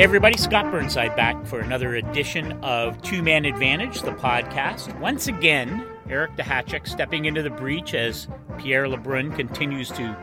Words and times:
Everybody, 0.00 0.38
Scott 0.38 0.70
Burnside 0.70 1.14
back 1.14 1.44
for 1.44 1.60
another 1.60 1.96
edition 1.96 2.52
of 2.62 3.02
Two 3.02 3.22
Man 3.22 3.44
Advantage, 3.44 4.00
the 4.00 4.12
podcast. 4.12 4.98
Once 4.98 5.26
again, 5.26 5.86
Eric 6.08 6.36
Duhatschek 6.36 6.88
stepping 6.88 7.26
into 7.26 7.42
the 7.42 7.50
breach 7.50 7.92
as 7.92 8.26
Pierre 8.56 8.86
LeBrun 8.86 9.36
continues 9.36 9.90
to 9.90 10.16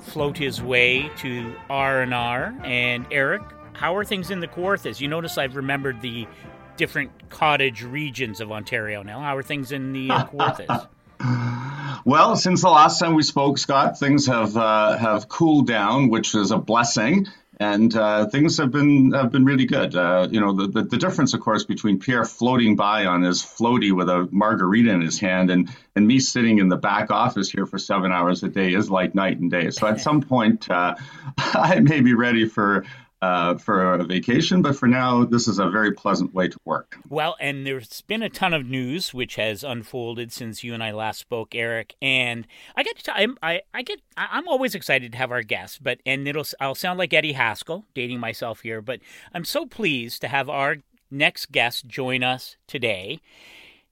float 0.00 0.36
his 0.36 0.60
way 0.62 1.10
to 1.16 1.54
R 1.70 2.02
and 2.02 3.06
Eric, 3.10 3.40
how 3.72 3.96
are 3.96 4.04
things 4.04 4.30
in 4.30 4.40
the 4.40 4.48
Kawarthas? 4.48 5.00
You 5.00 5.08
notice 5.08 5.38
I've 5.38 5.56
remembered 5.56 6.02
the 6.02 6.28
different 6.76 7.30
cottage 7.30 7.82
regions 7.82 8.38
of 8.42 8.52
Ontario 8.52 9.02
now. 9.02 9.20
How 9.20 9.38
are 9.38 9.42
things 9.42 9.72
in 9.72 9.94
the 9.94 10.10
uh, 10.10 10.26
Kawarthas? 10.26 10.88
Well, 12.04 12.34
since 12.34 12.62
the 12.62 12.68
last 12.68 12.98
time 12.98 13.14
we 13.14 13.22
spoke, 13.22 13.58
Scott, 13.58 13.96
things 13.96 14.26
have 14.26 14.56
uh, 14.56 14.98
have 14.98 15.28
cooled 15.28 15.68
down, 15.68 16.08
which 16.08 16.34
is 16.34 16.50
a 16.50 16.58
blessing 16.58 17.28
and 17.60 17.94
uh, 17.94 18.26
things 18.26 18.58
have 18.58 18.70
been 18.70 19.12
have 19.12 19.30
been 19.30 19.44
really 19.44 19.66
good. 19.66 19.94
Uh, 19.94 20.26
you 20.30 20.40
know, 20.40 20.52
the, 20.54 20.68
the, 20.68 20.82
the 20.82 20.96
difference, 20.96 21.34
of 21.34 21.40
course, 21.40 21.64
between 21.64 21.98
Pierre 21.98 22.24
floating 22.24 22.76
by 22.76 23.06
on 23.06 23.22
his 23.22 23.42
floaty 23.42 23.92
with 23.92 24.08
a 24.08 24.28
margarita 24.30 24.90
in 24.90 25.00
his 25.00 25.18
hand 25.18 25.50
and 25.50 25.68
and 25.94 26.06
me 26.06 26.18
sitting 26.18 26.58
in 26.58 26.68
the 26.68 26.76
back 26.76 27.10
office 27.10 27.50
here 27.50 27.66
for 27.66 27.78
seven 27.78 28.10
hours 28.10 28.42
a 28.42 28.48
day 28.48 28.72
is 28.72 28.90
like 28.90 29.14
night 29.14 29.38
and 29.38 29.50
day. 29.50 29.70
So 29.70 29.86
at 29.86 30.00
some 30.00 30.22
point, 30.22 30.70
uh, 30.70 30.94
I 31.38 31.80
may 31.80 32.00
be 32.00 32.14
ready 32.14 32.48
for 32.48 32.84
uh, 33.22 33.56
for 33.56 33.94
a 33.94 34.04
vacation, 34.04 34.62
but 34.62 34.76
for 34.76 34.88
now, 34.88 35.24
this 35.24 35.46
is 35.46 35.60
a 35.60 35.70
very 35.70 35.92
pleasant 35.92 36.34
way 36.34 36.48
to 36.48 36.58
work. 36.64 36.98
Well, 37.08 37.36
and 37.40 37.64
there's 37.64 38.00
been 38.02 38.20
a 38.20 38.28
ton 38.28 38.52
of 38.52 38.66
news 38.66 39.14
which 39.14 39.36
has 39.36 39.62
unfolded 39.62 40.32
since 40.32 40.64
you 40.64 40.74
and 40.74 40.82
I 40.82 40.90
last 40.90 41.20
spoke, 41.20 41.54
Eric. 41.54 41.94
And 42.02 42.48
I 42.76 42.82
get 42.82 42.98
to, 42.98 43.16
I'm, 43.16 43.38
I, 43.40 43.62
I 43.72 43.82
get, 43.82 44.00
I'm 44.16 44.48
always 44.48 44.74
excited 44.74 45.12
to 45.12 45.18
have 45.18 45.30
our 45.30 45.44
guests, 45.44 45.78
but 45.78 46.00
and 46.04 46.26
it'll, 46.26 46.44
I'll 46.60 46.74
sound 46.74 46.98
like 46.98 47.14
Eddie 47.14 47.34
Haskell, 47.34 47.84
dating 47.94 48.18
myself 48.18 48.62
here, 48.62 48.82
but 48.82 48.98
I'm 49.32 49.44
so 49.44 49.66
pleased 49.66 50.20
to 50.22 50.28
have 50.28 50.48
our 50.48 50.78
next 51.08 51.52
guest 51.52 51.86
join 51.86 52.24
us 52.24 52.56
today. 52.66 53.20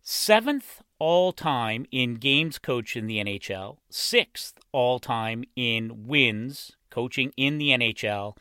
Seventh 0.03 0.83
all 0.98 1.33
time 1.33 1.87
in 1.92 2.15
games 2.15 2.59
coach 2.59 2.97
in 2.97 3.06
the 3.06 3.19
NHL, 3.19 3.77
sixth 3.91 4.59
all 4.72 4.98
time 4.98 5.44
in 5.55 6.09
wins 6.09 6.72
coaching 6.91 7.33
in 7.37 7.59
the 7.59 7.69
NHL 7.69 8.34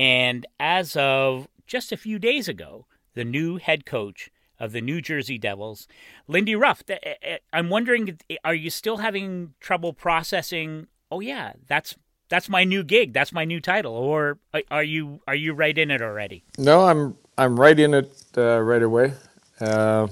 and 0.00 0.46
as 0.58 0.96
of 0.96 1.46
just 1.66 1.92
a 1.92 1.96
few 1.98 2.18
days 2.18 2.48
ago, 2.48 2.86
the 3.12 3.22
new 3.22 3.58
head 3.58 3.84
coach 3.84 4.30
of 4.58 4.72
the 4.72 4.80
New 4.80 5.02
Jersey 5.02 5.36
Devils, 5.36 5.86
Lindy 6.26 6.56
Ruff. 6.56 6.82
Eh, 6.88 6.96
eh, 7.22 7.36
I'm 7.52 7.68
wondering, 7.68 8.18
are 8.42 8.54
you 8.54 8.70
still 8.70 8.96
having 8.96 9.52
trouble 9.60 9.92
processing? 9.92 10.86
Oh 11.10 11.20
yeah, 11.20 11.52
that's 11.66 11.96
that's 12.30 12.48
my 12.48 12.64
new 12.64 12.82
gig. 12.82 13.12
That's 13.12 13.30
my 13.30 13.44
new 13.44 13.60
title. 13.60 13.92
Or 13.92 14.38
are 14.70 14.82
you 14.82 15.20
are 15.28 15.34
you 15.34 15.52
right 15.52 15.76
in 15.76 15.90
it 15.90 16.00
already? 16.00 16.44
No, 16.56 16.86
I'm 16.86 17.18
I'm 17.36 17.60
right 17.60 17.78
in 17.78 17.92
it 17.92 18.10
uh, 18.38 18.58
right 18.60 18.82
away. 18.82 19.12
Uh, 19.60 20.08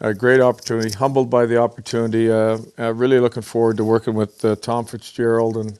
a 0.00 0.14
great 0.14 0.40
opportunity. 0.40 0.92
Humbled 0.92 1.28
by 1.28 1.44
the 1.44 1.58
opportunity. 1.58 2.30
Uh, 2.30 2.56
uh 2.78 2.94
really 2.94 3.20
looking 3.20 3.42
forward 3.42 3.76
to 3.76 3.84
working 3.84 4.14
with 4.14 4.42
uh, 4.46 4.56
Tom 4.56 4.86
Fitzgerald 4.86 5.58
and 5.58 5.78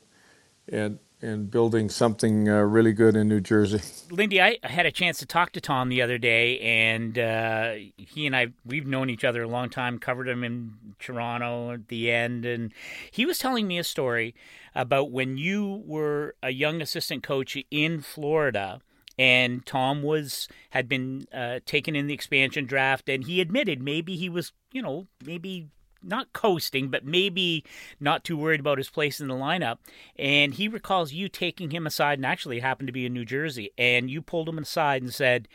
and 0.71 0.99
and 1.21 1.51
building 1.51 1.89
something 1.89 2.49
uh, 2.49 2.61
really 2.61 2.93
good 2.93 3.17
in 3.17 3.29
New 3.29 3.41
Jersey. 3.41 3.81
Lindy, 4.11 4.41
I 4.41 4.59
had 4.63 4.87
a 4.87 4.93
chance 4.93 5.19
to 5.19 5.27
talk 5.27 5.53
to 5.53 5.61
Tom 5.61 5.89
the 5.89 6.03
other 6.03 6.19
day, 6.19 6.59
and 6.61 7.19
uh, 7.19 7.75
he 7.97 8.27
and 8.27 8.37
I 8.37 8.49
we've 8.65 8.87
known 8.87 9.11
each 9.11 9.25
other 9.25 9.43
a 9.43 9.49
long 9.49 9.69
time. 9.69 9.99
Covered 9.99 10.29
him 10.29 10.45
in 10.45 10.73
Toronto 10.99 11.73
at 11.73 11.89
the 11.89 12.11
end, 12.11 12.45
and 12.45 12.73
he 13.11 13.27
was 13.27 13.39
telling 13.39 13.67
me 13.67 13.79
a 13.79 13.85
story 13.85 14.35
about 14.75 15.11
when 15.11 15.37
you 15.37 15.83
were 15.87 16.35
a 16.43 16.51
young 16.51 16.81
assistant 16.81 17.23
coach 17.23 17.57
in 17.71 18.01
Florida. 18.01 18.81
And 19.21 19.67
Tom 19.67 20.05
was 20.05 20.47
had 20.71 20.89
been 20.89 21.27
uh, 21.35 21.59
taken 21.67 21.97
in 21.97 22.07
the 22.07 22.15
expansion 22.15 22.67
draft, 22.67 23.09
and 23.09 23.25
he 23.25 23.41
admitted 23.41 23.83
maybe 23.83 24.15
he 24.15 24.29
was, 24.29 24.53
you 24.71 24.81
know, 24.81 25.09
maybe 25.25 25.67
not 26.03 26.33
coasting, 26.33 26.89
but 26.89 27.05
maybe 27.05 27.65
not 28.01 28.25
too 28.25 28.37
worried 28.37 28.61
about 28.61 28.79
his 28.79 28.91
place 28.91 29.21
in 29.21 29.29
the 29.29 29.35
lineup. 29.35 29.79
And 30.17 30.55
he 30.55 30.69
recalls 30.69 31.13
you 31.13 31.29
taking 31.29 31.71
him 31.71 31.87
aside, 31.87 32.19
and 32.19 32.27
actually 32.27 32.59
it 32.59 32.63
happened 32.63 32.89
to 32.89 32.93
be 32.93 33.07
in 33.07 33.13
New 33.13 33.25
Jersey, 33.25 33.71
and 33.77 34.11
you 34.11 34.23
pulled 34.23 34.49
him 34.49 34.59
aside 34.59 35.03
and 35.03 35.13
said, 35.13 35.49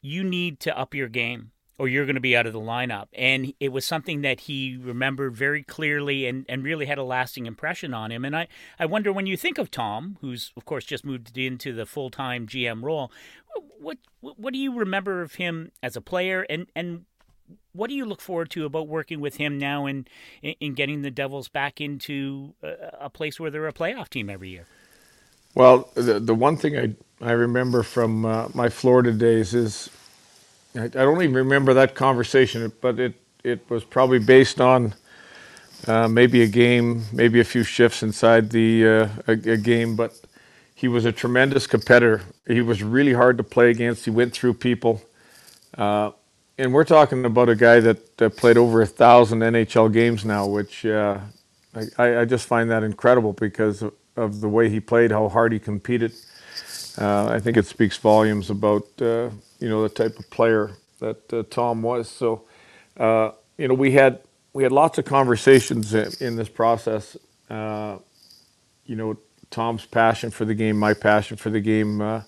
You 0.00 0.24
need 0.24 0.60
to 0.60 0.78
up 0.78 0.94
your 0.94 1.08
game. 1.08 1.52
Or 1.78 1.88
you're 1.88 2.04
going 2.04 2.14
to 2.14 2.20
be 2.20 2.36
out 2.36 2.46
of 2.46 2.52
the 2.52 2.60
lineup. 2.60 3.06
And 3.12 3.54
it 3.58 3.70
was 3.72 3.84
something 3.84 4.20
that 4.20 4.40
he 4.40 4.78
remembered 4.80 5.34
very 5.34 5.64
clearly 5.64 6.26
and, 6.26 6.44
and 6.48 6.62
really 6.62 6.86
had 6.86 6.98
a 6.98 7.02
lasting 7.02 7.46
impression 7.46 7.92
on 7.92 8.12
him. 8.12 8.24
And 8.24 8.36
I, 8.36 8.46
I 8.78 8.86
wonder 8.86 9.12
when 9.12 9.26
you 9.26 9.36
think 9.36 9.58
of 9.58 9.68
Tom, 9.68 10.16
who's, 10.20 10.52
of 10.56 10.64
course, 10.64 10.84
just 10.84 11.04
moved 11.04 11.36
into 11.36 11.72
the 11.72 11.86
full 11.86 12.10
time 12.10 12.46
GM 12.46 12.84
role, 12.84 13.10
what, 13.80 13.98
what 14.20 14.52
do 14.52 14.60
you 14.60 14.78
remember 14.78 15.22
of 15.22 15.34
him 15.36 15.72
as 15.82 15.96
a 15.96 16.00
player? 16.00 16.46
And, 16.48 16.66
and 16.76 17.06
what 17.72 17.88
do 17.88 17.94
you 17.94 18.04
look 18.04 18.20
forward 18.20 18.50
to 18.50 18.64
about 18.64 18.88
working 18.88 19.20
with 19.20 19.36
him 19.36 19.58
now 19.58 19.86
and 19.86 20.08
in, 20.42 20.54
in, 20.60 20.74
getting 20.74 21.02
the 21.02 21.10
Devils 21.10 21.48
back 21.48 21.80
into 21.80 22.54
a, 22.62 22.72
a, 23.02 23.10
place 23.10 23.40
where 23.40 23.50
they're 23.50 23.66
a 23.66 23.72
playoff 23.72 24.08
team 24.08 24.28
every 24.28 24.50
year? 24.50 24.66
Well, 25.54 25.90
the 25.94 26.18
the 26.20 26.34
one 26.34 26.56
thing 26.56 26.78
I 26.78 26.94
I 27.26 27.32
remember 27.32 27.82
from 27.82 28.24
uh, 28.24 28.48
my 28.54 28.68
Florida 28.68 29.12
days 29.12 29.54
is 29.54 29.90
I, 30.74 30.84
I, 30.84 30.88
don't 30.88 31.22
even 31.22 31.34
remember 31.34 31.74
that 31.74 31.94
conversation, 31.94 32.72
but 32.80 32.98
it 32.98 33.14
it 33.44 33.68
was 33.68 33.84
probably 33.84 34.18
based 34.18 34.60
on. 34.60 34.94
Uh, 35.84 36.06
maybe 36.06 36.42
a 36.42 36.46
game, 36.46 37.02
maybe 37.12 37.40
a 37.40 37.44
few 37.44 37.64
shifts 37.64 38.04
inside 38.04 38.50
the 38.50 38.86
uh, 38.86 39.08
a, 39.26 39.32
a 39.32 39.56
game, 39.56 39.96
but 39.96 40.14
he 40.76 40.86
was 40.86 41.04
a 41.04 41.10
tremendous 41.10 41.66
competitor. 41.66 42.22
He 42.46 42.60
was 42.60 42.84
really 42.84 43.12
hard 43.12 43.36
to 43.38 43.42
play 43.42 43.70
against. 43.70 44.04
He 44.04 44.10
went 44.12 44.32
through 44.32 44.54
people. 44.54 45.02
Uh, 45.76 46.12
and 46.58 46.72
we're 46.72 46.84
talking 46.84 47.24
about 47.24 47.48
a 47.48 47.56
guy 47.56 47.80
that 47.80 48.22
uh, 48.22 48.28
played 48.28 48.56
over 48.56 48.82
a 48.82 48.86
thousand 48.86 49.40
NHL 49.40 49.92
games 49.92 50.24
now, 50.24 50.46
which 50.46 50.84
uh, 50.84 51.18
I, 51.98 52.18
I, 52.18 52.24
just 52.24 52.46
find 52.46 52.70
that 52.70 52.82
incredible 52.82 53.32
because 53.32 53.82
of, 53.82 53.94
of, 54.16 54.40
the 54.40 54.48
way 54.48 54.68
he 54.68 54.78
played, 54.78 55.10
how 55.10 55.28
hard 55.28 55.52
he 55.52 55.58
competed. 55.58 56.12
Uh, 56.98 57.26
I 57.26 57.38
think 57.38 57.56
it 57.56 57.66
speaks 57.66 57.96
volumes 57.96 58.50
about 58.50 58.86
uh, 59.00 59.30
you 59.60 59.68
know 59.68 59.82
the 59.82 59.88
type 59.88 60.18
of 60.18 60.28
player 60.28 60.72
that 60.98 61.32
uh, 61.32 61.42
Tom 61.48 61.80
was. 61.82 62.08
So 62.10 62.44
uh, 62.98 63.30
you 63.56 63.66
know 63.66 63.74
we 63.74 63.92
had 63.92 64.20
we 64.52 64.62
had 64.62 64.72
lots 64.72 64.98
of 64.98 65.06
conversations 65.06 65.94
in, 65.94 66.12
in 66.20 66.36
this 66.36 66.50
process. 66.50 67.16
you 67.48 68.96
know 68.96 69.16
Tom's 69.50 69.86
passion 69.86 70.30
for 70.30 70.44
the 70.44 70.54
game, 70.54 70.78
my 70.78 70.92
passion 70.92 71.36
for 71.38 71.48
the 71.48 71.60
game 71.60 72.22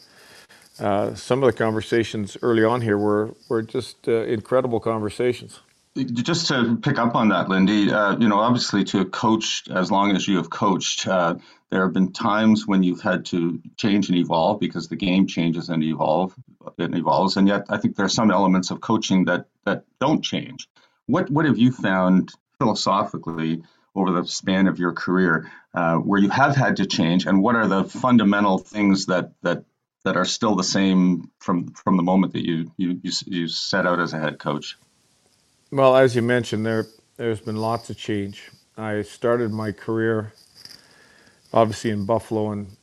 uh, 0.79 1.15
some 1.15 1.43
of 1.43 1.47
the 1.47 1.57
conversations 1.57 2.37
early 2.43 2.65
on 2.65 2.81
here 2.81 2.99
were 2.99 3.35
were 3.49 3.62
just 3.62 4.09
uh, 4.09 4.25
incredible 4.25 4.81
conversations. 4.81 5.61
Just 5.97 6.49
to 6.49 6.77
pick 6.83 6.99
up 6.99 7.15
on 7.15 7.29
that, 7.29 7.49
Lindy, 7.49 7.93
uh, 7.93 8.17
you 8.19 8.29
know, 8.29 8.41
obviously 8.41 8.83
to 8.85 9.05
coach 9.05 9.62
as 9.71 9.93
long 9.93 10.17
as 10.17 10.27
you 10.27 10.39
have 10.39 10.51
coached, 10.51 11.07
uh, 11.07 11.37
there 11.71 11.85
have 11.85 11.93
been 11.93 12.12
times 12.12 12.67
when 12.67 12.83
you've 12.83 13.01
had 13.01 13.27
to 13.27 13.62
change 13.77 14.09
and 14.09 14.19
evolve 14.19 14.59
because 14.59 14.89
the 14.89 14.97
game 14.97 15.29
changes 15.29 15.69
and 15.69 15.85
evolve, 15.85 16.35
it 16.79 16.95
evolves, 16.97 17.37
and 17.37 17.47
yet 17.47 17.67
I 17.69 17.79
think 17.79 17.95
there 17.95 18.06
are 18.06 18.09
some 18.21 18.33
elements 18.33 18.73
of 18.73 18.81
coaching 18.81 19.27
that 19.27 19.47
that 19.65 19.85
don't 20.01 20.23
change. 20.23 20.69
What 21.06 21.31
what 21.31 21.45
have 21.45 21.59
you 21.59 21.71
found 21.71 22.33
philosophically 22.59 23.62
over 23.95 24.11
the 24.11 24.27
span 24.27 24.67
of 24.67 24.81
your 24.81 24.93
career 24.93 25.53
uh, 25.75 25.97
where 25.97 26.21
you 26.21 26.31
have 26.31 26.56
had 26.56 26.77
to 26.79 26.87
change, 26.87 27.27
and 27.27 27.41
what 27.41 27.55
are 27.55 27.69
the 27.69 27.85
fundamental 27.85 28.59
things 28.59 29.06
that 29.06 29.31
that 29.43 29.65
that 30.05 30.17
are 30.17 30.25
still 30.25 30.55
the 30.55 30.65
same 30.65 31.31
from 31.39 31.69
from 31.73 31.97
the 31.97 32.03
moment 32.03 32.33
that 32.35 32.47
you 32.47 32.71
you 32.77 33.01
you, 33.03 33.12
you 33.27 33.49
set 33.49 33.87
out 33.87 34.01
as 34.01 34.12
a 34.12 34.19
head 34.19 34.39
coach? 34.39 34.77
Well, 35.71 35.97
as 35.97 36.15
you 36.15 36.23
mentioned, 36.23 36.65
there 36.65 36.87
there's 37.17 37.41
been 37.41 37.56
lots 37.56 37.91
of 37.91 37.97
change. 37.97 38.51
I 38.77 39.03
started 39.03 39.53
my 39.53 39.73
career 39.73 40.33
obviously 41.53 41.91
in 41.91 42.05
Buffalo, 42.05 42.51
and 42.51 42.77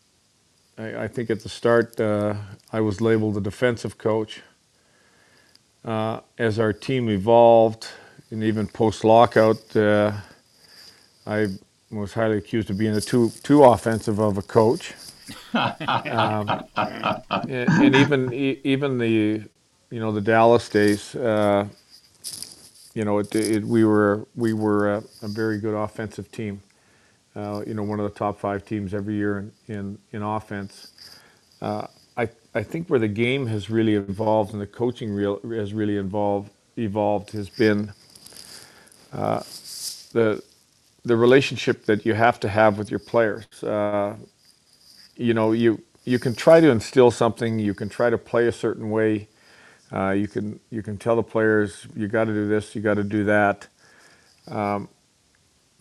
I, 0.77 1.03
I 1.03 1.07
think 1.07 1.29
at 1.29 1.41
the 1.41 1.50
start 1.50 2.00
uh, 2.00 2.35
I 2.71 2.81
was 2.81 3.01
labeled 3.01 3.38
a 3.38 3.41
defensive 3.41 3.97
coach. 3.97 4.41
Uh, 5.83 6.21
as 6.38 6.59
our 6.59 6.74
team 6.74 7.09
evolved, 7.09 7.88
and 8.29 8.44
even 8.44 8.67
post 8.67 9.03
lockout, 9.03 9.75
uh, 9.75 10.13
I 11.27 11.47
was 11.91 12.13
highly 12.13 12.38
accused 12.38 12.69
of 12.69 12.77
being 12.77 12.95
a 12.95 13.01
too 13.01 13.31
too 13.44 13.63
offensive 13.63 14.19
of 14.19 14.38
a 14.38 14.41
coach 14.41 14.94
um, 15.53 16.63
and, 16.75 17.69
and, 17.69 17.95
even 18.03 18.33
even 18.33 18.97
the 18.97 19.44
you 19.89 20.00
know 20.00 20.12
the 20.12 20.21
Dallas 20.21 20.69
days, 20.69 21.15
uh, 21.15 21.68
you 22.94 23.06
know, 23.06 23.19
it, 23.19 23.33
it, 23.35 23.63
we 23.63 23.85
were 23.85 24.27
we 24.35 24.53
were 24.53 24.95
a, 24.95 25.03
a, 25.21 25.27
very 25.27 25.59
good 25.59 25.75
offensive 25.75 26.31
team. 26.31 26.62
Uh, 27.35 27.63
you 27.65 27.73
know, 27.73 27.83
one 27.83 28.00
of 28.00 28.12
the 28.12 28.18
top 28.18 28.39
five 28.39 28.65
teams 28.65 28.94
every 28.94 29.15
year 29.15 29.39
in 29.39 29.51
in, 29.68 29.97
in 30.12 30.21
offense. 30.21 30.91
Uh, 31.62 31.88
I 32.17 32.29
I 32.53 32.63
think 32.63 32.89
where 32.89 33.00
the 33.00 33.07
game 33.07 33.47
has 33.47 33.69
really 33.69 33.95
evolved 33.95 34.53
and 34.53 34.62
the 34.62 34.67
coaching 34.67 35.13
real, 35.13 35.39
has 35.44 35.74
really 35.74 35.97
evolved 35.97 36.51
evolved 36.77 37.31
has 37.31 37.50
been 37.50 37.94
uh, 39.13 39.39
the 40.13 40.41
the 41.03 41.15
relationship 41.15 41.85
that 41.85 42.06
you 42.06 42.13
have 42.13 42.39
to 42.39 42.50
have 42.50 42.77
with 42.77 42.91
your 42.91 43.00
players. 43.00 43.45
Uh, 43.63 44.15
you 45.21 45.33
know, 45.33 45.51
you 45.51 45.81
you 46.03 46.19
can 46.19 46.35
try 46.35 46.59
to 46.59 46.69
instill 46.69 47.12
something. 47.12 47.59
You 47.59 47.73
can 47.73 47.89
try 47.89 48.09
to 48.09 48.18
play 48.18 48.47
a 48.47 48.51
certain 48.51 48.89
way. 48.89 49.27
Uh, 49.91 50.12
you 50.12 50.27
can 50.27 50.59
you 50.69 50.81
can 50.81 50.97
tell 50.97 51.15
the 51.15 51.23
players 51.23 51.88
you 51.95 52.07
got 52.07 52.25
to 52.25 52.33
do 52.33 52.47
this, 52.47 52.75
you 52.75 52.81
got 52.81 52.95
to 52.95 53.03
do 53.03 53.25
that. 53.25 53.68
Um, 54.47 54.89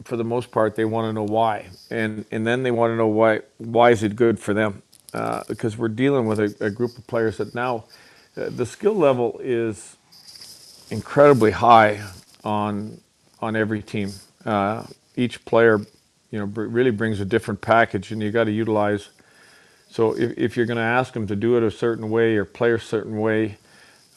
for 0.05 0.17
the 0.17 0.25
most 0.25 0.51
part, 0.51 0.77
they 0.77 0.85
want 0.85 1.09
to 1.09 1.13
know 1.13 1.25
why, 1.25 1.69
and 1.91 2.25
and 2.31 2.47
then 2.47 2.63
they 2.63 2.71
want 2.71 2.93
to 2.93 2.97
know 2.97 3.07
why 3.07 3.41
why 3.59 3.91
is 3.91 4.03
it 4.03 4.17
good 4.17 4.39
for 4.39 4.55
them? 4.55 4.83
Uh, 5.13 5.43
because 5.49 5.77
we're 5.77 5.89
dealing 5.89 6.27
with 6.27 6.39
a, 6.39 6.55
a, 6.61 6.71
group 6.71 6.97
of 6.97 7.05
players 7.09 7.39
that 7.39 7.53
now 7.53 7.85
uh, 8.37 8.49
the 8.49 8.65
skill 8.65 8.95
level 8.95 9.41
is 9.43 9.97
incredibly 10.91 11.51
high 11.51 12.01
on 12.45 13.01
on 13.41 13.57
every 13.57 13.83
team. 13.83 14.13
Uh, 14.45 14.85
each 15.17 15.45
player, 15.45 15.81
you 16.31 16.39
know, 16.39 16.47
br- 16.47 16.67
really 16.67 16.93
brings 16.93 17.21
a 17.21 17.25
different 17.25 17.61
package, 17.61 18.13
and 18.13 18.23
you 18.23 18.31
got 18.31 18.45
to 18.45 18.53
utilize. 18.53 19.11
So 19.91 20.17
if, 20.17 20.39
if 20.39 20.57
you're 20.57 20.67
going 20.67 20.79
to 20.79 20.83
ask 20.85 21.15
them 21.15 21.27
to 21.29 21.37
do 21.37 21.57
it 21.59 21.65
a 21.65 21.71
certain 21.71 22.11
way 22.11 22.37
or 22.37 22.45
play 22.47 22.73
a 22.73 22.79
certain 22.81 23.19
way, 23.19 23.59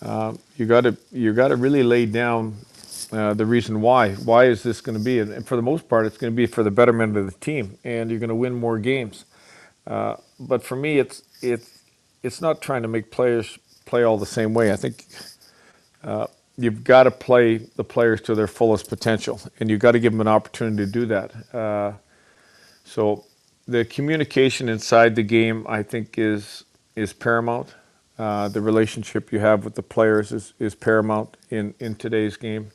uh, 0.02 0.34
you 0.58 0.66
got 0.68 0.81
to 0.81 0.98
you 1.12 1.34
got 1.34 1.50
to 1.50 1.56
really 1.58 1.84
lay 1.84 2.06
down 2.06 2.56
uh, 3.12 3.34
the 3.34 3.46
reason 3.46 3.81
why. 3.81 4.14
Why 4.14 4.46
is 4.46 4.64
this 4.64 4.81
going 4.81 4.98
to 4.98 5.04
be? 5.04 5.20
And 5.20 5.46
for 5.48 5.56
the 5.56 5.64
most 5.64 5.90
part, 5.90 6.06
it's 6.06 6.18
going 6.18 6.34
to 6.34 6.38
be 6.38 6.46
for 6.46 6.64
the 6.64 6.72
betterment 6.72 7.18
of 7.18 7.25
the 7.25 7.40
team, 7.40 7.78
and 7.84 8.10
you're 8.12 8.20
going 8.20 8.30
to 8.30 8.36
win 8.36 8.54
more 8.54 8.80
games. 8.80 9.25
Uh, 9.88 10.18
but 10.40 10.64
for 10.64 10.75
me, 10.75 11.00
it's 11.00 11.24
it's 11.42 11.80
it's 12.24 12.42
not 12.42 12.62
trying 12.62 12.84
to 12.84 12.88
make 12.88 13.12
players 13.12 13.58
play 13.86 14.04
all 14.04 14.18
the 14.18 14.26
same 14.28 14.54
way. 14.54 14.72
I 14.74 14.78
think 14.78 15.06
uh, 16.04 16.28
you've 16.58 16.84
got 16.84 17.04
to 17.04 17.12
play 17.12 17.58
the 17.58 17.84
players 17.84 18.22
to 18.24 18.36
their 18.36 18.48
fullest 18.48 18.90
potential, 18.90 19.42
and 19.60 19.69
you've 19.69 19.81
got 19.81 19.94
to 19.94 20.00
give 20.00 20.14
them 20.14 20.22
an 20.22 20.28
opportunity 20.30 20.86
to 20.86 20.92
do 20.92 21.06
that. 21.08 21.56
Uh, 21.56 21.94
so 22.86 23.26
the 23.68 23.86
communication 23.86 24.69
inside 24.69 25.15
the 25.15 25.24
game, 25.24 25.65
I 25.68 25.83
think, 25.83 26.18
is 26.18 26.65
is 26.95 27.13
paramount. 27.13 27.75
Uh, 28.19 28.48
the 28.48 28.62
relationship 28.62 29.31
you 29.31 29.39
have 29.39 29.65
with 29.65 29.74
the 29.74 29.81
players 29.81 30.31
is, 30.31 30.54
is 30.60 30.75
paramount 30.75 31.36
in, 31.50 31.74
in 31.80 31.95
today's 31.95 32.38
game, 32.38 32.69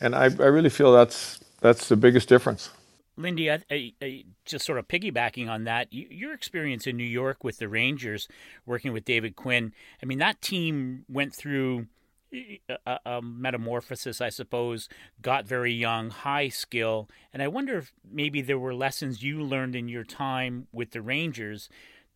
and 0.00 0.14
I, 0.14 0.24
I 0.24 0.26
really 0.26 0.70
feel 0.70 0.92
that's 0.92 1.40
that's 1.60 1.88
the 1.88 1.96
biggest 1.96 2.28
difference. 2.28 2.70
Lindy, 3.16 3.50
I, 3.50 3.58
I, 3.70 3.92
I, 4.00 4.24
just 4.44 4.64
sort 4.64 4.78
of 4.78 4.88
piggybacking 4.88 5.48
on 5.48 5.64
that, 5.64 5.92
you, 5.92 6.06
your 6.10 6.32
experience 6.32 6.86
in 6.86 6.96
New 6.96 7.04
York 7.04 7.44
with 7.44 7.58
the 7.58 7.68
Rangers, 7.68 8.26
working 8.64 8.92
with 8.92 9.04
David 9.04 9.36
Quinn. 9.36 9.72
I 10.02 10.06
mean, 10.06 10.18
that 10.18 10.40
team 10.40 11.04
went 11.08 11.34
through 11.34 11.86
a, 12.32 12.98
a, 13.04 13.22
metamorphosis, 13.22 14.20
I 14.20 14.28
suppose, 14.28 14.88
got 15.20 15.46
very 15.46 15.72
young, 15.72 16.10
high 16.10 16.48
skill. 16.48 17.08
And 17.32 17.42
I 17.42 17.48
wonder 17.48 17.78
if 17.78 17.92
maybe 18.10 18.40
there 18.40 18.58
were 18.58 18.74
lessons 18.74 19.22
you 19.22 19.42
learned 19.42 19.76
in 19.76 19.88
your 19.88 20.04
time 20.04 20.66
with 20.72 20.92
the 20.92 21.02
Rangers 21.02 21.68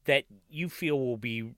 that 0.05 0.25
you 0.49 0.69
feel 0.69 0.99
will 0.99 1.17
be 1.17 1.55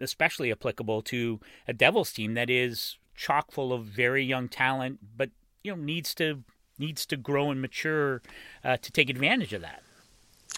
especially 0.00 0.50
applicable 0.50 1.02
to 1.02 1.40
a 1.68 1.72
Devils 1.72 2.12
team 2.12 2.34
that 2.34 2.50
is 2.50 2.98
chock 3.14 3.52
full 3.52 3.72
of 3.72 3.84
very 3.84 4.24
young 4.24 4.48
talent, 4.48 4.98
but 5.16 5.30
you 5.62 5.74
know 5.74 5.82
needs 5.82 6.14
to 6.16 6.42
needs 6.78 7.06
to 7.06 7.16
grow 7.16 7.50
and 7.50 7.60
mature 7.60 8.22
uh, 8.64 8.76
to 8.78 8.90
take 8.90 9.08
advantage 9.08 9.52
of 9.52 9.62
that. 9.62 9.82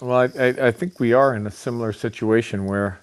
Well, 0.00 0.30
I, 0.36 0.48
I, 0.48 0.70
think 0.70 0.98
we 0.98 1.12
are 1.12 1.36
in 1.36 1.46
a 1.46 1.50
similar 1.50 1.92
situation 1.92 2.64
where 2.66 2.98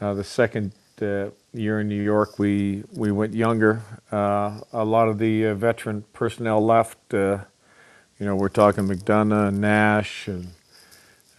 uh, 0.00 0.14
the 0.14 0.24
second 0.24 0.72
uh, 1.02 1.30
year 1.52 1.80
in 1.80 1.88
New 1.88 2.02
York, 2.02 2.38
we 2.38 2.84
we 2.92 3.12
went 3.12 3.34
younger. 3.34 3.82
Uh, 4.12 4.60
a 4.72 4.84
lot 4.84 5.08
of 5.08 5.18
the 5.18 5.46
uh, 5.46 5.54
veteran 5.54 6.04
personnel 6.12 6.64
left. 6.64 6.98
Uh, 7.14 7.38
you 8.18 8.26
know, 8.26 8.36
we're 8.36 8.48
talking 8.48 8.86
McDonagh, 8.86 9.54
Nash, 9.54 10.28
and 10.28 10.48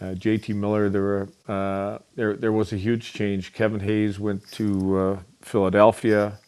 uh, 0.00 0.14
J.T. 0.14 0.52
Miller. 0.54 0.88
There 0.88 1.02
were 1.02 1.28
uh, 1.48 1.98
there 2.16 2.36
there 2.36 2.52
was 2.52 2.72
a 2.72 2.76
huge 2.76 3.12
change. 3.12 3.52
Kevin 3.52 3.80
Hayes 3.80 4.18
went 4.20 4.50
to 4.52 5.20
Philadelphia. 5.42 6.38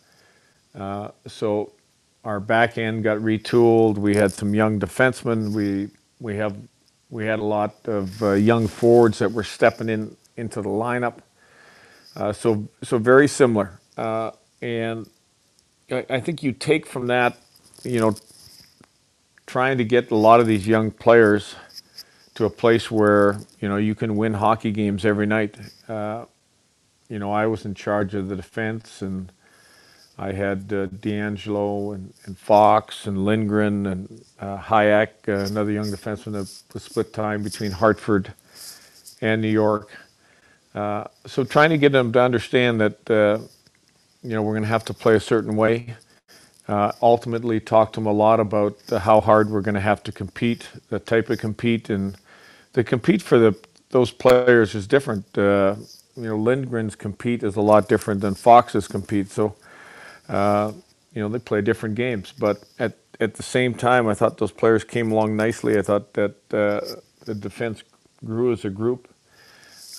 so 1.26 1.72
our 2.24 2.40
back 2.40 2.78
end 2.78 3.04
got 3.04 3.18
retooled. 3.18 3.98
We 3.98 4.16
had 4.16 4.32
some 4.32 4.54
young 4.54 4.80
defensemen. 4.80 5.52
We 5.52 5.90
we 6.20 6.36
have 6.36 6.56
we 7.10 7.26
had 7.26 7.38
a 7.38 7.44
lot 7.44 7.74
of 7.86 8.22
young 8.40 8.68
forwards 8.68 9.18
that 9.20 9.32
were 9.32 9.44
stepping 9.44 9.88
in 9.88 10.16
into 10.36 10.62
the 10.62 10.68
lineup. 10.68 11.18
Uh, 12.16 12.32
so, 12.32 12.68
so 12.82 12.98
very 12.98 13.28
similar. 13.28 13.80
Uh, 13.96 14.30
and 14.62 15.08
I, 15.90 16.06
I, 16.08 16.20
think 16.20 16.42
you 16.42 16.52
take 16.52 16.86
from 16.86 17.08
that, 17.08 17.36
you 17.82 18.00
know, 18.00 18.16
trying 19.46 19.78
to 19.78 19.84
get 19.84 20.10
a 20.10 20.16
lot 20.16 20.40
of 20.40 20.46
these 20.46 20.66
young 20.66 20.90
players 20.90 21.54
to 22.34 22.44
a 22.44 22.50
place 22.50 22.90
where, 22.90 23.38
you 23.60 23.68
know, 23.68 23.76
you 23.76 23.94
can 23.94 24.16
win 24.16 24.34
hockey 24.34 24.72
games 24.72 25.04
every 25.04 25.26
night. 25.26 25.56
Uh, 25.88 26.24
you 27.08 27.18
know, 27.18 27.32
I 27.32 27.46
was 27.46 27.64
in 27.64 27.74
charge 27.74 28.14
of 28.14 28.28
the 28.28 28.36
defense 28.36 29.02
and 29.02 29.30
I 30.18 30.32
had 30.32 30.72
uh, 30.72 30.86
DeAngelo 30.86 31.94
and, 31.94 32.14
and, 32.24 32.38
Fox 32.38 33.06
and 33.06 33.24
Lindgren 33.24 33.86
and 33.86 34.24
uh, 34.40 34.58
Hajek, 34.58 35.28
uh, 35.28 35.46
another 35.46 35.72
young 35.72 35.86
defenseman 35.86 36.32
that 36.32 36.48
was 36.72 36.82
split 36.82 37.12
time 37.12 37.42
between 37.42 37.72
Hartford 37.72 38.32
and 39.20 39.42
New 39.42 39.48
York. 39.48 39.90
Uh, 40.74 41.04
so 41.26 41.44
trying 41.44 41.70
to 41.70 41.78
get 41.78 41.92
them 41.92 42.12
to 42.12 42.20
understand 42.20 42.80
that 42.80 43.10
uh, 43.10 43.38
you 44.22 44.30
know 44.30 44.42
we're 44.42 44.52
going 44.54 44.62
to 44.64 44.68
have 44.68 44.84
to 44.86 44.94
play 44.94 45.16
a 45.16 45.20
certain 45.20 45.56
way. 45.56 45.96
Uh, 46.68 46.92
ultimately, 47.02 47.60
talk 47.60 47.92
to 47.92 48.00
them 48.00 48.06
a 48.06 48.12
lot 48.12 48.40
about 48.40 48.76
how 49.00 49.20
hard 49.20 49.50
we're 49.50 49.62
going 49.62 49.74
to 49.76 49.80
have 49.80 50.02
to 50.04 50.12
compete, 50.12 50.68
the 50.90 50.98
type 50.98 51.30
of 51.30 51.38
compete, 51.38 51.90
and 51.90 52.16
the 52.74 52.84
compete 52.84 53.22
for 53.22 53.38
the 53.38 53.56
those 53.90 54.12
players 54.12 54.74
is 54.74 54.86
different. 54.86 55.26
Uh, 55.38 55.76
you 56.16 56.24
know, 56.24 56.38
Lindgren's 56.38 56.96
compete 56.96 57.42
is 57.44 57.56
a 57.56 57.62
lot 57.62 57.88
different 57.88 58.20
than 58.22 58.34
Fox's 58.34 58.88
compete. 58.88 59.30
So, 59.30 59.56
uh, 60.28 60.72
you 61.14 61.22
know, 61.22 61.28
they 61.28 61.38
play 61.40 61.62
different 61.62 61.96
games. 61.96 62.32
But 62.38 62.64
at 62.78 62.98
at 63.20 63.34
the 63.36 63.42
same 63.44 63.74
time, 63.74 64.08
I 64.08 64.14
thought 64.14 64.38
those 64.38 64.52
players 64.52 64.84
came 64.84 65.12
along 65.12 65.36
nicely. 65.36 65.78
I 65.78 65.82
thought 65.82 66.14
that 66.14 66.34
the 67.26 67.34
defense 67.34 67.82
grew 68.24 68.52
as 68.52 68.64
a 68.64 68.70
group. 68.70 69.08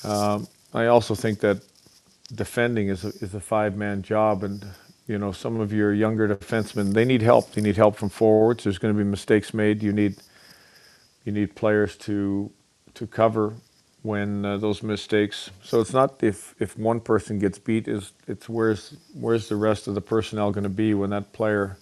Um, 0.03 0.47
I 0.75 0.87
also 0.87 1.15
think 1.15 1.39
that 1.39 1.61
defending 2.33 2.89
is 2.89 3.05
a, 3.05 3.09
is 3.21 3.33
a 3.33 3.39
five 3.39 3.77
man 3.77 4.01
job, 4.01 4.43
and 4.43 4.65
you 5.07 5.17
know 5.17 5.31
some 5.31 5.61
of 5.61 5.71
your 5.71 5.93
younger 5.93 6.27
defensemen 6.27 6.93
they 6.93 7.05
need 7.05 7.21
help. 7.21 7.53
They 7.53 7.61
need 7.61 7.77
help 7.77 7.95
from 7.95 8.09
forwards. 8.09 8.65
There's 8.65 8.77
going 8.77 8.93
to 8.93 8.97
be 8.97 9.09
mistakes 9.09 9.53
made. 9.53 9.81
You 9.81 9.93
need 9.93 10.17
you 11.23 11.31
need 11.31 11.55
players 11.55 11.95
to 11.99 12.51
to 12.95 13.07
cover 13.07 13.53
when 14.01 14.43
uh, 14.45 14.57
those 14.57 14.83
mistakes. 14.83 15.49
So 15.63 15.79
it's 15.79 15.93
not 15.93 16.21
if 16.21 16.53
if 16.59 16.77
one 16.77 16.99
person 16.99 17.39
gets 17.39 17.57
beat 17.57 17.87
is 17.87 18.11
it's 18.27 18.49
where's 18.49 18.97
where's 19.13 19.47
the 19.47 19.55
rest 19.55 19.87
of 19.87 19.95
the 19.95 20.01
personnel 20.01 20.51
going 20.51 20.63
to 20.65 20.69
be 20.69 20.93
when 20.93 21.11
that 21.11 21.31
player 21.31 21.77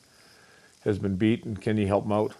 has 0.83 1.00
been 1.00 1.15
beat 1.15 1.45
and 1.45 1.59
can 1.59 1.77
you 1.77 1.88
help 1.88 2.03
them 2.03 2.12
out? 2.12 2.33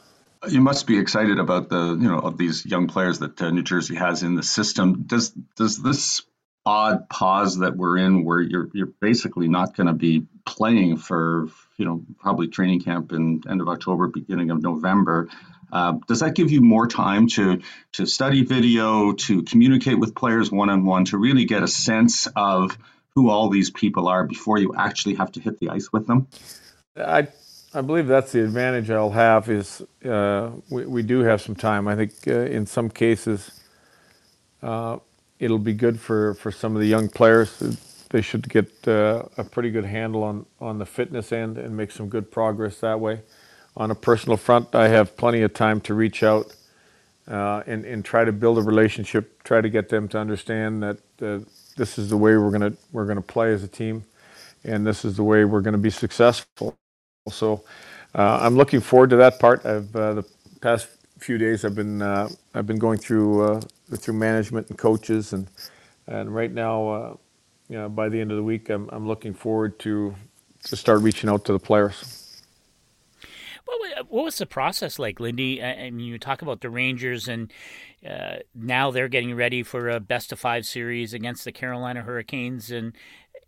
You 0.48 0.62
must 0.62 0.86
be 0.86 1.00
excited 1.00 1.40
about 1.40 1.70
the 1.70 1.98
you 2.00 2.10
know 2.10 2.20
of 2.20 2.38
these 2.38 2.64
young 2.64 2.88
players 2.88 3.20
that 3.20 3.42
uh, 3.42 3.50
New 3.50 3.64
Jersey 3.64 3.96
has 3.96 4.22
in 4.22 4.36
the 4.36 4.44
system. 4.44 5.04
Does 5.08 5.32
does 5.56 5.82
this 5.82 6.22
odd 6.66 7.10
pause 7.10 7.60
that 7.60 7.76
we're 7.76 7.98
in 7.98 8.24
where 8.24 8.42
you're 8.42 8.70
you're 8.74 8.94
basically 9.02 9.48
not 9.48 9.76
going 9.76 9.88
to 9.88 9.94
be 9.94 10.26
playing 10.46 10.98
for 10.98 11.48
you 11.78 11.86
know 11.86 12.04
probably 12.20 12.48
training 12.48 12.82
camp 12.82 13.12
in 13.12 13.42
end 13.50 13.62
of 13.62 13.68
October 13.68 14.08
beginning 14.08 14.52
of 14.52 14.62
November. 14.62 15.30
Uh, 15.72 15.94
does 16.08 16.20
that 16.20 16.36
give 16.36 16.52
you 16.52 16.62
more 16.62 16.88
time 16.88 17.28
to 17.28 17.62
to 17.92 18.06
study 18.06 18.44
video 18.44 19.14
to 19.14 19.44
communicate 19.44 20.00
with 20.00 20.16
players 20.16 20.52
one 20.52 20.70
on 20.70 20.86
one 20.86 21.06
to 21.06 21.18
really 21.18 21.46
get 21.46 21.64
a 21.64 21.68
sense 21.68 22.28
of 22.36 22.78
who 23.16 23.30
all 23.30 23.50
these 23.50 23.70
people 23.70 24.08
are 24.08 24.24
before 24.24 24.58
you 24.58 24.74
actually 24.76 25.16
have 25.16 25.32
to 25.32 25.40
hit 25.40 25.60
the 25.60 25.70
ice 25.70 25.92
with 25.92 26.08
them? 26.08 26.28
I 26.96 27.28
I 27.74 27.82
believe 27.82 28.08
that's 28.08 28.32
the 28.32 28.44
advantage 28.44 28.90
I'll 28.90 29.10
have 29.10 29.50
is 29.50 29.82
uh, 30.06 30.52
we, 30.70 30.86
we 30.86 31.04
do 31.04 31.22
have 31.22 31.42
some 31.42 31.56
time. 31.56 31.88
I 31.88 31.96
think 31.96 32.14
uh, 32.28 32.32
in 32.32 32.68
some 32.68 32.90
cases 32.90 33.60
uh, 34.62 35.00
it'll 35.44 35.60
be 35.60 35.74
good 35.74 36.00
for, 36.00 36.36
for 36.36 36.52
some 36.52 36.76
of 36.76 36.82
the 36.82 36.88
young 36.88 37.10
players. 37.10 37.60
They 38.12 38.22
should 38.22 38.50
get 38.50 38.72
uh, 38.88 39.24
a 39.38 39.46
pretty 39.46 39.72
good 39.72 39.86
handle 39.86 40.24
on, 40.24 40.46
on 40.62 40.80
the 40.80 40.88
fitness 40.88 41.34
end 41.34 41.58
and 41.60 41.78
make 41.78 41.92
some 41.92 42.10
good 42.10 42.32
progress 42.32 42.80
that 42.80 43.00
way. 43.02 43.22
On 43.78 43.92
a 43.92 43.96
personal 43.96 44.38
front, 44.38 44.76
I 44.76 44.90
have 44.90 45.18
plenty 45.18 45.44
of 45.44 45.54
time 45.54 45.82
to 45.84 45.96
reach 45.96 46.24
out 46.24 46.56
uh, 47.28 47.64
and, 47.68 47.86
and 47.86 48.06
try 48.06 48.26
to 48.26 48.32
build 48.34 48.58
a 48.60 48.64
relationship, 48.64 49.44
try 49.44 49.62
to 49.62 49.70
get 49.70 49.90
them 49.90 50.08
to 50.10 50.20
understand 50.20 50.84
that 50.84 50.98
uh, 51.22 51.40
this 51.78 52.00
is 52.00 52.10
the 52.10 52.18
way 52.18 52.38
we're 52.38 52.52
going 52.52 52.72
to 52.74 52.78
we're 52.94 53.06
to 53.14 53.22
play 53.22 53.54
as 53.54 53.64
a 53.64 53.70
team, 53.70 54.06
and 54.64 54.88
this 54.88 55.06
is 55.06 55.18
the 55.18 55.24
way 55.24 55.46
we're 55.46 55.62
going 55.62 55.74
to 55.74 55.80
be 55.80 55.92
successful. 55.92 56.76
So 57.30 57.64
uh, 58.16 58.40
I'm 58.42 58.58
looking 58.58 58.82
forward 58.82 59.12
to 59.12 59.18
that 59.18 59.40
part. 59.40 59.66
I've 59.66 59.96
uh, 59.96 60.16
the 60.16 60.26
past 60.62 60.88
few 61.20 61.38
days 61.38 61.66
I've 61.66 61.76
been 61.76 62.02
uh, 62.02 62.30
I've 62.56 62.68
been 62.68 62.80
going 62.80 63.00
through 63.00 63.62
through 63.92 64.16
management 64.16 64.70
and 64.70 64.78
coaches, 64.78 65.34
and 65.34 65.48
and 66.08 66.34
right 66.34 66.52
now, 66.52 66.88
uh, 66.88 67.16
you 67.70 67.78
know, 67.78 67.90
by 67.90 68.10
the 68.10 68.20
end 68.20 68.32
of 68.32 68.38
the 68.38 68.44
week, 68.44 68.70
I'm 68.70 68.90
I'm 68.92 69.08
looking 69.08 69.34
forward 69.34 69.80
to 69.80 70.16
to 70.66 70.76
start 70.76 71.02
reaching 71.02 71.30
out 71.30 71.46
to 71.46 71.54
the 71.54 71.60
players. 71.60 72.42
What, 73.66 74.10
what 74.10 74.26
was 74.26 74.38
the 74.38 74.46
process 74.46 75.00
like, 75.00 75.20
Lindy? 75.20 75.64
I 75.64 75.90
mean, 75.90 76.06
you 76.06 76.20
talk 76.20 76.42
about 76.42 76.62
the 76.62 76.70
Rangers, 76.70 77.28
and 77.28 77.52
uh, 78.08 78.38
now 78.54 78.92
they're 78.92 79.08
getting 79.08 79.36
ready 79.36 79.64
for 79.64 79.90
a 79.90 80.00
best 80.00 80.32
of 80.32 80.40
five 80.40 80.66
series 80.66 81.14
against 81.14 81.46
the 81.46 81.52
Carolina 81.52 82.02
Hurricanes, 82.02 82.72
and 82.72 82.94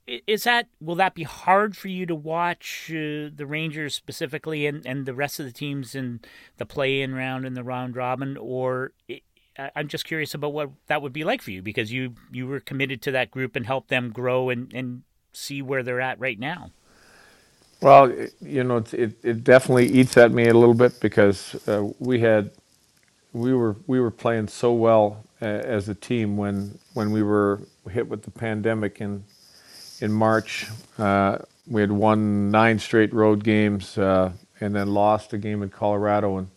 is 0.07 0.43
that 0.43 0.67
will 0.79 0.95
that 0.95 1.15
be 1.15 1.23
hard 1.23 1.75
for 1.75 1.87
you 1.87 2.05
to 2.05 2.15
watch 2.15 2.89
uh, 2.91 3.29
the 3.35 3.45
Rangers 3.47 3.95
specifically 3.95 4.67
and, 4.67 4.85
and 4.85 5.05
the 5.05 5.15
rest 5.15 5.39
of 5.39 5.45
the 5.45 5.51
teams 5.51 5.95
in 5.95 6.19
the 6.57 6.65
play-in 6.65 7.13
round 7.15 7.45
and 7.45 7.57
the 7.57 7.63
round 7.63 7.95
robin, 7.95 8.37
or 8.37 8.91
I'm 9.57 9.87
just 9.87 10.05
curious 10.05 10.33
about 10.33 10.53
what 10.53 10.69
that 10.87 11.01
would 11.01 11.13
be 11.13 11.23
like 11.23 11.41
for 11.41 11.51
you 11.51 11.61
because 11.61 11.91
you 11.91 12.15
you 12.31 12.47
were 12.47 12.59
committed 12.59 13.01
to 13.03 13.11
that 13.11 13.31
group 13.31 13.55
and 13.55 13.65
helped 13.65 13.89
them 13.89 14.11
grow 14.11 14.49
and, 14.49 14.73
and 14.73 15.03
see 15.33 15.61
where 15.61 15.83
they're 15.83 16.01
at 16.01 16.19
right 16.19 16.39
now. 16.39 16.71
Well, 17.81 18.11
you 18.41 18.63
know, 18.63 18.83
it, 18.91 19.17
it 19.23 19.43
definitely 19.43 19.87
eats 19.87 20.17
at 20.17 20.31
me 20.31 20.47
a 20.47 20.53
little 20.53 20.73
bit 20.73 20.99
because 20.99 21.55
uh, 21.67 21.87
we 21.99 22.19
had 22.19 22.51
we 23.33 23.53
were 23.53 23.75
we 23.87 23.99
were 23.99 24.11
playing 24.11 24.47
so 24.47 24.73
well 24.73 25.23
uh, 25.41 25.45
as 25.45 25.89
a 25.89 25.95
team 25.95 26.37
when 26.37 26.77
when 26.93 27.11
we 27.11 27.21
were 27.21 27.61
hit 27.91 28.07
with 28.07 28.23
the 28.23 28.31
pandemic 28.31 29.01
in 29.01 29.23
in 30.01 30.11
March. 30.11 30.67
Uh, 30.97 31.37
we 31.67 31.81
had 31.81 31.91
won 31.91 32.49
nine 32.49 32.79
straight 32.79 33.13
road 33.13 33.43
games 33.43 33.97
uh, 33.97 34.31
and 34.59 34.75
then 34.75 34.93
lost 34.93 35.33
a 35.33 35.37
game 35.37 35.61
in 35.63 35.69
Colorado 35.69 36.37
in 36.37 36.49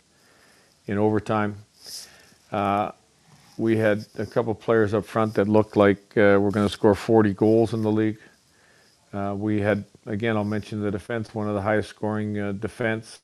in 0.86 0.98
overtime. 0.98 1.56
Uh, 2.52 2.92
we 3.58 3.76
had 3.76 4.06
a 4.18 4.26
couple 4.26 4.54
players 4.54 4.94
up 4.94 5.04
front 5.06 5.34
that 5.34 5.48
looked 5.48 5.76
like 5.76 5.98
uh, 6.16 6.38
we're 6.40 6.50
going 6.50 6.66
to 6.66 6.72
score 6.72 6.94
40 6.94 7.34
goals 7.34 7.74
in 7.74 7.82
the 7.82 7.92
league. 7.92 8.18
Uh, 9.12 9.34
we 9.36 9.60
had, 9.60 9.84
again, 10.06 10.36
I'll 10.36 10.44
mention 10.44 10.82
the 10.82 10.90
defense, 10.90 11.34
one 11.34 11.48
of 11.48 11.54
the 11.54 11.62
highest 11.62 11.90
scoring 11.90 12.38
uh, 12.38 12.52
defense 12.52 13.20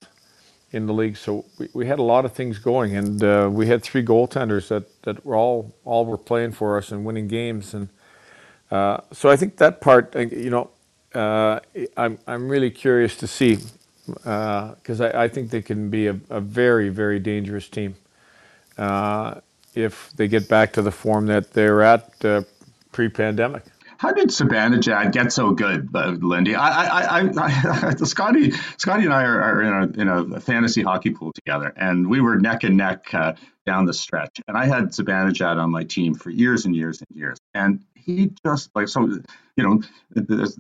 in 0.73 0.87
the 0.87 0.95
league. 0.95 1.17
So 1.17 1.45
we, 1.59 1.69
we 1.75 1.87
had 1.87 1.99
a 2.01 2.05
lot 2.05 2.25
of 2.25 2.33
things 2.33 2.59
going, 2.59 2.97
and 2.97 3.23
uh, 3.25 3.49
we 3.53 3.67
had 3.69 3.83
three 3.83 4.05
goaltenders 4.05 4.69
that, 4.69 5.03
that 5.05 5.25
were 5.27 5.37
all 5.37 5.75
all 5.85 6.07
were 6.07 6.19
playing 6.19 6.53
for 6.53 6.79
us 6.79 6.93
and 6.93 7.05
winning 7.05 7.29
games. 7.29 7.75
And 7.75 7.89
uh, 8.71 8.99
so 9.13 9.31
I 9.31 9.37
think 9.37 9.59
that 9.59 9.81
part, 9.81 10.15
you 10.17 10.51
know, 10.51 10.71
I'm 11.97 12.19
I'm 12.27 12.49
really 12.49 12.71
curious 12.71 13.17
to 13.19 13.29
see 13.29 13.59
because 14.07 15.01
I, 15.01 15.25
I 15.25 15.29
think 15.29 15.51
they 15.51 15.63
can 15.63 15.91
be 15.91 16.09
a, 16.09 16.21
a 16.31 16.41
very 16.41 16.91
very 16.91 17.21
dangerous 17.21 17.69
team 17.69 17.97
uh, 18.79 19.41
if 19.75 20.13
they 20.17 20.29
get 20.29 20.49
back 20.49 20.73
to 20.75 20.83
the 20.83 20.91
form 20.91 21.27
that 21.27 21.53
they're 21.53 21.83
at 21.83 22.25
uh, 22.25 22.43
pre-pandemic. 22.93 23.65
How 23.97 24.13
did 24.13 24.29
Zibanejad 24.29 25.13
get 25.13 25.33
so 25.33 25.53
good, 25.53 25.89
uh, 25.95 26.11
Lindy? 26.21 26.55
I, 26.55 26.69
I, 26.69 27.21
I, 27.21 27.89
I, 27.89 27.95
Scotty, 28.05 28.51
Scotty 28.77 29.05
and 29.05 29.15
I 29.15 29.23
are, 29.23 29.41
are, 29.41 29.63
in, 29.63 29.73
a, 29.73 30.03
in 30.03 30.35
a 30.35 30.41
fantasy 30.41 30.83
hockey 30.83 31.11
pool 31.11 31.33
together, 31.33 31.73
and 31.77 32.09
we 32.09 32.21
were 32.21 32.37
neck 32.37 32.65
and 32.65 32.77
neck 32.77 33.15
uh, 33.15 33.35
down 33.65 33.87
the 33.87 33.95
stretch. 33.95 34.41
And 34.47 34.59
I 34.59 34.67
had 34.67 34.91
Zibanejad 34.91 35.57
on 35.57 35.71
my 35.71 35.85
team 35.85 36.15
for 36.15 36.31
years 36.31 36.67
and 36.67 36.75
years 36.75 37.01
and 37.01 37.17
years, 37.17 37.39
and 37.55 37.81
he 37.95 38.33
just 38.45 38.71
like 38.75 38.89
so, 38.89 39.07
you 39.57 39.65
know, 39.65 39.83
the 40.11 40.55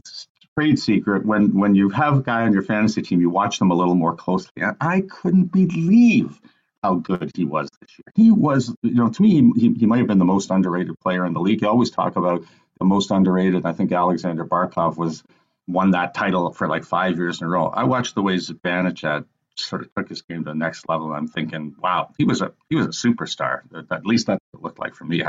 trade 0.57 0.79
secret 0.79 1.27
when 1.27 1.59
when 1.59 1.75
you 1.75 1.89
have 1.91 2.19
a 2.19 2.23
guy 2.23 2.43
on 2.43 2.53
your 2.53 2.63
fantasy 2.63 3.03
team, 3.03 3.21
you 3.21 3.29
watch 3.29 3.59
them 3.59 3.71
a 3.71 3.75
little 3.75 3.95
more 3.95 4.15
closely. 4.15 4.63
And 4.63 4.77
I 4.81 5.03
couldn't 5.03 5.53
believe 5.53 6.41
how 6.85 6.97
good 6.97 7.33
he 7.35 7.47
was 7.47 7.71
this 7.81 7.99
year. 7.99 8.13
He 8.15 8.31
was, 8.31 8.75
you 8.83 8.95
know, 8.95 9.09
to 9.09 9.23
me, 9.23 9.51
he, 9.57 9.73
he 9.73 9.87
might 9.87 9.99
have 9.99 10.07
been 10.07 10.19
the 10.19 10.27
most 10.27 10.51
underrated 10.51 11.01
player 11.01 11.25
in 11.25 11.33
the 11.33 11.41
league. 11.41 11.63
You 11.63 11.69
always 11.69 11.91
talk 11.91 12.17
about 12.17 12.45
the 12.79 12.85
most 12.85 13.11
underrated. 13.11 13.65
I 13.65 13.73
think 13.73 13.91
Alexander 13.91 14.45
Barkov 14.45 14.99
was 14.99 15.25
won 15.67 15.93
that 15.93 16.13
title 16.13 16.53
for 16.53 16.69
like 16.69 16.85
five 16.85 17.17
years 17.17 17.41
in 17.41 17.47
a 17.47 17.49
row. 17.49 17.69
I 17.69 17.85
watched 17.85 18.15
the 18.15 18.23
way 18.23 18.37
Zibanejad 18.37 19.25
sort 19.57 19.83
of 19.83 19.95
took 19.95 20.09
his 20.09 20.23
game 20.23 20.45
to 20.45 20.51
the 20.51 20.55
next 20.55 20.89
level. 20.89 21.13
I'm 21.13 21.29
thinking, 21.29 21.75
wow, 21.79 22.11
he 22.19 22.25
was 22.25 22.43
a 22.43 22.53
he 22.69 22.77
was 22.77 22.87
a 22.87 22.91
superstar. 22.91 23.61
At 23.91 24.07
least 24.07 24.27
that's 24.27 24.41
what 24.51 24.61
it 24.61 24.63
looked 24.65 24.79
like 24.79 24.95
for 24.95 25.05
me. 25.05 25.23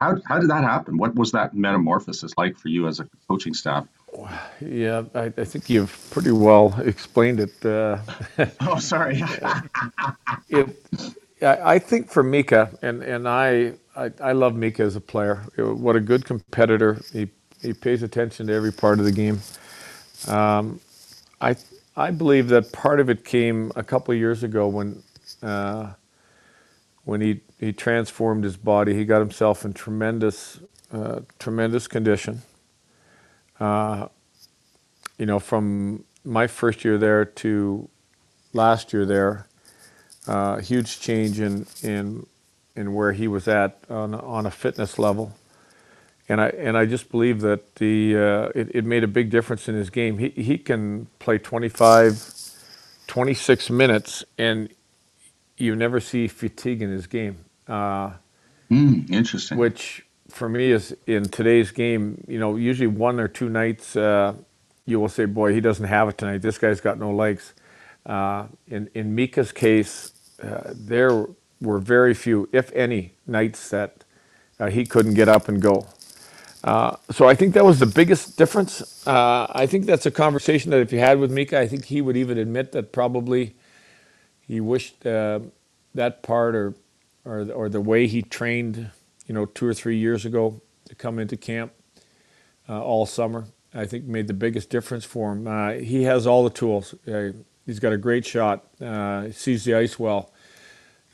How 0.00 0.16
how 0.26 0.38
did 0.38 0.50
that 0.50 0.64
happen? 0.64 0.98
What 0.98 1.14
was 1.14 1.32
that 1.32 1.54
metamorphosis 1.54 2.32
like 2.36 2.56
for 2.58 2.68
you 2.68 2.86
as 2.86 3.00
a 3.00 3.08
coaching 3.28 3.54
staff? 3.54 3.86
Yeah, 4.60 5.04
I, 5.14 5.32
I 5.36 5.44
think 5.44 5.70
you've 5.70 6.08
pretty 6.10 6.32
well 6.32 6.78
explained 6.80 7.40
it. 7.40 7.64
Uh, 7.64 7.98
oh, 8.60 8.78
sorry. 8.78 9.22
it, 10.48 10.76
I 11.42 11.78
think 11.78 12.10
for 12.10 12.22
Mika, 12.22 12.70
and, 12.82 13.02
and 13.02 13.28
I, 13.28 13.74
I, 13.96 14.10
I 14.20 14.32
love 14.32 14.54
Mika 14.54 14.82
as 14.82 14.96
a 14.96 15.00
player. 15.00 15.36
What 15.56 15.96
a 15.96 16.00
good 16.00 16.24
competitor. 16.24 17.00
He, 17.12 17.30
he 17.62 17.72
pays 17.72 18.02
attention 18.02 18.48
to 18.48 18.52
every 18.52 18.72
part 18.72 18.98
of 18.98 19.04
the 19.04 19.12
game. 19.12 19.40
Um, 20.28 20.80
I, 21.40 21.56
I 21.96 22.10
believe 22.12 22.48
that 22.48 22.72
part 22.72 23.00
of 23.00 23.10
it 23.10 23.24
came 23.24 23.72
a 23.76 23.82
couple 23.84 24.12
of 24.12 24.18
years 24.20 24.42
ago 24.42 24.68
when, 24.68 25.02
uh, 25.42 25.94
when 27.04 27.20
he, 27.20 27.40
he 27.58 27.72
transformed 27.72 28.44
his 28.44 28.56
body. 28.56 28.94
He 28.94 29.04
got 29.04 29.20
himself 29.20 29.64
in 29.64 29.74
tremendous, 29.74 30.60
uh, 30.92 31.20
tremendous 31.38 31.88
condition. 31.88 32.42
Uh, 33.60 34.08
you 35.18 35.26
know, 35.26 35.38
from 35.40 36.04
my 36.24 36.46
first 36.46 36.84
year 36.84 36.98
there 36.98 37.24
to 37.24 37.88
last 38.52 38.92
year 38.92 39.06
there, 39.06 39.46
uh, 40.28 40.58
huge 40.58 41.00
change 41.00 41.40
in 41.40 41.66
in 41.82 42.26
in 42.76 42.94
where 42.94 43.12
he 43.12 43.28
was 43.28 43.48
at 43.48 43.78
on 43.90 44.14
on 44.14 44.46
a 44.46 44.50
fitness 44.50 44.98
level, 44.98 45.34
and 46.30 46.40
I 46.42 46.48
and 46.50 46.78
I 46.78 46.86
just 46.86 47.10
believe 47.10 47.42
that 47.42 47.76
the 47.76 48.16
uh, 48.16 48.50
it, 48.60 48.76
it 48.76 48.86
made 48.86 49.04
a 49.04 49.08
big 49.08 49.30
difference 49.30 49.68
in 49.68 49.76
his 49.76 49.90
game. 49.90 50.18
He 50.18 50.30
he 50.30 50.58
can 50.58 51.08
play 51.20 51.38
25, 51.38 52.24
26 53.08 53.70
minutes, 53.70 54.24
and 54.38 54.70
you 55.58 55.76
never 55.76 56.00
see 56.00 56.28
fatigue 56.28 56.82
in 56.82 56.90
his 56.90 57.06
game. 57.08 57.38
Uh, 57.68 58.12
mm, 58.72 59.10
interesting. 59.10 59.58
Which 59.58 60.06
for 60.30 60.48
me 60.48 60.72
is 60.72 60.96
in 61.06 61.30
today's 61.30 61.72
game, 61.72 62.24
you 62.28 62.38
know, 62.40 62.56
usually 62.56 62.88
one 62.88 63.20
or 63.20 63.28
two 63.28 63.48
nights 63.50 63.96
uh, 63.96 64.34
you 64.86 65.00
will 65.00 65.08
say, 65.10 65.26
boy, 65.26 65.54
he 65.54 65.60
doesn't 65.60 65.86
have 65.86 66.08
it 66.10 66.18
tonight. 66.18 66.42
This 66.42 66.58
guy's 66.58 66.80
got 66.80 66.98
no 66.98 67.12
legs. 67.12 67.54
Uh, 68.06 68.46
in, 68.68 68.90
in 68.94 69.14
Mika's 69.14 69.52
case, 69.52 70.12
uh, 70.42 70.72
there 70.74 71.26
were 71.60 71.80
very 71.80 72.14
few, 72.14 72.48
if 72.52 72.72
any, 72.74 73.14
nights 73.26 73.70
that 73.70 74.04
uh, 74.60 74.68
he 74.68 74.86
couldn't 74.86 75.14
get 75.14 75.28
up 75.28 75.48
and 75.48 75.62
go. 75.62 75.86
Uh, 76.64 76.96
so 77.10 77.28
I 77.28 77.34
think 77.34 77.54
that 77.54 77.64
was 77.64 77.78
the 77.80 77.86
biggest 77.86 78.38
difference. 78.38 79.06
Uh, 79.06 79.46
I 79.50 79.66
think 79.66 79.86
that's 79.86 80.06
a 80.06 80.10
conversation 80.10 80.70
that 80.72 80.80
if 80.80 80.92
you 80.92 81.00
had 81.00 81.18
with 81.20 81.30
Mika, 81.32 81.58
I 81.58 81.68
think 81.68 81.86
he 81.86 82.00
would 82.02 82.16
even 82.16 82.38
admit 82.38 82.72
that 82.72 82.92
probably 82.92 83.56
he 84.46 84.60
wished 84.60 85.00
that 85.02 86.22
part 86.22 86.56
or, 86.56 86.74
or, 87.24 87.50
or 87.52 87.68
the 87.68 87.80
way 87.80 88.06
he 88.06 88.22
trained 88.22 88.90
you 89.26 89.34
know, 89.34 89.46
two 89.46 89.66
or 89.66 89.74
three 89.74 89.96
years 89.96 90.26
ago 90.26 90.60
to 90.88 90.94
come 90.96 91.18
into 91.20 91.36
camp 91.36 91.72
uh, 92.68 92.82
all 92.82 93.06
summer. 93.06 93.46
I 93.74 93.86
think 93.86 94.06
made 94.06 94.28
the 94.28 94.34
biggest 94.34 94.70
difference 94.70 95.04
for 95.04 95.32
him. 95.32 95.46
Uh, 95.46 95.72
he 95.74 96.04
has 96.04 96.26
all 96.26 96.44
the 96.44 96.50
tools. 96.50 96.94
Uh, 97.06 97.32
he's 97.66 97.80
got 97.80 97.92
a 97.92 97.98
great 97.98 98.26
shot. 98.26 98.66
Uh, 98.80 99.24
he 99.24 99.32
sees 99.32 99.64
the 99.64 99.74
ice 99.76 99.98
well. 99.98 100.32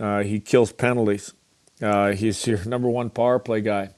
Uh, 0.00 0.22
he 0.22 0.40
kills 0.40 0.72
penalties. 0.72 1.34
Uh, 1.82 2.12
he's 2.12 2.46
your 2.46 2.64
number 2.66 2.88
one 2.88 3.10
power 3.10 3.38
play 3.38 3.60
guy. 3.60 3.90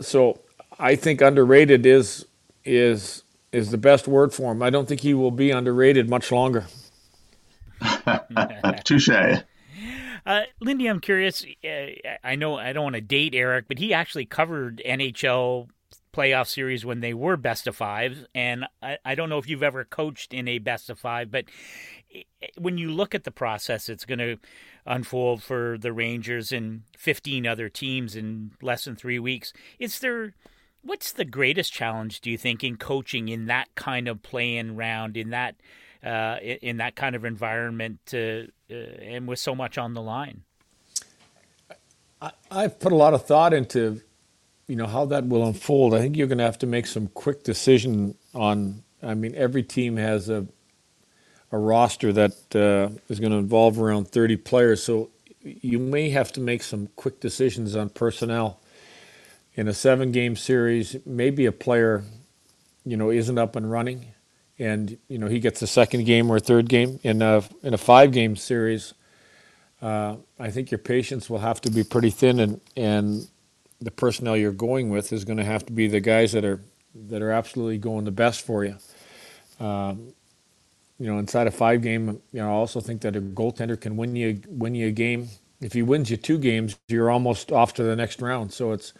So 0.00 0.40
I 0.78 0.96
think 0.96 1.20
underrated 1.20 1.86
is 1.86 2.26
is 2.64 3.22
is 3.52 3.70
the 3.70 3.78
best 3.78 4.06
word 4.06 4.32
for 4.32 4.52
him. 4.52 4.62
I 4.62 4.70
don't 4.70 4.86
think 4.86 5.00
he 5.00 5.14
will 5.14 5.30
be 5.30 5.50
underrated 5.50 6.08
much 6.08 6.30
longer. 6.30 6.66
Touche. 8.84 9.08
Uh, 10.26 10.42
Lindy, 10.60 10.86
I'm 10.86 11.00
curious. 11.00 11.44
Uh, 11.64 11.86
I 12.22 12.36
know 12.36 12.56
I 12.56 12.72
don't 12.72 12.84
want 12.84 12.94
to 12.96 13.00
date 13.00 13.34
Eric, 13.34 13.66
but 13.68 13.78
he 13.78 13.92
actually 13.94 14.26
covered 14.26 14.82
NHL 14.86 15.68
playoff 16.12 16.48
series 16.48 16.84
when 16.84 17.00
they 17.00 17.14
were 17.14 17.36
best 17.36 17.66
of 17.66 17.76
five, 17.76 18.26
and 18.34 18.66
I, 18.82 18.98
I 19.04 19.14
don't 19.14 19.28
know 19.28 19.38
if 19.38 19.48
you've 19.48 19.62
ever 19.62 19.84
coached 19.84 20.34
in 20.34 20.48
a 20.48 20.58
best 20.58 20.90
of 20.90 20.98
five, 20.98 21.30
but 21.30 21.44
when 22.58 22.78
you 22.78 22.90
look 22.90 23.14
at 23.14 23.24
the 23.24 23.30
process, 23.30 23.88
it's 23.88 24.04
going 24.04 24.18
to 24.18 24.36
unfold 24.90 25.42
for 25.42 25.78
the 25.78 25.92
Rangers 25.92 26.52
and 26.52 26.82
15 26.98 27.46
other 27.46 27.68
teams 27.68 28.16
in 28.16 28.50
less 28.60 28.84
than 28.84 28.96
three 28.96 29.18
weeks. 29.18 29.52
Is 29.78 30.00
there 30.00 30.34
what's 30.82 31.12
the 31.12 31.24
greatest 31.24 31.72
challenge 31.72 32.20
do 32.20 32.30
you 32.30 32.38
think 32.38 32.64
in 32.64 32.76
coaching 32.76 33.28
in 33.28 33.46
that 33.46 33.68
kind 33.74 34.08
of 34.08 34.22
play-in 34.22 34.76
round 34.76 35.16
in 35.16 35.30
that 35.30 35.54
uh, 36.04 36.38
in 36.40 36.78
that 36.78 36.96
kind 36.96 37.14
of 37.14 37.24
environment 37.24 38.00
uh, 38.14 38.42
uh, 38.70 38.74
and 38.74 39.28
with 39.28 39.38
so 39.38 39.54
much 39.54 39.78
on 39.78 39.94
the 39.94 40.02
line? 40.02 40.42
I, 42.20 42.32
I've 42.50 42.78
put 42.80 42.92
a 42.92 42.96
lot 42.96 43.14
of 43.14 43.24
thought 43.24 43.52
into, 43.52 44.00
you 44.66 44.76
know, 44.76 44.86
how 44.86 45.04
that 45.06 45.26
will 45.26 45.46
unfold. 45.46 45.94
I 45.94 46.00
think 46.00 46.16
you're 46.16 46.26
going 46.26 46.38
to 46.38 46.44
have 46.44 46.58
to 46.58 46.66
make 46.66 46.86
some 46.86 47.08
quick 47.08 47.44
decision 47.44 48.16
on. 48.34 48.82
I 49.02 49.14
mean, 49.14 49.34
every 49.34 49.62
team 49.62 49.96
has 49.96 50.28
a 50.28 50.46
a 51.52 51.58
roster 51.58 52.12
that 52.12 52.56
uh, 52.56 52.94
is 53.08 53.20
going 53.20 53.32
to 53.32 53.38
involve 53.38 53.80
around 53.80 54.08
30 54.08 54.36
players, 54.36 54.82
so 54.82 55.10
you 55.42 55.78
may 55.78 56.10
have 56.10 56.32
to 56.32 56.40
make 56.40 56.62
some 56.62 56.88
quick 56.96 57.20
decisions 57.20 57.76
on 57.76 57.88
personnel. 57.90 58.60
In 59.54 59.68
a 59.68 59.74
seven-game 59.74 60.36
series, 60.36 60.96
maybe 61.04 61.44
a 61.46 61.52
player, 61.52 62.04
you 62.84 62.96
know, 62.96 63.10
isn't 63.10 63.36
up 63.38 63.56
and 63.56 63.70
running 63.70 64.06
and 64.60 64.98
you 65.08 65.18
know 65.18 65.26
he 65.26 65.40
gets 65.40 65.62
a 65.62 65.66
second 65.66 66.04
game 66.04 66.30
or 66.30 66.36
a 66.36 66.40
third 66.40 66.68
game 66.68 67.00
in 67.02 67.22
a 67.22 67.42
in 67.62 67.74
a 67.74 67.78
five 67.78 68.12
game 68.12 68.36
series, 68.36 68.92
uh, 69.82 70.16
I 70.38 70.50
think 70.50 70.70
your 70.70 70.78
patience 70.78 71.30
will 71.30 71.38
have 71.38 71.60
to 71.62 71.70
be 71.70 71.82
pretty 71.82 72.10
thin, 72.10 72.38
and 72.38 72.60
and 72.76 73.28
the 73.80 73.90
personnel 73.90 74.36
you're 74.36 74.52
going 74.52 74.90
with 74.90 75.12
is 75.12 75.24
going 75.24 75.38
to 75.38 75.44
have 75.44 75.64
to 75.66 75.72
be 75.72 75.88
the 75.88 76.00
guys 76.00 76.32
that 76.32 76.44
are 76.44 76.60
that 76.94 77.22
are 77.22 77.30
absolutely 77.30 77.78
going 77.78 78.04
the 78.04 78.10
best 78.10 78.42
for 78.42 78.64
you. 78.64 78.76
Um, 79.58 80.12
you 81.00 81.06
know, 81.06 81.18
inside 81.18 81.46
a 81.48 81.50
five 81.50 81.82
game, 81.82 82.22
you 82.30 82.40
know, 82.40 82.48
I 82.48 82.52
also 82.52 82.80
think 82.80 83.00
that 83.02 83.16
a 83.16 83.22
goaltender 83.22 83.80
can 83.80 83.96
win 83.96 84.14
you 84.16 84.42
win 84.48 84.74
you 84.76 84.88
a 84.88 84.92
game. 84.92 85.30
If 85.62 85.72
he 85.72 85.82
wins 85.82 86.10
you 86.10 86.18
two 86.18 86.38
games, 86.38 86.78
you're 86.88 87.10
almost 87.10 87.52
off 87.52 87.74
to 87.74 87.82
the 87.82 87.96
next 87.96 88.22
round. 88.22 88.52
So 88.52 88.72
it's 88.72 88.92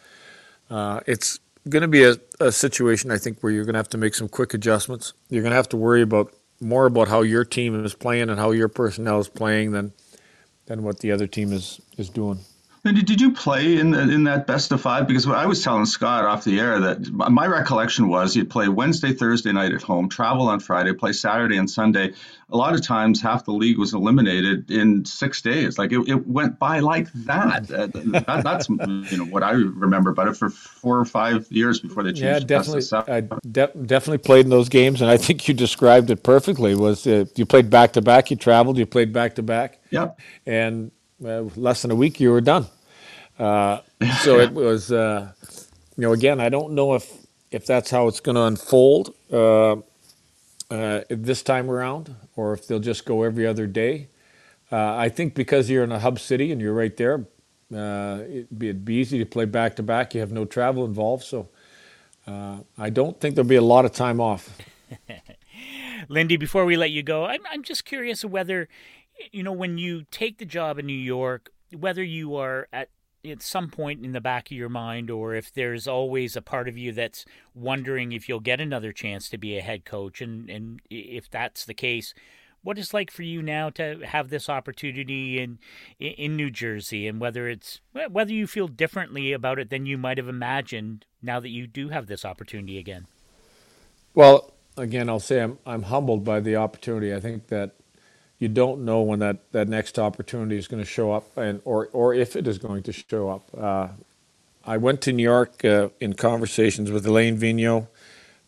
uh, 0.71 1.01
it's 1.07 1.41
going 1.69 1.83
to 1.83 1.89
be 1.89 2.05
a, 2.05 2.17
a 2.41 2.51
situation 2.53 3.11
I 3.11 3.19
think 3.19 3.43
where 3.43 3.53
you're 3.53 3.67
going 3.67 3.75
to 3.75 3.79
have 3.79 3.91
to 3.91 3.99
make 3.99 4.15
some 4.15 4.29
quick 4.29 4.55
adjustments. 4.55 5.13
You're 5.29 5.43
going 5.43 5.53
to 5.53 5.57
have 5.57 5.69
to 5.71 5.77
worry 5.77 6.03
about 6.03 6.33
more 6.61 6.87
about 6.87 7.09
how 7.09 7.23
your 7.23 7.45
team 7.45 7.85
is 7.85 7.95
playing 7.95 8.31
and 8.31 8.41
how 8.41 8.53
your 8.53 8.69
personnel 8.69 9.21
is 9.21 9.29
playing 9.29 9.73
than 9.73 9.93
than 10.67 10.83
what 10.83 11.01
the 11.01 11.13
other 11.13 11.27
team 11.27 11.53
is 11.53 11.81
is 11.99 12.09
doing. 12.09 12.41
And 12.83 13.07
did 13.07 13.21
you 13.21 13.33
play 13.33 13.77
in 13.79 13.91
the, 13.91 14.01
in 14.01 14.25
that 14.25 14.47
best 14.47 14.73
of 14.73 14.81
five? 14.81 15.07
Because 15.07 15.27
I 15.27 15.45
was 15.45 15.63
telling 15.63 15.85
Scott 15.85 16.25
off 16.25 16.45
the 16.45 16.59
air 16.59 16.81
that 16.81 17.11
my 17.11 17.47
recollection 17.47 18.09
was 18.09 18.35
you'd 18.35 18.49
play 18.49 18.69
Wednesday, 18.69 19.13
Thursday 19.13 19.53
night 19.53 19.73
at 19.73 19.83
home, 19.83 20.09
travel 20.09 20.49
on 20.49 20.61
Friday, 20.61 20.95
play 20.95 21.13
Saturday 21.13 21.59
and 21.59 21.69
Sunday. 21.69 22.15
A 22.53 22.57
lot 22.57 22.75
of 22.75 22.83
times, 22.83 23.21
half 23.21 23.45
the 23.45 23.53
league 23.53 23.79
was 23.79 23.93
eliminated 23.93 24.71
in 24.71 25.05
six 25.05 25.43
days. 25.43 25.79
Like 25.79 25.93
it, 25.93 26.09
it 26.09 26.27
went 26.27 26.59
by 26.59 26.81
like 26.81 27.13
that. 27.13 27.71
Uh, 27.71 27.87
that. 27.87 28.43
That's 28.43 28.69
you 28.69 29.19
know 29.19 29.27
what 29.27 29.43
I 29.43 29.53
remember 29.53 30.11
about 30.11 30.29
it 30.29 30.37
for 30.37 30.49
four 30.49 30.99
or 30.99 31.05
five 31.05 31.47
years 31.53 31.81
before 31.81 32.03
they 32.03 32.11
changed. 32.11 32.23
Yeah, 32.23 32.39
definitely. 32.41 32.83
I 32.93 33.21
de- 33.21 33.87
definitely 33.87 34.19
played 34.19 34.47
in 34.47 34.51
those 34.51 34.71
games, 34.71 35.03
and 35.03 35.11
I 35.11 35.19
think 35.19 35.47
you 35.47 35.55
described 35.55 36.11
it 36.11 36.23
perfectly. 36.23 36.75
Was 36.75 37.07
uh, 37.07 37.27
you 37.37 37.45
played 37.45 37.69
back 37.69 37.93
to 37.93 38.03
back? 38.03 38.31
You 38.31 38.37
traveled. 38.37 38.79
You 38.79 38.87
played 38.87 39.13
back 39.13 39.35
to 39.35 39.43
back. 39.43 39.79
Yeah. 39.91 40.13
And 40.47 40.91
uh, 41.25 41.43
less 41.57 41.83
than 41.83 41.91
a 41.91 41.95
week, 41.95 42.21
you 42.21 42.31
were 42.31 42.41
done. 42.41 42.67
Uh, 43.39 43.81
so 44.21 44.39
it 44.39 44.53
was, 44.53 44.93
uh, 44.93 45.33
you 45.97 46.03
know, 46.03 46.13
again, 46.13 46.41
I 46.41 46.49
don't 46.49 46.73
know 46.73 46.95
if 46.95 47.11
if 47.51 47.67
that's 47.67 47.91
how 47.91 48.07
it's 48.07 48.21
going 48.21 48.37
to 48.37 48.43
unfold 48.43 49.13
uh, 49.33 49.77
uh, 50.71 51.01
this 51.09 51.43
time 51.43 51.69
around, 51.69 52.15
or 52.37 52.53
if 52.53 52.67
they'll 52.69 52.79
just 52.79 53.05
go 53.05 53.23
every 53.23 53.47
other 53.47 53.67
day. 53.67 54.09
Uh, 54.71 54.95
I 54.95 55.09
think 55.09 55.35
because 55.35 55.69
you're 55.69 55.83
in 55.83 55.91
a 55.91 55.99
hub 55.99 56.21
city 56.21 56.53
and 56.53 56.61
you're 56.61 56.75
right 56.75 56.97
there, 56.97 57.27
it'd 57.73 58.57
be, 58.57 58.69
it'd, 58.69 58.85
be, 58.85 58.95
easy 58.95 59.19
to 59.19 59.27
play 59.27 59.47
back 59.47 59.75
to 59.77 59.83
back. 59.83 60.15
You 60.15 60.21
have 60.21 60.31
no 60.31 60.45
travel 60.45 60.85
involved, 60.85 61.25
so 61.25 61.49
I 62.29 62.91
don't 62.91 63.21
think 63.21 63.35
there'll 63.35 63.49
be 63.49 63.57
a 63.57 63.63
lot 63.63 63.85
of 63.85 63.93
time 63.93 64.21
off. 64.21 64.57
Lindy, 66.09 66.37
before 66.37 66.65
we 66.65 66.77
let 66.77 66.91
you 66.91 67.03
go, 67.03 67.25
I'm 67.25 67.41
I'm 67.51 67.63
just 67.63 67.85
curious 67.85 68.25
whether 68.25 68.69
you 69.33 69.43
know, 69.43 69.53
when 69.53 69.79
you 69.79 70.05
take 70.11 70.39
the 70.39 70.45
job 70.45 70.79
in 70.79 70.87
New 70.87 70.93
York, 70.93 71.51
whether 71.77 72.03
you 72.03 72.37
are 72.37 72.69
at 72.73 72.89
at 73.23 73.43
some 73.43 73.69
point 73.69 74.05
in 74.05 74.13
the 74.13 74.21
back 74.21 74.51
of 74.51 74.57
your 74.57 74.71
mind, 74.71 75.11
or 75.11 75.35
if 75.35 75.53
there's 75.53 75.87
always 75.87 76.37
a 76.37 76.43
part 76.43 76.69
of 76.69 76.79
you 76.79 76.91
that's 76.93 77.27
wondering 77.55 78.13
if 78.13 78.29
you'll 78.29 78.41
get 78.41 78.61
another 78.61 78.93
chance 78.93 79.29
to 79.29 79.37
be 79.37 79.59
a 79.59 79.63
head 79.63 79.85
coach, 79.85 80.21
and 80.21 80.49
and 80.49 80.81
if 80.91 81.29
that's 81.31 81.65
the 81.65 81.75
case, 81.75 82.15
what 82.63 82.79
it's 82.79 82.95
like 82.95 83.11
for 83.11 83.23
you 83.23 83.43
now 83.43 83.71
to 83.71 84.01
have 84.07 84.31
this 84.31 84.49
opportunity 84.49 85.39
in 85.39 85.59
in 85.99 86.37
New 86.37 86.51
Jersey, 86.51 87.07
and 87.07 87.21
whether 87.21 87.49
it's 87.49 87.81
whether 88.11 88.33
you 88.33 88.47
feel 88.47 88.69
differently 88.69 89.33
about 89.33 89.59
it 89.59 89.71
than 89.71 89.87
you 89.87 89.99
might 89.99 90.19
have 90.19 90.29
imagined 90.29 91.05
now 91.23 91.41
that 91.41 91.51
you 91.51 91.67
do 91.67 91.91
have 91.91 92.07
this 92.07 92.25
opportunity 92.25 92.79
again. 92.79 93.07
Well, 94.15 94.53
again, 94.77 95.09
I'll 95.09 95.21
say 95.21 95.41
I'm 95.43 95.59
I'm 95.67 95.83
humbled 95.85 96.25
by 96.25 96.41
the 96.41 96.57
opportunity. 96.57 97.15
I 97.15 97.21
think 97.21 97.49
that 97.49 97.75
you 98.41 98.49
don't 98.49 98.85
know 98.85 99.03
when 99.03 99.21
that, 99.21 99.53
that 99.53 99.69
next 99.69 99.99
opportunity 99.99 100.59
is 100.59 100.67
going 100.67 100.83
to 100.83 100.89
show 100.89 101.13
up 101.13 101.37
and 101.39 101.63
or, 101.65 101.89
or 101.93 102.15
if 102.15 102.37
it 102.37 102.49
is 102.49 102.59
going 102.59 102.83
to 102.85 102.93
show 102.93 103.31
up. 103.31 103.49
Uh, 103.57 103.89
I 104.65 104.79
went 104.79 105.03
to 105.03 105.13
New 105.13 105.23
York 105.23 105.65
uh, 105.65 105.91
in 106.01 106.15
conversations 106.15 106.91
with 106.91 107.07
Alain 107.07 107.39
Vigneault, 107.39 107.89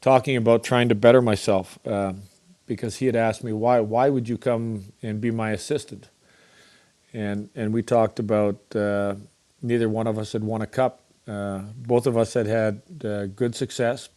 talking 0.00 0.37
about 0.37 0.64
trying 0.64 0.88
to 0.88 0.94
better 0.94 1.22
myself 1.22 1.78
uh, 1.87 2.14
because 2.66 2.96
he 2.96 3.07
had 3.07 3.16
asked 3.16 3.44
me 3.44 3.52
why 3.52 3.81
why 3.81 4.09
would 4.09 4.28
you 4.28 4.38
come 4.38 4.92
and 5.02 5.20
be 5.20 5.31
my 5.31 5.50
assistant, 5.52 6.09
and 7.12 7.50
and 7.55 7.72
we 7.72 7.83
talked 7.83 8.18
about 8.18 8.59
uh, 8.76 9.14
neither 9.62 9.88
one 9.88 10.07
of 10.07 10.18
us 10.18 10.33
had 10.33 10.44
won 10.44 10.62
a 10.62 10.66
cup. 10.66 11.00
Uh, 11.28 11.61
both 11.76 12.07
of 12.07 12.16
us 12.16 12.35
had 12.35 12.46
had 12.46 12.83
uh, 13.05 13.26
good 13.26 13.55
success, 13.55 14.09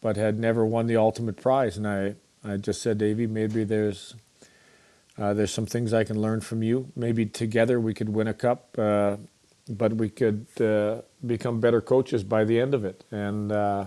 but 0.00 0.16
had 0.16 0.38
never 0.38 0.64
won 0.64 0.86
the 0.86 0.96
ultimate 0.96 1.36
prize. 1.36 1.76
And 1.76 1.86
I 1.88 2.14
I 2.44 2.56
just 2.56 2.82
said, 2.82 2.98
Davey, 2.98 3.26
maybe 3.26 3.64
there's 3.64 4.14
uh, 5.18 5.34
there's 5.34 5.52
some 5.52 5.66
things 5.66 5.92
I 5.92 6.04
can 6.04 6.20
learn 6.20 6.40
from 6.40 6.62
you. 6.62 6.92
Maybe 6.94 7.26
together 7.26 7.80
we 7.80 7.92
could 7.92 8.08
win 8.08 8.28
a 8.28 8.34
cup, 8.34 8.78
uh, 8.78 9.16
but 9.68 9.94
we 9.94 10.08
could 10.08 10.46
uh, 10.60 11.02
become 11.26 11.60
better 11.60 11.80
coaches 11.80 12.22
by 12.22 12.44
the 12.44 12.60
end 12.60 12.72
of 12.72 12.84
it. 12.84 13.04
And 13.10 13.50
uh, 13.50 13.86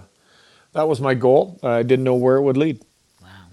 that 0.73 0.87
was 0.87 0.99
my 0.99 1.13
goal. 1.13 1.59
I 1.63 1.83
didn't 1.83 2.03
know 2.03 2.15
where 2.15 2.35
it 2.35 2.41
would 2.41 2.57
lead. 2.57 2.83
Wow, 3.21 3.47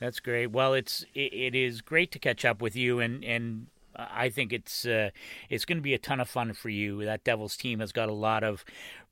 that's 0.00 0.18
great. 0.18 0.48
Well, 0.48 0.74
it's 0.74 1.04
it, 1.14 1.32
it 1.32 1.54
is 1.54 1.80
great 1.80 2.10
to 2.12 2.18
catch 2.18 2.44
up 2.44 2.60
with 2.60 2.74
you, 2.74 2.98
and 2.98 3.24
and 3.24 3.68
I 3.94 4.28
think 4.28 4.52
it's 4.52 4.84
uh, 4.84 5.10
it's 5.48 5.64
going 5.64 5.78
to 5.78 5.82
be 5.82 5.94
a 5.94 5.98
ton 5.98 6.20
of 6.20 6.28
fun 6.28 6.52
for 6.52 6.68
you. 6.68 7.04
That 7.04 7.22
Devils 7.22 7.56
team 7.56 7.78
has 7.78 7.92
got 7.92 8.08
a 8.08 8.12
lot 8.12 8.42
of 8.42 8.64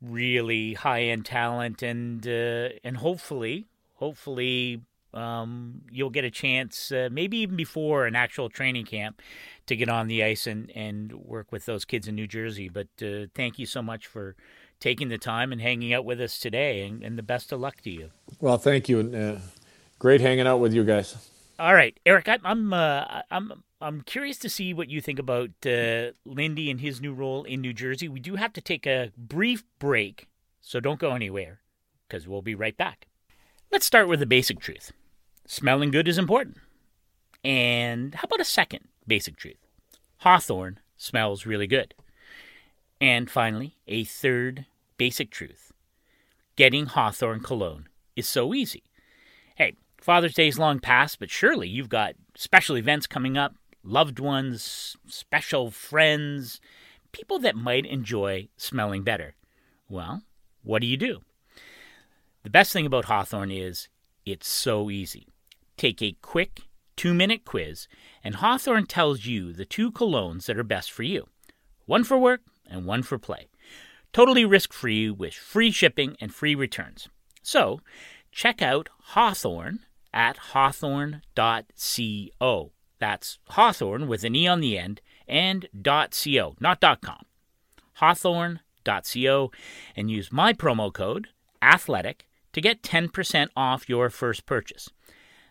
really 0.02 0.74
high 0.74 1.02
end 1.02 1.24
talent, 1.24 1.82
and 1.82 2.26
uh, 2.26 2.70
and 2.82 2.96
hopefully, 2.96 3.66
hopefully 3.94 4.82
um, 5.14 5.82
you'll 5.90 6.10
get 6.10 6.24
a 6.24 6.30
chance, 6.30 6.92
uh, 6.92 7.08
maybe 7.10 7.38
even 7.38 7.56
before 7.56 8.06
an 8.06 8.14
actual 8.14 8.48
training 8.48 8.84
camp, 8.84 9.22
to 9.66 9.76
get 9.76 9.88
on 9.88 10.08
the 10.08 10.22
ice 10.22 10.46
and, 10.46 10.70
and 10.74 11.12
work 11.12 11.50
with 11.50 11.66
those 11.66 11.84
kids 11.84 12.06
in 12.06 12.14
New 12.14 12.26
Jersey. 12.26 12.68
But 12.68 12.88
uh, 13.02 13.26
thank 13.34 13.58
you 13.58 13.66
so 13.66 13.82
much 13.82 14.06
for 14.06 14.36
taking 14.80 15.08
the 15.08 15.18
time 15.18 15.52
and 15.52 15.60
hanging 15.60 15.92
out 15.92 16.04
with 16.04 16.20
us 16.20 16.38
today, 16.38 16.86
and, 16.86 17.02
and 17.02 17.18
the 17.18 17.22
best 17.22 17.52
of 17.52 17.60
luck 17.60 17.80
to 17.82 17.90
you. 17.90 18.10
Well, 18.40 18.58
thank 18.58 18.88
you. 18.88 19.00
Uh, 19.00 19.40
great 19.98 20.20
hanging 20.20 20.46
out 20.46 20.58
with 20.58 20.72
you 20.72 20.84
guys. 20.84 21.16
All 21.58 21.74
right, 21.74 21.98
Eric, 22.04 22.28
I'm 22.28 22.40
I'm 22.44 22.72
uh, 22.74 23.22
I'm 23.30 23.62
I'm 23.80 24.02
curious 24.02 24.36
to 24.38 24.50
see 24.50 24.74
what 24.74 24.90
you 24.90 25.00
think 25.00 25.18
about 25.18 25.50
uh, 25.64 26.12
Lindy 26.26 26.70
and 26.70 26.80
his 26.80 27.00
new 27.00 27.14
role 27.14 27.44
in 27.44 27.62
New 27.62 27.72
Jersey. 27.72 28.08
We 28.08 28.20
do 28.20 28.36
have 28.36 28.52
to 28.54 28.60
take 28.60 28.86
a 28.86 29.10
brief 29.16 29.64
break, 29.78 30.28
so 30.60 30.80
don't 30.80 31.00
go 31.00 31.12
anywhere 31.12 31.60
because 32.06 32.28
we'll 32.28 32.42
be 32.42 32.54
right 32.54 32.76
back. 32.76 33.06
Let's 33.72 33.84
start 33.84 34.08
with 34.08 34.20
the 34.20 34.26
basic 34.26 34.60
truth. 34.60 34.92
Smelling 35.46 35.90
good 35.90 36.08
is 36.08 36.18
important. 36.18 36.58
And 37.44 38.14
how 38.14 38.24
about 38.24 38.40
a 38.40 38.44
second 38.44 38.88
basic 39.06 39.36
truth? 39.36 39.58
Hawthorne 40.18 40.78
smells 40.96 41.46
really 41.46 41.66
good. 41.66 41.94
And 43.00 43.30
finally, 43.30 43.76
a 43.86 44.04
third 44.04 44.66
basic 44.96 45.30
truth. 45.30 45.72
Getting 46.54 46.86
Hawthorne 46.86 47.40
cologne 47.40 47.88
is 48.14 48.28
so 48.28 48.54
easy. 48.54 48.84
Hey, 49.56 49.74
Father's 49.98 50.34
Day 50.34 50.48
is 50.48 50.58
long 50.58 50.78
past, 50.78 51.18
but 51.18 51.28
surely 51.28 51.68
you've 51.68 51.88
got 51.88 52.14
special 52.36 52.78
events 52.78 53.06
coming 53.06 53.36
up, 53.36 53.56
loved 53.82 54.20
ones, 54.20 54.96
special 55.06 55.70
friends, 55.70 56.60
people 57.10 57.40
that 57.40 57.56
might 57.56 57.84
enjoy 57.84 58.48
smelling 58.56 59.02
better. 59.02 59.34
Well, 59.88 60.22
what 60.62 60.80
do 60.80 60.86
you 60.86 60.96
do? 60.96 61.20
The 62.46 62.50
best 62.50 62.72
thing 62.72 62.86
about 62.86 63.06
Hawthorne 63.06 63.50
is 63.50 63.88
it's 64.24 64.46
so 64.46 64.88
easy. 64.88 65.26
Take 65.76 66.00
a 66.00 66.16
quick 66.22 66.60
two 66.94 67.12
minute 67.12 67.44
quiz, 67.44 67.88
and 68.22 68.36
Hawthorne 68.36 68.86
tells 68.86 69.26
you 69.26 69.52
the 69.52 69.64
two 69.64 69.90
colognes 69.90 70.46
that 70.46 70.56
are 70.56 70.62
best 70.62 70.92
for 70.92 71.02
you 71.02 71.26
one 71.86 72.04
for 72.04 72.16
work 72.16 72.42
and 72.70 72.86
one 72.86 73.02
for 73.02 73.18
play. 73.18 73.48
Totally 74.12 74.44
risk 74.44 74.72
free 74.72 75.10
with 75.10 75.34
free 75.34 75.72
shipping 75.72 76.16
and 76.20 76.32
free 76.32 76.54
returns. 76.54 77.08
So, 77.42 77.80
check 78.30 78.62
out 78.62 78.90
Hawthorne 79.06 79.80
at 80.14 80.36
hawthorne.co. 80.36 81.22
That's 83.00 83.38
Hawthorne 83.48 84.06
with 84.06 84.22
an 84.22 84.36
E 84.36 84.46
on 84.46 84.60
the 84.60 84.78
end 84.78 85.00
and 85.26 85.68
.co, 85.82 86.54
not 86.60 86.80
.com. 86.80 87.26
Hawthorne.co 87.94 89.50
and 89.96 90.08
use 90.12 90.30
my 90.30 90.52
promo 90.52 90.92
code 90.92 91.26
ATHLETIC 91.60 92.25
to 92.56 92.62
get 92.62 92.82
10% 92.82 93.48
off 93.54 93.86
your 93.86 94.08
first 94.08 94.46
purchase. 94.46 94.88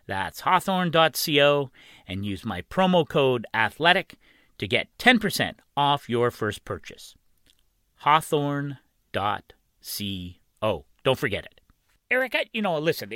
That's 0.07 0.39
hawthorne.co 0.39 1.69
and 2.07 2.25
use 2.25 2.43
my 2.43 2.63
promo 2.63 3.07
code 3.07 3.45
ATHLETIC 3.53 4.15
to 4.57 4.67
get 4.67 4.87
10% 4.97 5.53
off 5.77 6.09
your 6.09 6.31
first 6.31 6.65
purchase. 6.65 7.13
Hawthorne.co. 7.97 8.79
Don't 11.03 11.19
forget 11.19 11.45
it. 11.45 11.61
Eric, 12.09 12.33
I, 12.33 12.45
you 12.53 12.63
know, 12.63 12.79
listen, 12.79 13.13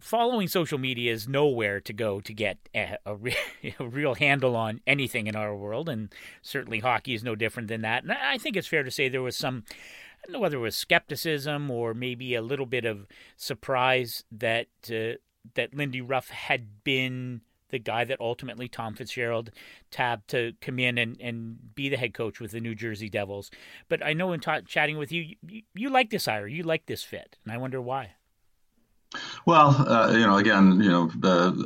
following 0.00 0.48
social 0.48 0.78
media 0.78 1.12
is 1.12 1.28
nowhere 1.28 1.80
to 1.80 1.92
go 1.92 2.20
to 2.20 2.32
get 2.32 2.58
a, 2.74 2.96
a, 3.06 3.14
re- 3.14 3.36
a, 3.78 3.86
real 3.86 4.16
handle 4.16 4.56
on 4.56 4.80
anything 4.88 5.28
in 5.28 5.36
our 5.36 5.54
world, 5.54 5.88
and 5.88 6.12
certainly 6.42 6.80
hockey 6.80 7.14
is 7.14 7.22
no 7.22 7.36
different 7.36 7.68
than 7.68 7.82
that. 7.82 8.02
And 8.02 8.12
I 8.12 8.38
think 8.38 8.56
it's 8.56 8.66
fair 8.66 8.82
to 8.82 8.90
say 8.90 9.08
there 9.08 9.22
was 9.22 9.36
some 9.36 9.64
I 10.20 10.26
don't 10.26 10.34
know 10.34 10.40
whether 10.40 10.56
it 10.56 10.60
was 10.60 10.76
skepticism 10.76 11.70
or 11.70 11.94
maybe 11.94 12.34
a 12.34 12.42
little 12.42 12.66
bit 12.66 12.84
of 12.84 13.06
surprise 13.36 14.24
that 14.32 14.66
uh, 14.90 15.18
that 15.54 15.74
Lindy 15.74 16.00
Ruff 16.00 16.30
had 16.30 16.84
been 16.84 17.42
the 17.70 17.78
guy 17.78 18.04
that 18.04 18.20
ultimately 18.20 18.68
Tom 18.68 18.94
Fitzgerald 18.94 19.50
tabbed 19.90 20.28
to 20.28 20.52
come 20.60 20.78
in 20.78 20.98
and, 20.98 21.20
and 21.20 21.74
be 21.74 21.88
the 21.88 21.96
head 21.96 22.14
coach 22.14 22.38
with 22.40 22.52
the 22.52 22.60
New 22.60 22.74
Jersey 22.74 23.08
Devils. 23.08 23.50
But 23.88 24.04
I 24.04 24.12
know 24.14 24.32
in 24.32 24.40
t- 24.40 24.60
chatting 24.66 24.98
with 24.98 25.12
you, 25.12 25.36
you, 25.46 25.62
you 25.74 25.90
like 25.90 26.10
this 26.10 26.26
hire, 26.26 26.46
you 26.46 26.62
like 26.62 26.86
this 26.86 27.02
fit, 27.02 27.36
and 27.44 27.52
I 27.52 27.58
wonder 27.58 27.80
why. 27.80 28.12
Well, 29.46 29.70
uh, 29.70 30.12
you 30.12 30.26
know, 30.26 30.36
again, 30.36 30.82
you 30.82 30.90
know, 30.90 31.10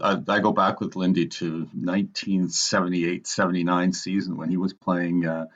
I, 0.02 0.22
I, 0.28 0.38
go 0.38 0.52
back 0.52 0.80
with 0.80 0.94
Lindy 0.94 1.26
to 1.26 1.68
1978-79 1.76 3.94
season 3.96 4.36
when 4.36 4.48
he 4.48 4.56
was 4.56 4.72
playing 4.72 5.26
uh, 5.26 5.46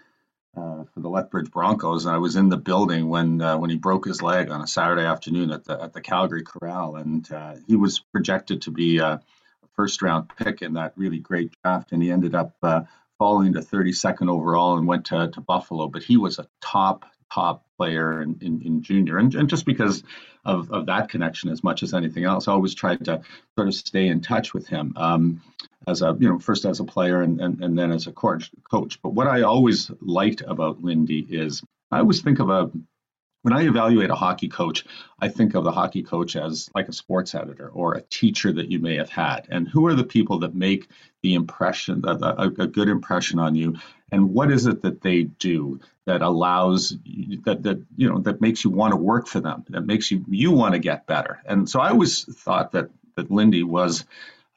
uh, 0.56 0.84
for 0.92 1.00
the 1.00 1.08
Lethbridge 1.08 1.50
Broncos, 1.50 2.06
and 2.06 2.14
I 2.14 2.18
was 2.18 2.36
in 2.36 2.48
the 2.48 2.56
building 2.56 3.08
when 3.08 3.40
uh, 3.40 3.58
when 3.58 3.70
he 3.70 3.76
broke 3.76 4.06
his 4.06 4.22
leg 4.22 4.50
on 4.50 4.62
a 4.62 4.66
Saturday 4.66 5.04
afternoon 5.04 5.50
at 5.50 5.64
the 5.64 5.80
at 5.82 5.92
the 5.92 6.00
Calgary 6.00 6.42
Corral, 6.42 6.96
and 6.96 7.30
uh, 7.30 7.54
he 7.66 7.76
was 7.76 7.98
projected 7.98 8.62
to 8.62 8.70
be 8.70 8.98
a 8.98 9.20
first 9.74 10.02
round 10.02 10.30
pick 10.36 10.62
in 10.62 10.74
that 10.74 10.94
really 10.96 11.18
great 11.18 11.54
draft, 11.62 11.92
and 11.92 12.02
he 12.02 12.10
ended 12.10 12.34
up 12.34 12.56
falling 13.18 13.54
to 13.54 13.60
32nd 13.60 14.28
overall 14.28 14.76
and 14.76 14.86
went 14.86 15.06
to, 15.06 15.30
to 15.30 15.40
Buffalo. 15.40 15.88
But 15.88 16.02
he 16.02 16.16
was 16.16 16.38
a 16.38 16.46
top 16.60 17.04
top 17.32 17.64
player 17.76 18.22
in, 18.22 18.38
in, 18.40 18.62
in 18.62 18.82
junior. 18.82 19.18
And, 19.18 19.34
and, 19.34 19.48
just 19.48 19.66
because 19.66 20.02
of, 20.44 20.70
of 20.70 20.86
that 20.86 21.08
connection 21.08 21.50
as 21.50 21.64
much 21.64 21.82
as 21.82 21.92
anything 21.92 22.24
else, 22.24 22.46
I 22.46 22.52
always 22.52 22.74
tried 22.74 23.04
to 23.06 23.22
sort 23.56 23.68
of 23.68 23.74
stay 23.74 24.06
in 24.06 24.20
touch 24.20 24.54
with 24.54 24.68
him 24.68 24.92
um, 24.96 25.42
as 25.86 26.02
a, 26.02 26.16
you 26.18 26.28
know, 26.28 26.38
first 26.38 26.64
as 26.64 26.80
a 26.80 26.84
player 26.84 27.22
and, 27.22 27.40
and, 27.40 27.62
and 27.62 27.78
then 27.78 27.92
as 27.92 28.06
a 28.06 28.12
coach, 28.12 28.50
coach. 28.68 29.00
But 29.02 29.10
what 29.10 29.26
I 29.28 29.42
always 29.42 29.90
liked 30.00 30.42
about 30.42 30.82
Lindy 30.82 31.20
is 31.20 31.62
I 31.90 31.98
always 32.00 32.22
think 32.22 32.40
of 32.40 32.50
a 32.50 32.70
when 33.46 33.52
I 33.52 33.62
evaluate 33.62 34.10
a 34.10 34.16
hockey 34.16 34.48
coach, 34.48 34.84
I 35.20 35.28
think 35.28 35.54
of 35.54 35.62
the 35.62 35.70
hockey 35.70 36.02
coach 36.02 36.34
as 36.34 36.68
like 36.74 36.88
a 36.88 36.92
sports 36.92 37.32
editor 37.32 37.68
or 37.68 37.94
a 37.94 38.02
teacher 38.02 38.52
that 38.52 38.72
you 38.72 38.80
may 38.80 38.96
have 38.96 39.08
had. 39.08 39.46
And 39.48 39.68
who 39.68 39.86
are 39.86 39.94
the 39.94 40.02
people 40.02 40.40
that 40.40 40.56
make 40.56 40.88
the 41.22 41.34
impression, 41.34 42.02
a, 42.04 42.16
a, 42.16 42.46
a 42.48 42.66
good 42.66 42.88
impression 42.88 43.38
on 43.38 43.54
you? 43.54 43.76
And 44.10 44.30
what 44.30 44.50
is 44.50 44.66
it 44.66 44.82
that 44.82 45.00
they 45.00 45.22
do 45.22 45.78
that 46.06 46.22
allows 46.22 46.96
that 47.44 47.62
that 47.62 47.84
you 47.96 48.10
know 48.10 48.18
that 48.22 48.40
makes 48.40 48.64
you 48.64 48.70
want 48.70 48.94
to 48.94 48.96
work 48.96 49.28
for 49.28 49.38
them, 49.38 49.64
that 49.68 49.86
makes 49.86 50.10
you 50.10 50.24
you 50.28 50.50
want 50.50 50.72
to 50.74 50.80
get 50.80 51.06
better? 51.06 51.40
And 51.46 51.70
so 51.70 51.78
I 51.78 51.90
always 51.90 52.24
thought 52.24 52.72
that 52.72 52.90
that 53.14 53.30
Lindy 53.30 53.62
was 53.62 54.04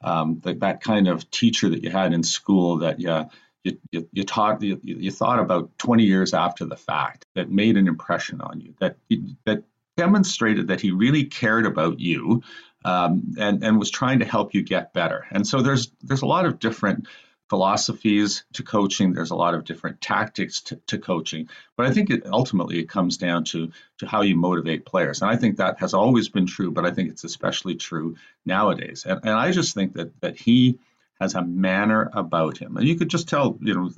um, 0.02 0.40
that 0.44 0.60
that 0.60 0.82
kind 0.82 1.08
of 1.08 1.30
teacher 1.30 1.68
that 1.68 1.82
you 1.82 1.90
had 1.90 2.12
in 2.12 2.22
school 2.22 2.78
that 2.78 3.00
yeah 3.00 3.26
you, 3.62 3.78
you, 3.90 4.08
you 4.12 4.24
taught 4.24 4.62
you, 4.62 4.80
you 4.82 5.10
thought 5.10 5.38
about 5.38 5.76
20 5.78 6.04
years 6.04 6.32
after 6.32 6.64
the 6.64 6.76
fact 6.76 7.26
that 7.34 7.50
made 7.50 7.76
an 7.76 7.88
impression 7.88 8.40
on 8.40 8.60
you 8.60 8.74
that 8.80 8.96
that 9.44 9.64
demonstrated 9.96 10.68
that 10.68 10.80
he 10.80 10.92
really 10.92 11.24
cared 11.24 11.66
about 11.66 12.00
you 12.00 12.42
um, 12.84 13.34
and 13.38 13.62
and 13.62 13.78
was 13.78 13.90
trying 13.90 14.20
to 14.20 14.24
help 14.24 14.54
you 14.54 14.62
get 14.62 14.92
better. 14.92 15.26
And 15.30 15.46
so 15.46 15.60
there's 15.60 15.92
there's 16.02 16.22
a 16.22 16.26
lot 16.26 16.46
of 16.46 16.58
different 16.58 17.06
philosophies 17.50 18.44
to 18.54 18.62
coaching. 18.62 19.12
There's 19.12 19.32
a 19.32 19.36
lot 19.36 19.54
of 19.54 19.64
different 19.64 20.00
tactics 20.00 20.60
to, 20.62 20.76
to 20.86 20.98
coaching. 20.98 21.48
But 21.76 21.86
i 21.86 21.92
think 21.92 22.08
it 22.08 22.24
ultimately 22.26 22.78
it 22.78 22.88
comes 22.88 23.18
down 23.18 23.44
to 23.46 23.72
to 23.98 24.06
how 24.06 24.22
you 24.22 24.36
motivate 24.36 24.86
players. 24.86 25.20
And 25.20 25.30
i 25.30 25.36
think 25.36 25.56
that 25.56 25.80
has 25.80 25.92
always 25.92 26.28
been 26.28 26.46
true 26.46 26.70
but 26.70 26.86
i 26.86 26.92
think 26.92 27.10
it's 27.10 27.24
especially 27.24 27.74
true 27.74 28.16
nowadays. 28.46 29.04
And, 29.04 29.20
and 29.24 29.34
i 29.34 29.50
just 29.50 29.74
think 29.74 29.94
that 29.94 30.18
that 30.20 30.38
he 30.38 30.78
has 31.20 31.34
a 31.34 31.42
manner 31.42 32.10
about 32.14 32.56
him. 32.56 32.78
And 32.78 32.88
you 32.88 32.96
could 32.96 33.10
just 33.10 33.28
tell, 33.28 33.58
you 33.60 33.74
know, 33.74 33.90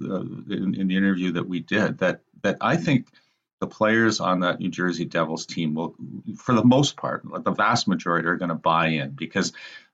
in, 0.51 0.75
in, 0.75 0.88
the 0.88 0.97
interview 0.97 1.33
that 1.33 1.49
we 1.49 1.61
did 1.61 1.99
that 1.99 2.21
that 2.43 2.57
I 2.61 2.77
think 2.77 3.07
the 3.61 3.69
players 3.69 4.19
on 4.19 4.41
that 4.41 4.59
New 4.59 4.71
Jersey 4.71 5.05
Devils 5.05 5.47
team 5.47 5.75
will, 5.75 5.95
for 6.37 6.53
the 6.53 6.65
most 6.65 6.97
part, 6.97 7.23
the 7.45 7.53
vast 7.53 7.87
majority 7.87 8.27
are 8.27 8.37
going 8.37 8.49
to 8.49 8.57
buy 8.57 8.88
in 8.88 9.11
because 9.11 9.53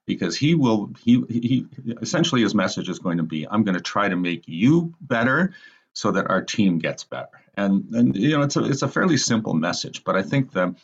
because 0.09 0.37
he 0.37 0.57
will 0.57 0.90
he 1.05 1.23
he 1.29 1.66
essentially 2.01 2.40
his 2.42 2.55
message 2.55 2.88
is 2.88 2.99
going 2.99 3.18
to 3.18 3.23
be 3.23 3.47
I'm 3.49 3.62
going 3.62 3.77
to 3.77 3.81
try 3.81 4.09
to 4.09 4.16
make 4.16 4.49
you 4.49 4.94
better 5.01 5.53
so 5.92 6.11
that 6.12 6.29
our 6.29 6.42
team 6.42 6.79
gets 6.79 7.05
better. 7.05 7.29
And 7.55 7.94
and 7.94 8.16
you 8.16 8.37
know 8.37 8.42
it's 8.42 8.57
a 8.57 8.64
it's 8.64 8.83
a 8.83 8.88
fairly 8.88 9.18
simple 9.18 9.55
message, 9.55 10.03
but 10.03 10.16
I 10.16 10.23
think 10.23 10.51
the 10.51 10.75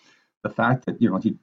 the 0.43 0.51
fact 0.51 0.85
that 0.87 1.01
you 1.01 1.11
know 1.11 1.19
he 1.19 1.37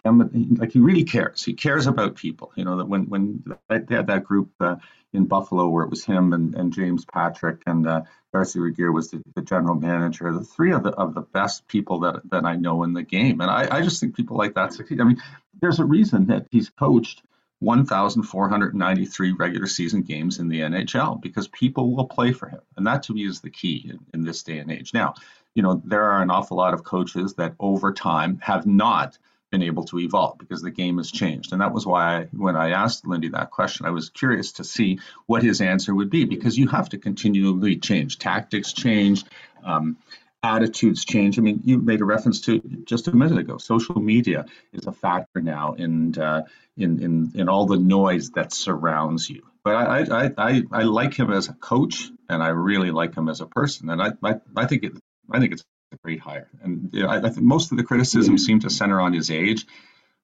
like 0.58 0.72
he 0.72 0.80
really 0.80 1.04
cares. 1.04 1.44
He 1.44 1.54
cares 1.54 1.88
about 1.88 2.16
people. 2.16 2.52
You 2.56 2.66
know 2.66 2.78
that 2.78 2.88
when 2.88 3.10
when 3.10 3.44
they 3.68 3.96
had 3.96 4.08
that 4.08 4.26
group 4.26 4.52
uh, 4.60 4.76
in 5.12 5.26
Buffalo 5.26 5.68
where 5.68 5.84
it 5.84 5.90
was 5.90 6.06
him 6.06 6.34
and, 6.34 6.54
and 6.54 6.72
James 6.72 7.04
Patrick 7.04 7.64
and 7.66 7.88
uh, 7.88 8.02
Darcy 8.32 8.60
Regier 8.60 8.92
was 8.92 9.10
the, 9.10 9.22
the, 9.36 9.42
general 9.42 9.76
manager. 9.76 10.32
The 10.32 10.44
three 10.44 10.72
of 10.72 10.84
the 10.84 10.92
of 10.92 11.16
the 11.16 11.22
best 11.22 11.68
people 11.68 12.02
that 12.02 12.22
that 12.30 12.46
I 12.46 12.58
know 12.58 12.84
in 12.84 12.94
the 12.94 13.04
game, 13.04 13.42
and 13.42 13.50
I, 13.50 13.68
I 13.72 13.82
just 13.82 14.00
think 14.00 14.16
people 14.16 14.38
like 14.38 14.54
that 14.54 14.74
succeed. 14.74 15.02
I 15.02 15.06
mean, 15.06 15.22
there's 15.62 15.80
a 15.80 15.86
reason 15.86 16.28
that 16.28 16.46
he's 16.52 16.70
coached 16.70 17.24
1,493 17.62 19.32
regular 19.32 19.68
season 19.68 20.02
games 20.02 20.40
in 20.40 20.50
the 20.50 20.60
NHL 20.60 21.22
because 21.22 21.48
people 21.48 21.96
will 21.96 22.08
play 22.08 22.34
for 22.34 22.50
him, 22.50 22.62
and 22.76 22.86
that 22.88 23.04
to 23.04 23.14
me 23.14 23.26
is 23.26 23.42
the 23.42 23.50
key 23.50 23.90
in, 23.90 24.00
in 24.14 24.24
this 24.24 24.44
day 24.44 24.58
and 24.60 24.72
age. 24.72 24.94
Now 24.94 25.16
you 25.54 25.64
know, 25.64 25.82
there 25.84 26.04
are 26.04 26.22
an 26.22 26.32
awful 26.32 26.58
lot 26.58 26.74
of 26.74 26.84
coaches 26.84 27.36
that 27.36 27.56
over 27.60 27.94
time 27.94 28.40
have 28.42 28.66
not 28.66 29.18
been 29.52 29.64
able 29.64 29.84
to 29.84 30.00
evolve 30.00 30.38
because 30.38 30.62
the 30.62 30.72
game 30.72 30.98
has 30.98 31.12
changed. 31.12 31.52
And 31.52 31.62
that 31.62 31.74
was 31.74 31.86
why 31.86 32.20
I, 32.20 32.24
when 32.32 32.56
I 32.56 32.70
asked 32.70 33.06
Lindy 33.06 33.30
that 33.30 33.52
question, 33.52 33.86
I 33.86 33.90
was 33.90 34.10
curious 34.10 34.54
to 34.54 34.64
see 34.64 35.00
what 35.26 35.44
his 35.44 35.60
answer 35.60 35.94
would 35.94 36.10
be 36.10 36.24
because 36.24 36.58
you 36.58 36.68
have 36.70 36.88
to 36.90 36.98
continually 36.98 37.76
change. 37.78 38.18
Tactics 38.18 38.72
change, 38.72 39.26
um, 39.66 39.98
attitudes 40.44 41.06
change. 41.06 41.38
I 41.38 41.42
mean, 41.42 41.62
you 41.64 41.78
made 41.78 42.02
a 42.02 42.06
reference 42.06 42.42
to 42.42 42.60
just 42.86 43.08
a 43.08 43.16
minute 43.16 43.38
ago. 43.38 43.58
Social 43.58 43.96
media 43.96 44.46
is 44.74 44.88
a 44.88 44.92
factor 44.92 45.42
now 45.42 45.74
in 45.74 46.18
uh, 46.18 46.44
in, 46.78 47.02
in 47.02 47.32
in 47.36 47.50
all 47.50 47.66
the 47.66 47.78
noise 47.78 48.32
that 48.32 48.54
surrounds 48.54 49.30
you. 49.30 49.44
But 49.64 49.76
I, 49.76 50.00
I, 50.00 50.32
I, 50.38 50.64
I 50.72 50.84
like 50.84 51.14
him 51.14 51.32
as 51.32 51.48
a 51.48 51.54
coach, 51.54 52.10
and 52.28 52.42
I 52.42 52.48
really 52.48 52.90
like 52.90 53.16
him 53.16 53.30
as 53.30 53.42
a 53.42 53.46
person. 53.46 53.92
And 53.92 54.02
I, 54.02 54.14
I, 54.24 54.36
I 54.56 54.66
think 54.66 54.84
it, 54.84 54.94
I 55.30 55.40
think 55.40 55.54
it's 55.54 55.64
a 55.94 55.98
great 56.04 56.20
hire. 56.20 56.50
And 56.64 56.90
you 56.94 57.04
know, 57.04 57.10
I, 57.10 57.18
I, 57.18 57.30
think 57.30 57.46
most 57.46 57.72
of 57.72 57.78
the 57.78 57.84
criticism 57.84 58.40
seem 58.40 58.62
to 58.62 58.72
center 58.72 59.00
on 59.00 59.14
his 59.14 59.30
age. 59.30 59.68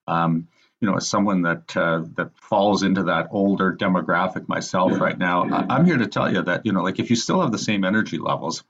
Um, 0.08 0.48
you 0.82 0.88
know, 0.88 0.96
as 0.96 1.08
someone 1.08 1.44
that 1.44 1.78
uh, 1.78 2.04
that 2.16 2.32
falls 2.40 2.82
into 2.82 3.04
that 3.04 3.28
older 3.32 3.76
demographic 3.76 4.48
myself 4.48 4.94
yeah. 4.94 4.98
right 4.98 5.18
now, 5.18 5.44
I, 5.44 5.76
I'm 5.76 5.86
here 5.86 5.98
to 5.98 6.08
tell 6.08 6.32
you 6.32 6.42
that 6.44 6.66
you 6.66 6.72
know, 6.72 6.82
like 6.82 7.00
if 7.00 7.12
you 7.12 7.16
still 7.16 7.42
have 7.42 7.52
the 7.52 7.60
same 7.60 7.84
energy 7.84 8.18
levels 8.18 8.64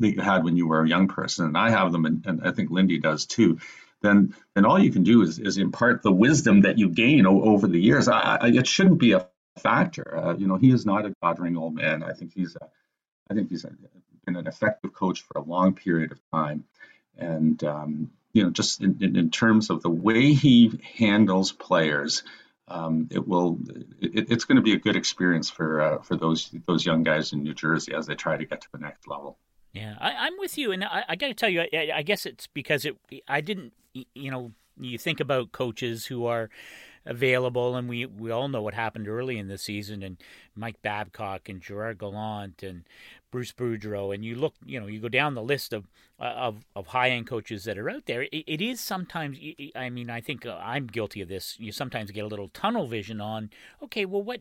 that 0.00 0.14
you 0.14 0.20
had 0.20 0.44
when 0.44 0.56
you 0.56 0.66
were 0.66 0.82
a 0.82 0.88
young 0.88 1.08
person, 1.08 1.46
and 1.46 1.56
I 1.56 1.70
have 1.70 1.92
them, 1.92 2.04
and, 2.04 2.26
and 2.26 2.40
I 2.46 2.52
think 2.52 2.70
Lindy 2.70 2.98
does 2.98 3.26
too. 3.26 3.58
Then, 4.02 4.34
then 4.54 4.66
all 4.66 4.78
you 4.78 4.92
can 4.92 5.04
do 5.04 5.22
is, 5.22 5.38
is 5.38 5.58
impart 5.58 6.02
the 6.02 6.12
wisdom 6.12 6.62
that 6.62 6.78
you 6.78 6.88
gain 6.88 7.26
o- 7.26 7.42
over 7.42 7.66
the 7.66 7.80
years. 7.80 8.08
I, 8.08 8.36
I, 8.40 8.48
it 8.48 8.66
shouldn't 8.66 8.98
be 8.98 9.12
a 9.12 9.26
factor. 9.58 10.16
Uh, 10.16 10.36
you 10.36 10.46
know, 10.46 10.56
he 10.56 10.70
is 10.70 10.84
not 10.84 11.06
a 11.06 11.14
doddering 11.22 11.56
old 11.56 11.74
man. 11.74 12.02
I 12.02 12.12
think 12.12 12.34
he's 12.34 12.56
a, 12.56 12.68
I 13.30 13.34
think 13.34 13.48
he's 13.48 13.64
a, 13.64 13.70
been 14.26 14.36
an 14.36 14.46
effective 14.46 14.92
coach 14.92 15.22
for 15.22 15.38
a 15.38 15.42
long 15.42 15.74
period 15.74 16.12
of 16.12 16.20
time. 16.32 16.64
And, 17.16 17.62
um, 17.64 18.10
you 18.32 18.42
know, 18.42 18.50
just 18.50 18.82
in, 18.82 18.98
in, 19.00 19.16
in, 19.16 19.30
terms 19.30 19.70
of 19.70 19.82
the 19.82 19.88
way 19.88 20.34
he 20.34 20.78
handles 20.98 21.52
players, 21.52 22.22
um, 22.68 23.08
it 23.10 23.26
will 23.26 23.58
it, 24.00 24.30
it's 24.30 24.44
going 24.44 24.56
to 24.56 24.62
be 24.62 24.74
a 24.74 24.78
good 24.78 24.96
experience 24.96 25.48
for 25.48 25.80
uh, 25.80 25.98
for 26.02 26.16
those 26.16 26.50
those 26.66 26.84
young 26.84 27.04
guys 27.04 27.32
in 27.32 27.44
New 27.44 27.54
Jersey 27.54 27.94
as 27.94 28.06
they 28.06 28.14
try 28.14 28.36
to 28.36 28.44
get 28.44 28.60
to 28.60 28.68
the 28.72 28.78
next 28.78 29.08
level. 29.08 29.38
Yeah, 29.76 29.94
I, 30.00 30.26
am 30.26 30.38
with 30.38 30.56
you, 30.56 30.72
and 30.72 30.82
I, 30.82 31.04
I 31.08 31.16
got 31.16 31.26
to 31.28 31.34
tell 31.34 31.50
you, 31.50 31.60
I, 31.60 31.90
I 31.96 32.02
guess 32.02 32.24
it's 32.24 32.46
because 32.46 32.86
it 32.86 32.96
I 33.28 33.42
didn't, 33.42 33.74
you 33.92 34.30
know, 34.30 34.52
you 34.80 34.96
think 34.96 35.20
about 35.20 35.52
coaches 35.52 36.06
who 36.06 36.24
are 36.24 36.48
available, 37.04 37.76
and 37.76 37.88
we, 37.88 38.06
we 38.06 38.30
all 38.30 38.48
know 38.48 38.62
what 38.62 38.74
happened 38.74 39.06
early 39.06 39.38
in 39.38 39.48
the 39.48 39.58
season, 39.58 40.02
and 40.02 40.16
Mike 40.54 40.80
Babcock 40.80 41.48
and 41.50 41.60
Gerard 41.60 41.98
Gallant 41.98 42.62
and 42.62 42.84
Bruce 43.30 43.52
Boudreau, 43.52 44.14
and 44.14 44.24
you 44.24 44.34
look, 44.34 44.54
you 44.64 44.80
know, 44.80 44.86
you 44.86 44.98
go 44.98 45.08
down 45.08 45.34
the 45.34 45.42
list 45.42 45.74
of 45.74 45.84
of, 46.18 46.64
of 46.74 46.86
high 46.86 47.10
end 47.10 47.26
coaches 47.26 47.64
that 47.64 47.76
are 47.76 47.90
out 47.90 48.06
there. 48.06 48.22
It, 48.22 48.44
it 48.46 48.60
is 48.62 48.80
sometimes, 48.80 49.38
I 49.74 49.90
mean, 49.90 50.08
I 50.08 50.20
think 50.20 50.46
uh, 50.46 50.58
I'm 50.62 50.86
guilty 50.86 51.20
of 51.20 51.28
this. 51.28 51.56
You 51.58 51.72
sometimes 51.72 52.10
get 52.10 52.24
a 52.24 52.26
little 52.26 52.48
tunnel 52.48 52.86
vision 52.86 53.20
on, 53.20 53.50
okay, 53.82 54.06
well, 54.06 54.22
what, 54.22 54.40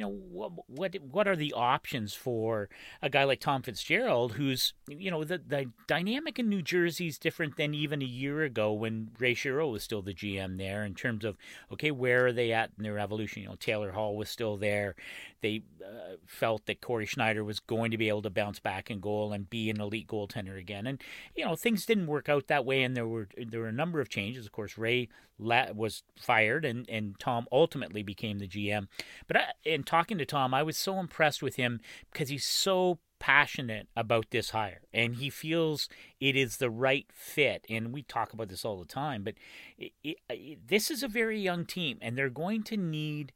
you 0.00 0.06
know 0.06 0.12
what 0.12 0.52
what 0.66 0.96
what 1.10 1.28
are 1.28 1.36
the 1.36 1.52
options 1.52 2.14
for 2.14 2.70
a 3.02 3.10
guy 3.10 3.24
like 3.24 3.40
Tom 3.40 3.60
Fitzgerald 3.60 4.32
who's 4.32 4.72
you 4.88 5.10
know 5.10 5.24
the 5.24 5.38
the 5.38 5.70
dynamic 5.86 6.38
in 6.38 6.48
New 6.48 6.62
Jersey 6.62 7.08
is 7.08 7.18
different 7.18 7.58
than 7.58 7.74
even 7.74 8.00
a 8.00 8.06
year 8.06 8.42
ago 8.42 8.72
when 8.72 9.10
Ray 9.18 9.34
Shero 9.34 9.70
was 9.70 9.82
still 9.82 10.00
the 10.00 10.14
GM 10.14 10.56
there 10.56 10.84
in 10.84 10.94
terms 10.94 11.24
of 11.24 11.36
okay 11.70 11.90
where 11.90 12.26
are 12.26 12.32
they 12.32 12.50
at 12.52 12.70
in 12.78 12.84
their 12.84 12.98
evolution? 12.98 13.42
You 13.42 13.48
know 13.50 13.56
Taylor 13.56 13.92
Hall 13.92 14.16
was 14.16 14.30
still 14.30 14.56
there. 14.56 14.94
They 15.42 15.62
uh, 15.84 16.16
felt 16.26 16.64
that 16.66 16.80
Cory 16.80 17.06
Schneider 17.06 17.44
was 17.44 17.60
going 17.60 17.90
to 17.90 17.98
be 17.98 18.08
able 18.08 18.22
to 18.22 18.30
bounce 18.30 18.58
back 18.58 18.90
in 18.90 19.00
goal 19.00 19.32
and 19.32 19.50
be 19.50 19.68
an 19.68 19.80
elite 19.80 20.06
goaltender 20.06 20.58
again. 20.58 20.86
And 20.86 21.02
you 21.36 21.44
know 21.44 21.56
things 21.56 21.84
didn't 21.84 22.06
work 22.06 22.30
out 22.30 22.46
that 22.46 22.64
way 22.64 22.82
and 22.82 22.96
there 22.96 23.06
were 23.06 23.28
there 23.36 23.60
were 23.60 23.68
a 23.68 23.72
number 23.72 24.00
of 24.00 24.08
changes. 24.08 24.46
Of 24.46 24.52
course 24.52 24.78
Ray 24.78 25.08
was 25.40 26.02
fired 26.18 26.64
and 26.64 26.88
and 26.88 27.18
Tom 27.18 27.46
ultimately 27.50 28.02
became 28.02 28.38
the 28.38 28.48
GM 28.48 28.86
but 29.26 29.36
I, 29.36 29.44
and 29.66 29.86
talking 29.86 30.18
to 30.18 30.26
Tom, 30.26 30.54
I 30.54 30.62
was 30.62 30.76
so 30.76 30.98
impressed 30.98 31.42
with 31.42 31.56
him 31.56 31.80
because 32.10 32.28
he's 32.28 32.44
so 32.44 32.98
passionate 33.18 33.86
about 33.94 34.30
this 34.30 34.50
hire 34.50 34.80
and 34.92 35.16
he 35.16 35.30
feels 35.30 35.88
it 36.20 36.34
is 36.36 36.56
the 36.56 36.70
right 36.70 37.06
fit. 37.12 37.64
And 37.68 37.92
we 37.92 38.02
talk 38.02 38.32
about 38.32 38.48
this 38.48 38.64
all 38.64 38.78
the 38.78 38.86
time, 38.86 39.22
but 39.22 39.34
it, 39.78 39.92
it, 40.02 40.66
this 40.66 40.90
is 40.90 41.02
a 41.02 41.08
very 41.08 41.38
young 41.38 41.64
team 41.64 41.98
and 42.00 42.16
they're 42.16 42.30
going 42.30 42.62
to 42.64 42.76
need 42.76 43.32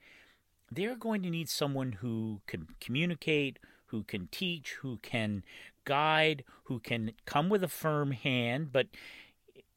they're 0.70 0.96
going 0.96 1.22
to 1.22 1.30
need 1.30 1.48
someone 1.48 1.92
who 1.92 2.40
can 2.48 2.66
communicate, 2.80 3.58
who 3.86 4.02
can 4.02 4.28
teach, 4.32 4.78
who 4.80 4.96
can 5.02 5.44
guide, 5.84 6.42
who 6.64 6.80
can 6.80 7.12
come 7.26 7.48
with 7.48 7.62
a 7.62 7.68
firm 7.68 8.10
hand, 8.12 8.72
but 8.72 8.86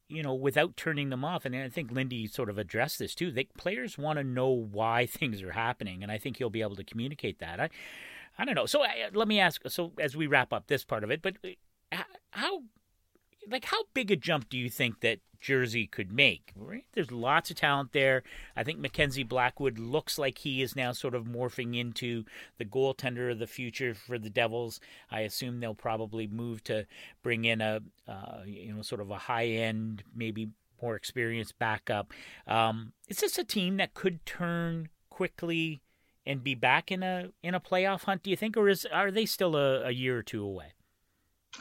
you 0.08 0.22
know, 0.22 0.34
without 0.34 0.76
turning 0.76 1.10
them 1.10 1.24
off. 1.24 1.44
And 1.44 1.54
I 1.54 1.68
think 1.68 1.90
Lindy 1.90 2.26
sort 2.26 2.48
of 2.48 2.58
addressed 2.58 2.98
this 2.98 3.14
too. 3.14 3.30
They, 3.30 3.44
players 3.44 3.98
want 3.98 4.18
to 4.18 4.24
know 4.24 4.48
why 4.48 5.06
things 5.10 5.42
are 5.42 5.52
happening, 5.52 6.02
and 6.02 6.10
I 6.10 6.18
think 6.18 6.36
he'll 6.36 6.50
be 6.50 6.62
able 6.62 6.76
to 6.76 6.84
communicate 6.84 7.38
that. 7.40 7.60
I, 7.60 7.68
I 8.38 8.44
don't 8.44 8.54
know. 8.54 8.66
So 8.66 8.84
uh, 8.84 8.88
let 9.12 9.28
me 9.28 9.40
ask. 9.40 9.62
So 9.68 9.92
as 9.98 10.16
we 10.16 10.26
wrap 10.26 10.52
up 10.52 10.66
this 10.66 10.84
part 10.84 11.04
of 11.04 11.10
it, 11.10 11.22
but 11.22 11.36
uh, 11.92 11.96
how, 12.30 12.62
like, 13.50 13.66
how 13.66 13.84
big 13.94 14.10
a 14.10 14.16
jump 14.16 14.48
do 14.48 14.58
you 14.58 14.68
think 14.70 15.00
that 15.00 15.20
Jersey 15.40 15.86
could 15.86 16.12
make? 16.12 16.52
Right? 16.56 16.84
There's 16.92 17.12
lots 17.12 17.50
of 17.50 17.56
talent 17.56 17.92
there. 17.92 18.22
I 18.56 18.64
think 18.64 18.78
Mackenzie 18.78 19.22
Blackwood 19.22 19.78
looks 19.78 20.18
like 20.18 20.38
he 20.38 20.62
is 20.62 20.74
now 20.74 20.92
sort 20.92 21.14
of 21.14 21.24
morphing 21.24 21.78
into 21.78 22.24
the 22.58 22.64
goaltender 22.64 23.30
of 23.30 23.38
the 23.38 23.46
future 23.46 23.94
for 23.94 24.18
the 24.18 24.30
Devils. 24.30 24.80
I 25.10 25.20
assume 25.20 25.60
they'll 25.60 25.74
probably 25.74 26.26
move 26.26 26.64
to 26.64 26.86
bring 27.22 27.44
in 27.44 27.60
a, 27.60 27.80
uh, 28.06 28.42
you 28.46 28.74
know, 28.74 28.82
sort 28.82 29.00
of 29.00 29.10
a 29.10 29.18
high 29.18 29.46
end, 29.46 30.02
maybe 30.14 30.50
more 30.82 30.96
experienced 30.96 31.58
backup. 31.58 32.12
Um, 32.46 32.92
is 33.08 33.18
this 33.18 33.38
a 33.38 33.44
team 33.44 33.76
that 33.76 33.94
could 33.94 34.24
turn 34.26 34.88
quickly? 35.10 35.80
and 36.26 36.44
be 36.44 36.54
back 36.54 36.92
in 36.92 37.02
a 37.02 37.30
in 37.42 37.54
a 37.54 37.60
playoff 37.60 38.04
hunt? 38.04 38.22
Do 38.22 38.28
you 38.28 38.36
think, 38.36 38.54
or 38.54 38.68
is 38.68 38.86
are 38.92 39.10
they 39.10 39.24
still 39.24 39.56
a, 39.56 39.84
a 39.84 39.90
year 39.92 40.18
or 40.18 40.22
two 40.22 40.44
away? 40.44 40.74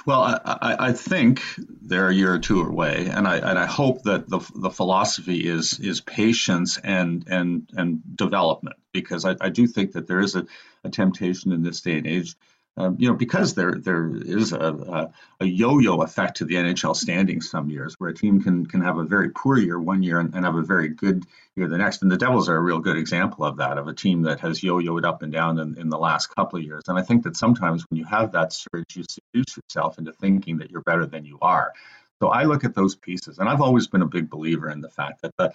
Well, 0.05 0.21
I, 0.21 0.75
I, 0.79 0.91
think 0.93 1.41
they're 1.57 2.09
a 2.09 2.13
year 2.13 2.33
or 2.33 2.39
two 2.39 2.61
away, 2.61 3.09
and 3.11 3.27
I 3.27 3.37
and 3.37 3.57
I 3.57 3.65
hope 3.65 4.03
that 4.03 4.29
the 4.29 4.39
the 4.55 4.69
philosophy 4.69 5.47
is 5.47 5.79
is 5.79 6.01
patience 6.01 6.77
and 6.77 7.25
and 7.27 7.69
and 7.75 8.01
development 8.15 8.75
because 8.93 9.25
I, 9.25 9.35
I 9.39 9.49
do 9.49 9.65
think 9.67 9.93
that 9.93 10.07
there 10.07 10.19
is 10.19 10.35
a, 10.35 10.45
a 10.83 10.89
temptation 10.89 11.51
in 11.51 11.63
this 11.63 11.81
day 11.81 11.97
and 11.97 12.07
age 12.07 12.35
um, 12.77 12.95
you 12.99 13.07
know, 13.07 13.15
because 13.15 13.55
there 13.55 13.73
there 13.73 14.09
is 14.15 14.53
a, 14.53 14.59
a, 14.59 15.13
a, 15.39 15.45
yo-yo 15.45 16.01
effect 16.03 16.37
to 16.37 16.45
the 16.45 16.55
NHL 16.55 16.95
standings 16.95 17.49
some 17.49 17.69
years, 17.69 17.95
where 17.97 18.11
a 18.11 18.13
team 18.13 18.41
can 18.41 18.67
can 18.67 18.81
have 18.81 18.99
a 18.99 19.03
very 19.03 19.29
poor 19.31 19.57
year 19.57 19.79
one 19.79 20.03
year 20.03 20.19
and, 20.19 20.35
and, 20.35 20.45
have 20.45 20.55
a 20.55 20.61
very 20.61 20.89
good 20.89 21.25
year 21.55 21.67
the 21.67 21.77
next. 21.79 22.03
And 22.03 22.11
the 22.11 22.17
Devils 22.17 22.49
are 22.49 22.55
a 22.55 22.61
real 22.61 22.79
good 22.79 22.97
example 22.97 23.43
of 23.43 23.57
that, 23.57 23.79
of 23.79 23.87
a 23.87 23.93
team 23.93 24.21
that 24.23 24.39
has 24.41 24.61
yo-yoed 24.61 25.05
up 25.05 25.23
and 25.23 25.33
down 25.33 25.57
in, 25.57 25.75
in 25.79 25.89
the 25.89 25.97
last 25.97 26.27
couple 26.27 26.59
of 26.59 26.65
years. 26.65 26.83
And 26.87 26.99
I 26.99 27.01
think 27.01 27.23
that 27.23 27.35
sometimes 27.35 27.83
when 27.89 27.97
you 27.97 28.05
have 28.05 28.33
that 28.33 28.53
surge, 28.53 28.95
you 28.95 29.03
seduce 29.09 29.57
yourself 29.57 29.97
into 29.97 30.13
thinking 30.13 30.57
that 30.59 30.69
you're 30.69 30.81
better 30.81 31.07
than 31.07 31.25
you 31.25 31.39
are. 31.41 31.73
So 32.21 32.29
I 32.29 32.43
look 32.43 32.63
at 32.63 32.75
those 32.75 32.95
pieces, 32.95 33.39
and 33.39 33.49
I've 33.49 33.61
always 33.61 33.87
been 33.87 34.01
a 34.01 34.07
big 34.07 34.29
believer 34.29 34.69
in 34.69 34.81
the 34.81 34.89
fact 34.89 35.21
that 35.21 35.31
the, 35.37 35.51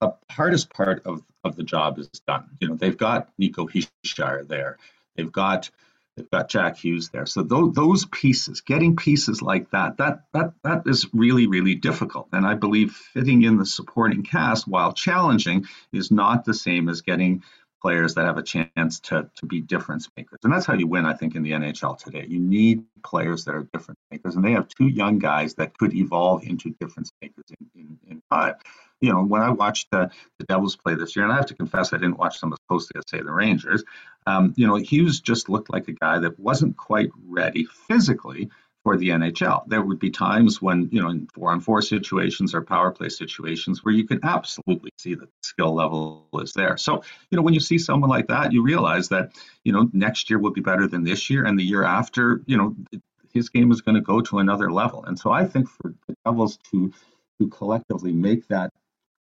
the 0.00 0.14
hardest 0.30 0.70
part 0.70 1.06
of, 1.06 1.22
of 1.44 1.56
the 1.56 1.64
job 1.64 1.98
is 1.98 2.08
done. 2.26 2.50
You 2.60 2.68
know, 2.68 2.74
they've 2.74 2.96
got 2.96 3.30
Nico 3.38 3.66
Hischier 3.66 4.46
there. 4.46 4.78
They've 5.16 5.30
got 5.30 5.70
They've 6.16 6.30
got 6.30 6.48
Jack 6.48 6.76
Hughes 6.76 7.08
there. 7.08 7.26
So 7.26 7.42
those, 7.42 7.74
those 7.74 8.04
pieces, 8.06 8.60
getting 8.60 8.94
pieces 8.94 9.42
like 9.42 9.70
that, 9.70 9.96
that 9.96 10.24
that 10.32 10.52
that 10.62 10.82
is 10.86 11.08
really 11.12 11.46
really 11.46 11.74
difficult. 11.74 12.28
And 12.32 12.46
I 12.46 12.54
believe 12.54 12.92
fitting 12.92 13.42
in 13.42 13.56
the 13.56 13.66
supporting 13.66 14.22
cast, 14.22 14.68
while 14.68 14.92
challenging, 14.92 15.66
is 15.92 16.10
not 16.10 16.44
the 16.44 16.54
same 16.54 16.88
as 16.88 17.02
getting 17.02 17.42
players 17.82 18.14
that 18.14 18.24
have 18.24 18.38
a 18.38 18.42
chance 18.42 19.00
to, 19.00 19.28
to 19.34 19.44
be 19.44 19.60
difference 19.60 20.08
makers. 20.16 20.38
And 20.42 20.50
that's 20.50 20.64
how 20.64 20.72
you 20.72 20.86
win, 20.86 21.04
I 21.04 21.12
think, 21.12 21.34
in 21.34 21.42
the 21.42 21.50
NHL 21.50 21.98
today. 21.98 22.24
You 22.26 22.38
need 22.38 22.82
players 23.02 23.44
that 23.44 23.54
are 23.54 23.68
difference 23.74 24.00
makers. 24.10 24.36
And 24.36 24.44
they 24.44 24.52
have 24.52 24.68
two 24.68 24.86
young 24.88 25.18
guys 25.18 25.54
that 25.56 25.76
could 25.76 25.94
evolve 25.94 26.44
into 26.44 26.70
difference 26.80 27.12
makers 27.20 27.44
in, 27.50 27.68
in, 27.78 27.98
in 28.08 28.22
time 28.30 28.54
you 29.00 29.12
know, 29.12 29.22
when 29.22 29.42
I 29.42 29.50
watched 29.50 29.90
the, 29.90 30.10
the 30.38 30.44
Devils 30.46 30.76
play 30.76 30.94
this 30.94 31.14
year, 31.14 31.24
and 31.24 31.32
I 31.32 31.36
have 31.36 31.46
to 31.46 31.54
confess 31.54 31.92
I 31.92 31.98
didn't 31.98 32.18
watch 32.18 32.40
them 32.40 32.52
as 32.52 32.58
closely 32.68 32.92
as 32.96 33.04
say 33.08 33.18
the 33.18 33.32
Rangers, 33.32 33.84
um, 34.26 34.54
you 34.56 34.66
know, 34.66 34.76
Hughes 34.76 35.20
just 35.20 35.48
looked 35.48 35.72
like 35.72 35.88
a 35.88 35.92
guy 35.92 36.18
that 36.18 36.38
wasn't 36.38 36.76
quite 36.76 37.10
ready 37.26 37.66
physically 37.88 38.50
for 38.84 38.96
the 38.98 39.08
NHL. 39.08 39.66
There 39.66 39.82
would 39.82 39.98
be 39.98 40.10
times 40.10 40.60
when, 40.60 40.88
you 40.92 41.02
know, 41.02 41.08
in 41.08 41.26
four 41.34 41.50
on 41.50 41.60
four 41.60 41.80
situations 41.80 42.54
or 42.54 42.62
power 42.62 42.90
play 42.90 43.08
situations 43.08 43.82
where 43.82 43.94
you 43.94 44.06
can 44.06 44.20
absolutely 44.22 44.90
see 44.98 45.14
that 45.14 45.26
the 45.26 45.42
skill 45.42 45.74
level 45.74 46.28
is 46.34 46.52
there. 46.52 46.76
So, 46.76 47.02
you 47.30 47.36
know, 47.36 47.42
when 47.42 47.54
you 47.54 47.60
see 47.60 47.78
someone 47.78 48.10
like 48.10 48.28
that, 48.28 48.52
you 48.52 48.62
realize 48.62 49.08
that, 49.08 49.32
you 49.64 49.72
know, 49.72 49.88
next 49.94 50.28
year 50.28 50.38
will 50.38 50.52
be 50.52 50.60
better 50.60 50.86
than 50.86 51.02
this 51.02 51.30
year 51.30 51.46
and 51.46 51.58
the 51.58 51.64
year 51.64 51.82
after, 51.82 52.42
you 52.46 52.58
know, 52.58 52.76
his 53.32 53.48
game 53.48 53.72
is 53.72 53.80
going 53.80 53.96
to 53.96 54.00
go 54.00 54.20
to 54.20 54.38
another 54.38 54.70
level. 54.70 55.04
And 55.04 55.18
so 55.18 55.30
I 55.30 55.46
think 55.46 55.68
for 55.68 55.94
the 56.06 56.14
Devils 56.24 56.58
to 56.70 56.92
to 57.40 57.48
collectively 57.48 58.12
make 58.12 58.46
that 58.48 58.72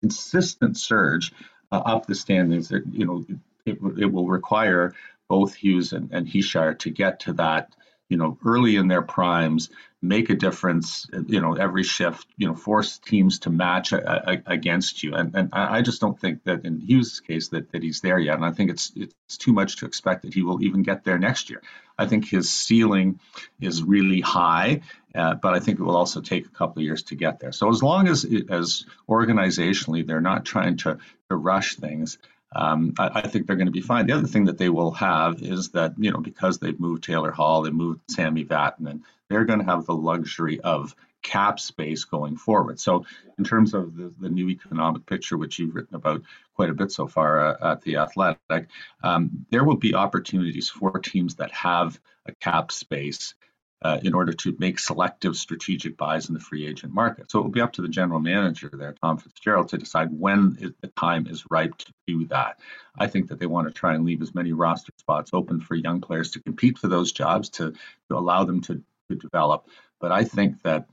consistent 0.03 0.77
surge 0.77 1.33
uh, 1.71 1.77
up 1.77 2.07
the 2.07 2.15
standings. 2.15 2.69
That 2.69 2.83
you 2.93 3.07
know, 3.07 3.25
it, 3.65 3.79
it 3.99 4.13
will 4.13 4.27
require 4.27 4.95
both 5.29 5.55
Hughes 5.55 5.95
and, 5.95 6.11
and 6.13 6.29
to 6.31 6.91
get 6.91 7.21
to 7.21 7.33
that, 7.35 7.75
you 8.11 8.19
know, 8.19 8.37
early 8.45 8.77
in 8.77 8.89
their 8.89 9.01
primes, 9.01 9.71
make 10.03 10.29
a 10.29 10.35
difference, 10.35 11.07
you 11.27 11.41
know, 11.41 11.55
every 11.55 11.85
shift, 11.85 12.27
you 12.37 12.49
know, 12.49 12.55
force 12.55 12.99
teams 12.99 13.39
to 13.39 13.51
match 13.51 13.93
a, 13.93 14.31
a, 14.31 14.43
against 14.47 15.03
you. 15.03 15.15
And, 15.15 15.35
and 15.35 15.49
I 15.55 15.81
just 15.81 16.01
don't 16.01 16.21
think 16.21 16.45
that 16.45 16.67
in 16.67 16.81
Hughes' 16.81 17.21
case 17.21 17.49
that, 17.49 17.73
that 17.73 17.83
he's 17.83 18.01
there 18.01 18.19
yet. 18.19 18.35
And 18.35 18.45
I 18.45 18.51
think 18.51 18.71
it's 18.71 18.93
it's 18.97 19.39
too 19.39 19.53
much 19.55 19.77
to 19.77 19.87
expect 19.87 20.23
that 20.23 20.35
he 20.35 20.43
will 20.43 20.63
even 20.63 20.83
get 20.83 21.05
there 21.05 21.19
next 21.19 21.49
year. 21.49 21.63
I 21.97 22.07
think 22.07 22.29
his 22.29 22.51
ceiling 22.51 23.21
is 23.61 23.83
really 23.83 24.21
high, 24.21 24.81
uh, 25.15 25.35
but 25.35 25.55
I 25.55 25.61
think 25.61 25.79
it 25.79 25.83
will 25.83 25.97
also 25.97 26.21
take 26.21 26.47
a 26.47 26.51
couple 26.51 26.81
of 26.81 26.85
years 26.85 27.03
to 27.05 27.15
get 27.15 27.41
there. 27.41 27.53
So 27.53 27.69
as 27.69 27.83
long 27.83 28.09
as 28.09 28.25
as 28.51 28.87
organizationally 29.09 30.07
they're 30.07 30.21
not 30.21 30.45
trying 30.45 30.77
to, 30.79 30.99
to 31.29 31.37
rush 31.37 31.77
things, 31.77 32.19
um, 32.55 32.95
I, 32.99 33.21
I, 33.21 33.29
think 33.29 33.47
they're 33.47 33.57
going 33.57 33.67
to 33.67 33.73
be 33.73 33.81
fine. 33.81 34.07
The 34.07 34.15
other 34.15 34.27
thing 34.27 34.47
that 34.47 34.59
they 34.59 34.69
will 34.69 34.91
have 34.93 35.43
is 35.43 35.71
that 35.71 35.95
you 35.99 36.11
know 36.11 36.21
because 36.21 36.59
they've 36.59 36.79
moved 36.79 37.05
Taylor 37.05 37.31
Hall, 37.31 37.63
they 37.63 37.71
moved 37.71 38.01
Sami 38.11 38.45
Vatanen, 38.45 39.03
they're 39.29 39.45
going 39.45 39.61
to 39.61 39.65
have 39.65 39.87
the 39.87 39.95
luxury 39.95 40.61
of 40.61 40.95
cap 41.23 41.61
space 41.61 42.05
going 42.05 42.37
forward. 42.37 42.81
So 42.81 43.07
in 43.39 43.45
terms 43.45 43.75
of 43.75 43.97
the, 43.97 44.13
the 44.21 44.29
new 44.29 44.51
economic 44.51 45.07
picture, 45.07 45.39
which 45.39 45.59
you've 45.59 45.75
written 45.75 45.95
about 45.95 46.23
quite 46.55 46.71
a 46.71 46.75
bit 46.75 46.93
so 46.93 47.07
far 47.07 47.47
uh, 47.47 47.73
at 47.73 47.83
the 47.83 47.97
Athletic, 47.97 48.69
um, 49.03 49.47
there 49.51 49.65
will 49.65 49.77
be 49.77 49.95
opportunities 49.95 50.69
for 50.69 50.99
teams 50.99 51.37
that 51.37 51.53
have 51.53 51.99
a 52.27 52.33
cap 52.33 52.73
space 52.73 53.35
uh, 53.83 53.99
in 54.03 54.15
order 54.15 54.33
to 54.33 54.57
make 54.59 54.79
selective 54.79 55.37
strategic 55.37 55.97
buys 55.97 56.29
in 56.29 56.35
the 56.35 56.41
free 56.41 56.67
agent 56.67 56.93
market. 56.93 57.31
So 57.31 57.41
it 57.41 57.43
will 57.43 57.51
be 57.51 57.61
up 57.61 57.73
to 57.75 57.83
the 57.83 57.89
general 57.89 58.21
manager 58.21 58.71
there, 58.73 58.95
Tom 59.03 59.19
Fitzgerald, 59.19 59.71
to 59.71 59.79
decide 59.79 60.09
when 60.13 60.75
the 60.81 60.89
time 60.89 61.27
is 61.27 61.45
ripe 61.51 61.77
to 61.79 61.93
do 62.07 62.27
that. 62.27 62.59
I 62.97 63.09
think 63.09 63.29
that 63.29 63.41
they 63.41 63.47
want 63.47 63.69
to 63.69 63.75
try 63.75 63.95
and 63.95 64.05
leave 64.05 64.23
as 64.23 64.35
many 64.35 64.53
roster 64.53 64.93
spots 64.99 65.31
open 65.33 65.61
for 65.61 65.75
young 65.75 66.01
players 66.01 66.31
to 66.33 66.43
compete 66.43 66.79
for 66.79 66.89
those 66.89 67.13
jobs, 67.13 67.51
to, 67.51 67.73
to 68.09 68.17
allow 68.17 68.45
them 68.45 68.61
to, 68.63 68.83
to 69.11 69.17
develop. 69.17 69.67
But 70.01 70.13
I 70.13 70.25
think 70.25 70.63
that 70.63 70.87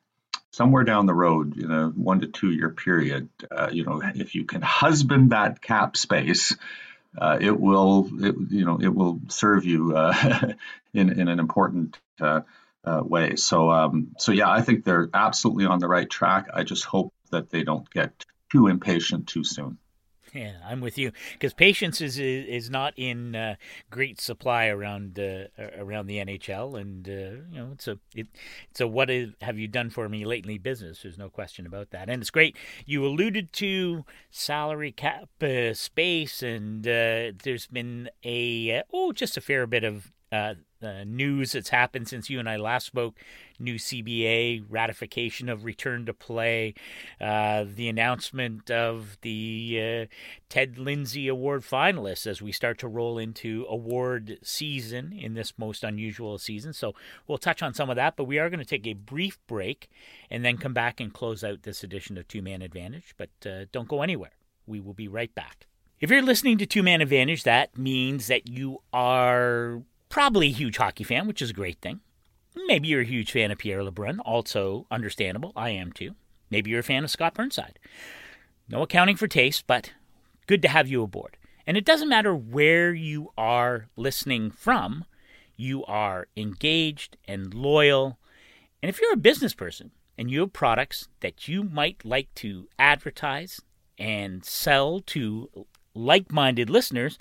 somewhere 0.52 0.84
down 0.84 1.06
the 1.06 1.14
road, 1.14 1.58
in 1.58 1.72
a 1.72 1.90
one 1.90 2.22
to 2.22 2.28
two 2.28 2.52
year 2.52 2.70
period, 2.70 3.30
uh, 3.52 3.70
you 3.72 3.86
know, 3.86 4.02
if 4.16 4.34
you 4.34 4.46
can 4.46 4.62
husband 4.64 5.32
that 5.32 5.62
cap 5.62 5.96
space, 5.96 6.56
uh, 7.18 7.38
it 7.40 7.60
will, 7.60 8.10
it, 8.24 8.36
you 8.50 8.66
know, 8.66 8.80
it 8.82 8.94
will 8.94 9.20
serve 9.28 9.66
you 9.66 9.96
uh, 9.96 10.54
in 10.94 11.20
in 11.20 11.28
an 11.28 11.40
important 11.40 12.00
uh, 12.84 13.02
way. 13.04 13.36
So, 13.36 13.70
um, 13.70 14.16
so 14.18 14.32
yeah, 14.32 14.50
I 14.50 14.62
think 14.62 14.86
they're 14.86 15.10
absolutely 15.14 15.66
on 15.66 15.80
the 15.80 15.88
right 15.88 16.10
track. 16.10 16.48
I 16.54 16.64
just 16.64 16.86
hope 16.86 17.14
that 17.32 17.50
they 17.50 17.64
don't 17.64 17.90
get 17.90 18.26
too 18.52 18.68
impatient 18.68 19.28
too 19.28 19.44
soon. 19.44 19.78
Yeah, 20.34 20.54
I'm 20.64 20.80
with 20.80 20.98
you 20.98 21.12
because 21.34 21.54
patience 21.54 22.02
is 22.02 22.20
is 22.20 22.70
not 22.70 22.94
in 22.98 23.36
uh, 23.36 23.56
great 23.90 24.22
supply 24.22 24.68
around 24.68 25.18
uh, 25.20 25.46
around 25.78 26.06
the 26.06 26.18
NHL, 26.18 26.80
and 26.80 27.08
uh, 27.08 27.42
you 27.52 27.60
know 27.60 27.70
it's 27.74 27.88
a 27.88 27.98
it, 28.16 28.28
it's 28.70 28.80
a 28.80 28.88
what 28.88 29.10
have 29.10 29.58
you 29.58 29.68
done 29.68 29.90
for 29.90 30.08
me 30.08 30.26
lately 30.26 30.60
business. 30.60 31.02
There's 31.02 31.18
no 31.18 31.30
question 31.30 31.66
about 31.66 31.90
that, 31.92 32.10
and 32.10 32.22
it's 32.22 32.30
great. 32.30 32.56
You 32.86 33.06
alluded 33.06 33.54
to 33.54 34.06
salary 34.30 34.92
cap 34.92 35.30
uh, 35.42 35.74
space, 35.74 36.44
and 36.44 36.88
uh, 36.88 37.32
there's 37.44 37.68
been 37.68 38.10
a 38.24 38.80
uh, 38.80 38.84
oh 38.94 39.12
just 39.12 39.36
a 39.36 39.42
fair 39.42 39.66
bit 39.66 39.84
of 39.84 40.12
uh, 40.32 40.56
uh, 40.82 41.04
news 41.06 41.52
that's 41.52 41.70
happened 41.70 42.08
since 42.08 42.30
you 42.30 42.40
and 42.40 42.48
I 42.48 42.56
last 42.58 42.86
spoke. 42.86 43.18
New 43.60 43.76
CBA 43.76 44.64
ratification 44.70 45.50
of 45.50 45.66
return 45.66 46.06
to 46.06 46.14
play, 46.14 46.74
uh, 47.20 47.66
the 47.68 47.90
announcement 47.90 48.72
of 48.72 49.18
the 49.22 50.08
uh, 50.10 50.16
Ted 50.48 50.78
Lindsay 50.78 51.28
Award 51.28 51.64
finalists 51.64 52.26
as 52.26 52.42
we 52.42 52.52
start 52.52 52.78
to 52.80 52.88
roll 52.88 53.18
into 53.18 53.66
award 53.68 54.40
season 54.42 55.12
in 55.12 55.34
this 55.34 55.54
most 55.58 55.84
unusual 55.84 56.38
season. 56.38 56.72
So 56.72 56.96
we'll 57.28 57.38
touch 57.38 57.62
on 57.62 57.74
some 57.74 57.90
of 57.90 57.98
that, 57.98 58.16
but 58.16 58.26
we 58.26 58.40
are 58.40 58.50
going 58.50 58.60
to 58.60 58.66
take 58.66 58.88
a 58.88 58.94
brief 58.94 59.38
break 59.48 59.90
and 60.30 60.46
then 60.46 60.58
come 60.58 60.74
back 60.74 61.02
and 61.02 61.14
close 61.14 61.44
out 61.44 61.64
this 61.64 61.84
edition 61.84 62.18
of 62.18 62.28
Two 62.28 62.42
Man 62.42 62.62
Advantage. 62.62 63.14
But 63.18 63.30
uh, 63.46 63.66
don't 63.72 63.90
go 63.90 64.02
anywhere. 64.02 64.32
We 64.66 64.80
will 64.80 64.94
be 64.94 65.08
right 65.08 65.34
back. 65.36 65.66
If 66.00 66.10
you're 66.10 66.22
listening 66.22 66.58
to 66.60 66.66
Two 66.66 66.84
Man 66.84 67.02
Advantage, 67.02 67.44
that 67.44 67.78
means 67.78 68.28
that 68.28 68.48
you 68.48 68.82
are 68.94 69.82
probably 70.10 70.48
a 70.48 70.52
huge 70.52 70.78
hockey 70.78 71.04
fan, 71.04 71.28
which 71.28 71.42
is 71.42 71.52
a 71.52 71.54
great 71.54 71.80
thing. 71.82 72.02
Maybe 72.68 72.88
you're 72.88 73.02
a 73.02 73.06
huge 73.06 73.32
fan 73.32 73.52
of 73.52 73.60
Pierre 73.60 73.82
LeBrun, 73.82 74.20
also 74.26 74.88
understandable. 74.92 75.54
I 75.56 75.70
am 75.70 75.92
too. 75.92 76.16
Maybe 76.50 76.72
you're 76.72 76.80
a 76.80 76.84
fan 76.84 77.04
of 77.04 77.12
Scott 77.12 77.36
Burnside. 77.36 77.80
No 78.68 78.82
accounting 78.82 79.16
for 79.16 79.28
taste, 79.28 79.66
but 79.68 79.94
good 80.48 80.62
to 80.64 80.68
have 80.68 80.88
you 80.88 81.04
aboard. 81.04 81.38
And 81.66 81.78
it 81.78 81.86
doesn't 81.86 82.10
matter 82.10 82.36
where 82.36 82.94
you 82.94 83.32
are 83.38 83.90
listening 83.96 84.50
from, 84.50 85.06
you 85.56 85.86
are 85.86 86.28
engaged 86.36 87.18
and 87.28 87.54
loyal. 87.54 88.18
And 88.82 88.90
if 88.90 89.00
you're 89.00 89.14
a 89.14 89.18
business 89.18 89.54
person 89.54 89.92
and 90.18 90.32
you 90.32 90.40
have 90.42 90.54
products 90.54 91.08
that 91.20 91.48
you 91.48 91.64
might 91.64 92.04
like 92.04 92.34
to 92.36 92.68
advertise 92.80 93.62
and 93.98 94.44
sell 94.44 95.02
to 95.02 95.68
like 95.94 96.32
minded 96.32 96.70
listeners, 96.70 97.20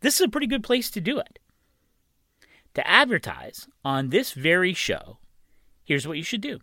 this 0.00 0.16
is 0.16 0.22
a 0.22 0.28
pretty 0.28 0.46
good 0.46 0.64
place 0.64 0.90
to 0.90 1.00
do 1.00 1.18
it. 1.18 1.38
To 2.74 2.86
advertise 2.86 3.66
on 3.84 4.10
this 4.10 4.32
very 4.32 4.74
show, 4.74 5.18
here's 5.84 6.08
what 6.08 6.16
you 6.16 6.24
should 6.24 6.40
do 6.40 6.60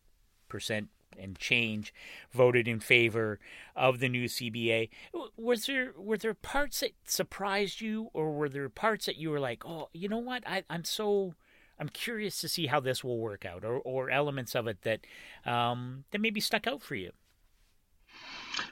percent 0.47 0.89
and 1.17 1.37
change 1.37 1.93
voted 2.33 2.67
in 2.67 2.79
favor 2.79 3.39
of 3.75 3.99
the 3.99 4.09
new 4.09 4.25
CBA. 4.25 4.89
Was 5.37 5.65
there 5.65 5.93
were 5.97 6.17
there 6.17 6.33
parts 6.33 6.81
that 6.81 6.91
surprised 7.05 7.81
you, 7.81 8.09
or 8.13 8.33
were 8.33 8.49
there 8.49 8.69
parts 8.69 9.05
that 9.05 9.17
you 9.17 9.29
were 9.29 9.39
like, 9.39 9.65
oh, 9.65 9.89
you 9.93 10.09
know 10.09 10.17
what, 10.17 10.43
I, 10.47 10.63
I'm 10.69 10.83
so 10.83 11.35
I'm 11.79 11.89
curious 11.89 12.39
to 12.41 12.47
see 12.47 12.67
how 12.67 12.79
this 12.79 13.03
will 13.03 13.19
work 13.19 13.45
out, 13.45 13.63
or, 13.63 13.79
or 13.79 14.09
elements 14.09 14.55
of 14.55 14.67
it 14.67 14.81
that 14.83 15.01
um, 15.45 16.05
that 16.11 16.21
maybe 16.21 16.39
stuck 16.39 16.67
out 16.67 16.81
for 16.81 16.95
you. 16.95 17.11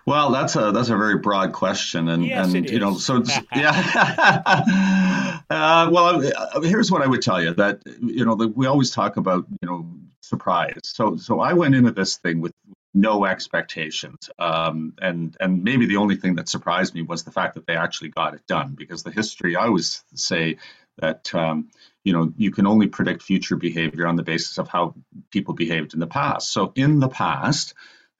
Well, 0.05 0.31
that's 0.31 0.55
a 0.55 0.71
that's 0.71 0.89
a 0.89 0.97
very 0.97 1.17
broad 1.17 1.51
question, 1.53 2.07
and 2.07 2.25
yes, 2.25 2.53
and 2.53 2.69
you 2.69 2.79
know, 2.79 2.95
so 2.95 3.23
yeah. 3.55 5.41
uh, 5.49 5.89
well, 5.91 6.25
uh, 6.25 6.61
here's 6.61 6.91
what 6.91 7.01
I 7.01 7.07
would 7.07 7.21
tell 7.21 7.41
you 7.41 7.53
that 7.55 7.81
you 8.01 8.25
know 8.25 8.35
the, 8.35 8.47
we 8.47 8.65
always 8.65 8.91
talk 8.91 9.17
about 9.17 9.45
you 9.61 9.67
know 9.67 9.85
surprise. 10.23 10.79
So 10.83 11.17
so 11.17 11.39
I 11.39 11.53
went 11.53 11.75
into 11.75 11.91
this 11.91 12.17
thing 12.17 12.41
with 12.41 12.53
no 12.93 13.25
expectations, 13.25 14.29
um, 14.39 14.93
and 15.01 15.35
and 15.39 15.63
maybe 15.63 15.85
the 15.85 15.97
only 15.97 16.15
thing 16.15 16.35
that 16.35 16.49
surprised 16.49 16.95
me 16.95 17.01
was 17.01 17.23
the 17.23 17.31
fact 17.31 17.55
that 17.55 17.67
they 17.67 17.75
actually 17.75 18.09
got 18.09 18.33
it 18.33 18.47
done. 18.47 18.75
Because 18.75 19.03
the 19.03 19.11
history, 19.11 19.55
I 19.55 19.65
always 19.65 20.03
say 20.15 20.57
that 20.99 21.33
um, 21.35 21.69
you 22.03 22.13
know 22.13 22.33
you 22.37 22.51
can 22.51 22.65
only 22.67 22.87
predict 22.87 23.21
future 23.21 23.57
behavior 23.57 24.07
on 24.07 24.15
the 24.15 24.23
basis 24.23 24.57
of 24.57 24.69
how 24.69 24.95
people 25.29 25.53
behaved 25.53 25.93
in 25.93 25.99
the 25.99 26.07
past. 26.07 26.51
So 26.51 26.71
in 26.75 26.99
the 26.99 27.09
past 27.09 27.73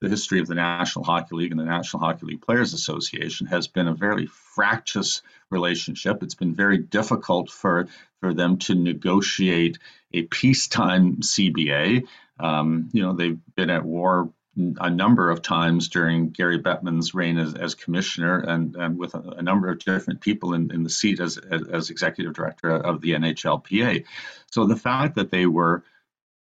the 0.03 0.09
history 0.09 0.41
of 0.41 0.47
the 0.47 0.55
National 0.55 1.05
Hockey 1.05 1.33
League 1.33 1.51
and 1.51 1.59
the 1.59 1.65
National 1.65 2.03
Hockey 2.03 2.25
League 2.25 2.41
Players 2.41 2.73
Association 2.73 3.47
has 3.47 3.69
been 3.69 3.87
a 3.87 3.93
very 3.93 4.25
fractious 4.25 5.21
relationship. 5.49 6.21
It's 6.21 6.35
been 6.35 6.53
very 6.53 6.77
difficult 6.77 7.49
for, 7.49 7.87
for 8.19 8.33
them 8.33 8.57
to 8.59 8.75
negotiate 8.75 9.79
a 10.13 10.23
peacetime 10.23 11.17
CBA. 11.17 12.08
Um, 12.39 12.89
you 12.93 13.02
know, 13.02 13.13
they've 13.13 13.39
been 13.56 13.69
at 13.69 13.86
war 13.86 14.32
a 14.56 14.89
number 14.89 15.32
of 15.32 15.41
times 15.41 15.89
during 15.89 16.30
Gary 16.30 16.62
Bettman's 16.62 17.15
reign 17.15 17.39
as, 17.39 17.56
as 17.56 17.73
commissioner 17.73 18.38
and, 18.38 18.76
and 18.76 18.97
with 18.97 19.15
a, 19.15 19.19
a 19.38 19.41
number 19.41 19.69
of 19.69 19.80
different 19.80 20.21
people 20.21 20.54
in, 20.54 20.71
in 20.71 20.84
the 20.84 20.91
seat 20.91 21.19
as, 21.19 21.38
as, 21.38 21.67
as 21.67 21.89
executive 21.89 22.34
director 22.34 22.69
of 22.69 23.02
the 23.02 23.12
NHLPA. 23.13 24.06
So 24.52 24.65
the 24.65 24.76
fact 24.76 25.15
that 25.15 25.32
they 25.32 25.47
were 25.47 25.84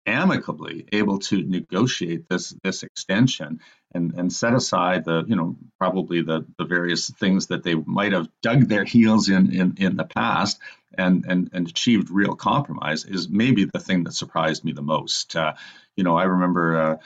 amicably 0.07 0.87
able 0.93 1.19
to 1.19 1.43
negotiate 1.43 2.29
this 2.29 2.55
this 2.63 2.85
extension 2.85 3.61
and 3.95 4.15
and 4.15 4.33
set 4.33 4.55
aside 4.55 5.05
the 5.05 5.25
you 5.27 5.37
know 5.37 5.57
probably 5.79 6.23
the 6.23 6.45
the 6.59 6.65
various 6.65 7.11
things 7.11 7.49
that 7.49 7.63
they 7.63 7.75
might 7.75 8.13
have 8.13 8.29
dug 8.43 8.69
their 8.69 8.85
heels 8.85 9.29
in 9.29 9.53
in, 9.53 9.75
in 9.79 9.97
the 9.97 10.05
past 10.05 10.59
and 10.97 11.25
and 11.27 11.51
and 11.53 11.69
achieved 11.69 12.11
real 12.11 12.35
compromise 12.35 13.05
is 13.05 13.29
maybe 13.29 13.65
the 13.65 13.81
thing 13.81 14.05
that 14.05 14.13
surprised 14.13 14.65
me 14.65 14.73
the 14.73 14.83
most. 14.83 15.37
Uh, 15.37 15.55
you 15.97 16.05
know 16.05 16.17
i 16.17 16.25
remember 16.25 16.77
uh, 16.77 16.93
a 16.95 16.99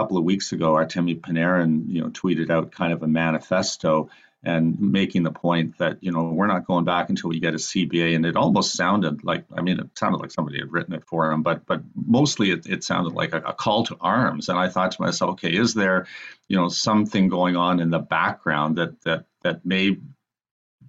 couple 0.00 0.16
of 0.16 0.24
weeks 0.24 0.52
ago 0.52 0.74
artemi 0.74 1.20
panarin 1.20 1.84
you 1.88 2.00
know 2.00 2.08
tweeted 2.08 2.50
out 2.50 2.72
kind 2.72 2.92
of 2.92 3.02
a 3.02 3.08
manifesto 3.08 4.08
and 4.46 4.80
making 4.80 5.24
the 5.24 5.32
point 5.32 5.76
that 5.78 5.98
you 6.02 6.12
know 6.12 6.22
we're 6.22 6.46
not 6.46 6.66
going 6.66 6.84
back 6.84 7.10
until 7.10 7.30
we 7.30 7.40
get 7.40 7.54
a 7.54 7.58
CBA. 7.58 8.14
And 8.14 8.24
it 8.24 8.36
almost 8.36 8.74
sounded 8.74 9.24
like 9.24 9.44
I 9.54 9.60
mean 9.60 9.80
it 9.80 9.98
sounded 9.98 10.18
like 10.18 10.30
somebody 10.30 10.60
had 10.60 10.72
written 10.72 10.94
it 10.94 11.04
for 11.04 11.30
him, 11.30 11.42
but 11.42 11.66
but 11.66 11.82
mostly 11.94 12.52
it, 12.52 12.64
it 12.66 12.84
sounded 12.84 13.12
like 13.12 13.34
a, 13.34 13.38
a 13.38 13.52
call 13.52 13.84
to 13.86 13.96
arms. 14.00 14.48
And 14.48 14.56
I 14.56 14.68
thought 14.68 14.92
to 14.92 15.02
myself, 15.02 15.32
okay, 15.32 15.52
is 15.52 15.74
there 15.74 16.06
you 16.48 16.56
know 16.56 16.68
something 16.68 17.28
going 17.28 17.56
on 17.56 17.80
in 17.80 17.90
the 17.90 17.98
background 17.98 18.78
that 18.78 19.00
that 19.02 19.26
that 19.42 19.66
may 19.66 19.98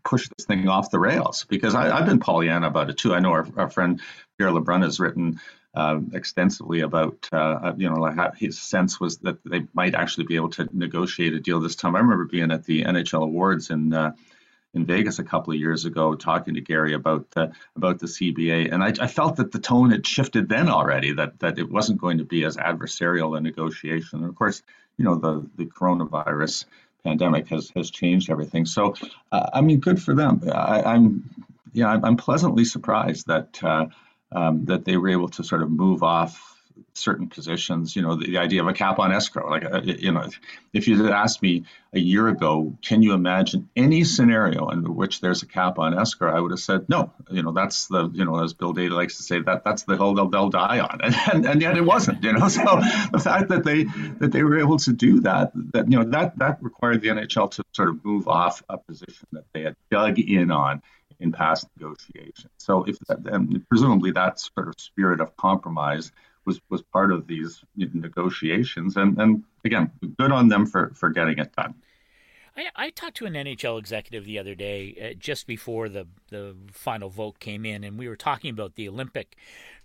push 0.06 0.30
this 0.38 0.46
thing 0.46 0.70
off 0.70 0.92
the 0.92 1.00
rails 1.00 1.46
because 1.50 1.76
I, 1.76 1.98
have 1.98 2.06
been 2.06 2.20
Pollyanna 2.20 2.68
about 2.68 2.90
it 2.90 2.98
too. 2.98 3.14
I 3.14 3.20
know 3.20 3.32
our, 3.32 3.48
our 3.58 3.70
friend 3.70 4.00
Pierre 4.38 4.52
LeBrun 4.52 4.84
has 4.84 5.00
written 5.00 5.42
uh, 5.78 6.00
extensively 6.14 6.82
about, 6.82 7.30
uh, 7.32 7.38
uh 7.38 7.74
you 7.78 7.88
know, 7.88 7.98
like 7.98 8.36
his 8.36 8.60
sense 8.60 9.00
was 9.00 9.20
that 9.20 9.38
they 9.46 9.62
might 9.74 9.94
actually 9.94 10.26
be 10.26 10.36
able 10.36 10.50
to 10.50 10.68
negotiate 10.74 11.34
a 11.34 11.40
deal 11.40 11.60
this 11.60 11.76
time. 11.76 11.96
I 11.96 12.00
remember 12.00 12.26
being 12.26 12.52
at 12.52 12.64
the 12.64 12.84
NHL 12.84 13.22
Awards 13.22 13.70
in 13.70 13.94
uh, 13.94 14.14
in 14.74 14.86
Vegas 14.86 15.20
a 15.20 15.24
couple 15.24 15.54
of 15.54 15.60
years 15.60 15.86
ago, 15.86 16.16
talking 16.16 16.56
to 16.56 16.62
Gary 16.62 16.94
about 16.94 17.30
the 17.32 17.52
about 17.76 18.00
the 18.00 18.08
CBA, 18.08 18.74
and 18.74 18.84
I, 18.84 18.94
I, 19.00 19.08
felt 19.08 19.36
that 19.36 19.52
the 19.52 19.60
tone 19.60 19.92
had 19.92 20.06
shifted 20.08 20.50
then 20.50 20.68
already. 20.68 21.14
That 21.14 21.40
that 21.42 21.60
it 21.60 21.70
wasn't 21.70 22.02
going 22.02 22.18
to 22.18 22.26
be 22.26 22.44
as 22.44 22.58
adversarial 22.58 23.38
a 23.38 23.42
negotiation. 23.42 24.20
And 24.22 24.30
of 24.30 24.36
course, 24.36 24.64
you 24.98 25.06
know, 25.06 25.16
the 25.16 25.48
the 25.58 25.66
coronavirus 25.66 26.66
pandemic 27.04 27.50
has 27.50 27.72
has 27.76 27.92
changed 27.92 28.32
everything. 28.32 28.66
So, 28.66 28.96
uh, 29.32 29.50
I 29.54 29.62
mean, 29.62 29.80
good 29.80 30.02
for 30.02 30.16
them. 30.16 30.42
I, 30.52 30.96
am 30.96 31.30
yeah, 31.74 31.90
I'm, 31.90 32.04
I'm, 32.04 32.18
pleasantly 32.18 32.66
surprised 32.66 33.28
that 33.28 33.64
um, 34.32 34.66
that 34.66 34.86
they 34.86 34.98
were 34.98 35.10
able 35.10 35.30
to 35.30 35.44
sort 35.44 35.62
of 35.62 35.72
move 35.72 36.04
off 36.04 36.58
certain 36.94 37.28
positions. 37.28 37.96
You 37.96 38.02
know, 38.02 38.16
the, 38.16 38.28
the 38.28 38.38
idea 38.38 38.62
of 38.62 38.68
a 38.68 38.74
cap 38.74 39.00
on 39.00 39.12
escrow. 39.12 39.50
Like, 39.50 39.66
uh, 39.66 39.82
you 39.84 40.12
know, 40.12 40.30
if 40.74 40.88
you 40.88 41.04
had 41.04 41.14
asked 41.14 41.42
me 41.42 41.66
a 41.94 42.00
year 42.00 42.28
ago, 42.28 42.78
can 42.84 43.02
you 43.02 43.14
imagine 43.14 43.70
any 43.76 44.04
scenario 44.04 44.70
in 44.70 44.96
which 44.96 45.22
there's 45.22 45.44
a 45.44 45.46
cap 45.46 45.80
on 45.80 45.98
escrow? 45.98 46.36
I 46.36 46.40
would 46.40 46.52
have 46.52 46.60
said 46.60 46.90
no. 46.90 47.14
You 47.32 47.44
know, 47.44 47.52
that's 47.52 47.88
the, 47.88 48.10
you 48.10 48.26
know, 48.26 48.44
as 48.44 48.54
Bill 48.54 48.74
Daly 48.74 48.90
likes 48.90 49.18
to 49.18 49.24
say, 49.24 49.40
that 49.42 49.64
that's 49.64 49.84
the 49.84 49.96
hill 49.96 50.14
they'll, 50.14 50.30
they'll 50.30 50.50
die 50.50 50.80
on, 50.80 51.00
and, 51.04 51.16
and, 51.34 51.46
and 51.46 51.62
yet 51.62 51.78
it 51.78 51.86
wasn't. 51.86 52.24
You 52.24 52.34
know, 52.34 52.48
so 52.48 52.64
the 53.12 53.22
fact 53.24 53.50
that 53.50 53.64
they 53.64 53.84
that 54.20 54.32
they 54.32 54.44
were 54.44 54.60
able 54.60 54.78
to 54.80 54.94
do 54.94 55.22
that, 55.22 55.52
that 55.74 55.90
you 55.90 55.98
know, 55.98 56.10
that 56.12 56.38
that 56.40 56.62
required 56.62 57.02
the 57.02 57.10
NHL 57.10 57.52
to 57.52 57.64
sort 57.74 57.90
of 57.90 58.04
move 58.04 58.28
off 58.28 58.64
a 58.70 58.78
position 58.78 59.28
that 59.32 59.46
they 59.54 59.62
had 59.62 59.76
dug 59.90 60.20
in 60.20 60.52
on 60.52 60.82
in 61.20 61.32
past 61.32 61.68
negotiations. 61.78 62.52
So 62.58 62.84
if 62.84 62.98
that, 63.08 63.64
presumably 63.70 64.12
that 64.12 64.40
sort 64.40 64.68
of 64.68 64.76
spirit 64.78 65.20
of 65.22 65.36
compromise 65.38 66.12
was 66.46 66.62
was 66.70 66.82
part 66.82 67.12
of 67.12 67.28
these 67.28 67.62
negotiations, 67.76 68.98
and 68.98 69.20
and 69.20 69.44
again, 69.66 69.92
good 70.18 70.32
on 70.32 70.48
them 70.48 70.66
for 70.66 70.92
for 70.96 71.10
getting 71.10 71.38
it 71.40 71.54
done. 71.56 71.76
I, 72.58 72.66
I 72.76 72.90
talked 72.90 73.18
to 73.18 73.26
an 73.26 73.34
NHL 73.34 73.80
executive 73.80 74.26
the 74.26 74.40
other 74.40 74.56
day, 74.56 75.12
uh, 75.12 75.18
just 75.18 75.48
before 75.48 75.90
the 75.90 76.08
the 76.30 76.56
final 76.72 77.10
vote 77.10 77.40
came 77.40 77.66
in, 77.66 77.84
and 77.84 77.98
we 77.98 78.08
were 78.08 78.16
talking 78.16 78.50
about 78.50 78.76
the 78.76 78.90
Olympic 78.90 79.38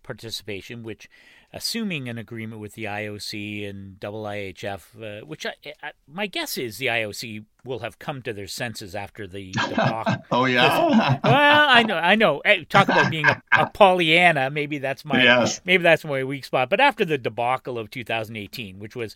participation, 0.03 0.83
which 0.83 1.09
assuming 1.53 2.09
an 2.09 2.17
agreement 2.17 2.61
with 2.61 2.73
the 2.73 2.85
IOC 2.85 3.69
and 3.69 4.01
IIHF, 4.01 5.21
uh, 5.23 5.27
which 5.27 5.45
I, 5.45 5.53
I, 5.83 5.93
my 6.09 6.27
guess 6.27 6.57
is 6.57 6.79
the 6.79 6.87
IOC 6.87 7.45
will 7.65 7.81
have 7.81 7.99
come 7.99 8.23
to 8.23 8.33
their 8.33 8.47
senses 8.47 8.95
after 8.95 9.27
the 9.27 9.53
debacle. 9.53 10.17
oh 10.33 10.47
yeah. 10.47 11.21
well, 11.23 11.69
I 11.69 11.83
know, 11.83 11.97
I 11.97 12.15
know. 12.15 12.41
Hey, 12.45 12.65
talk 12.65 12.89
about 12.89 13.11
being 13.11 13.27
a, 13.27 13.43
a 13.53 13.67
Pollyanna. 13.67 14.51
Maybe 14.51 14.79
that's 14.79 15.05
my 15.05 15.23
yes. 15.23 15.61
maybe 15.65 15.83
that's 15.83 16.05
my 16.05 16.25
weak 16.25 16.45
spot. 16.45 16.71
But 16.71 16.81
after 16.81 17.05
the 17.05 17.19
debacle 17.19 17.79
of 17.79 17.91
2018, 17.91 18.79
which 18.79 18.97
was 18.97 19.15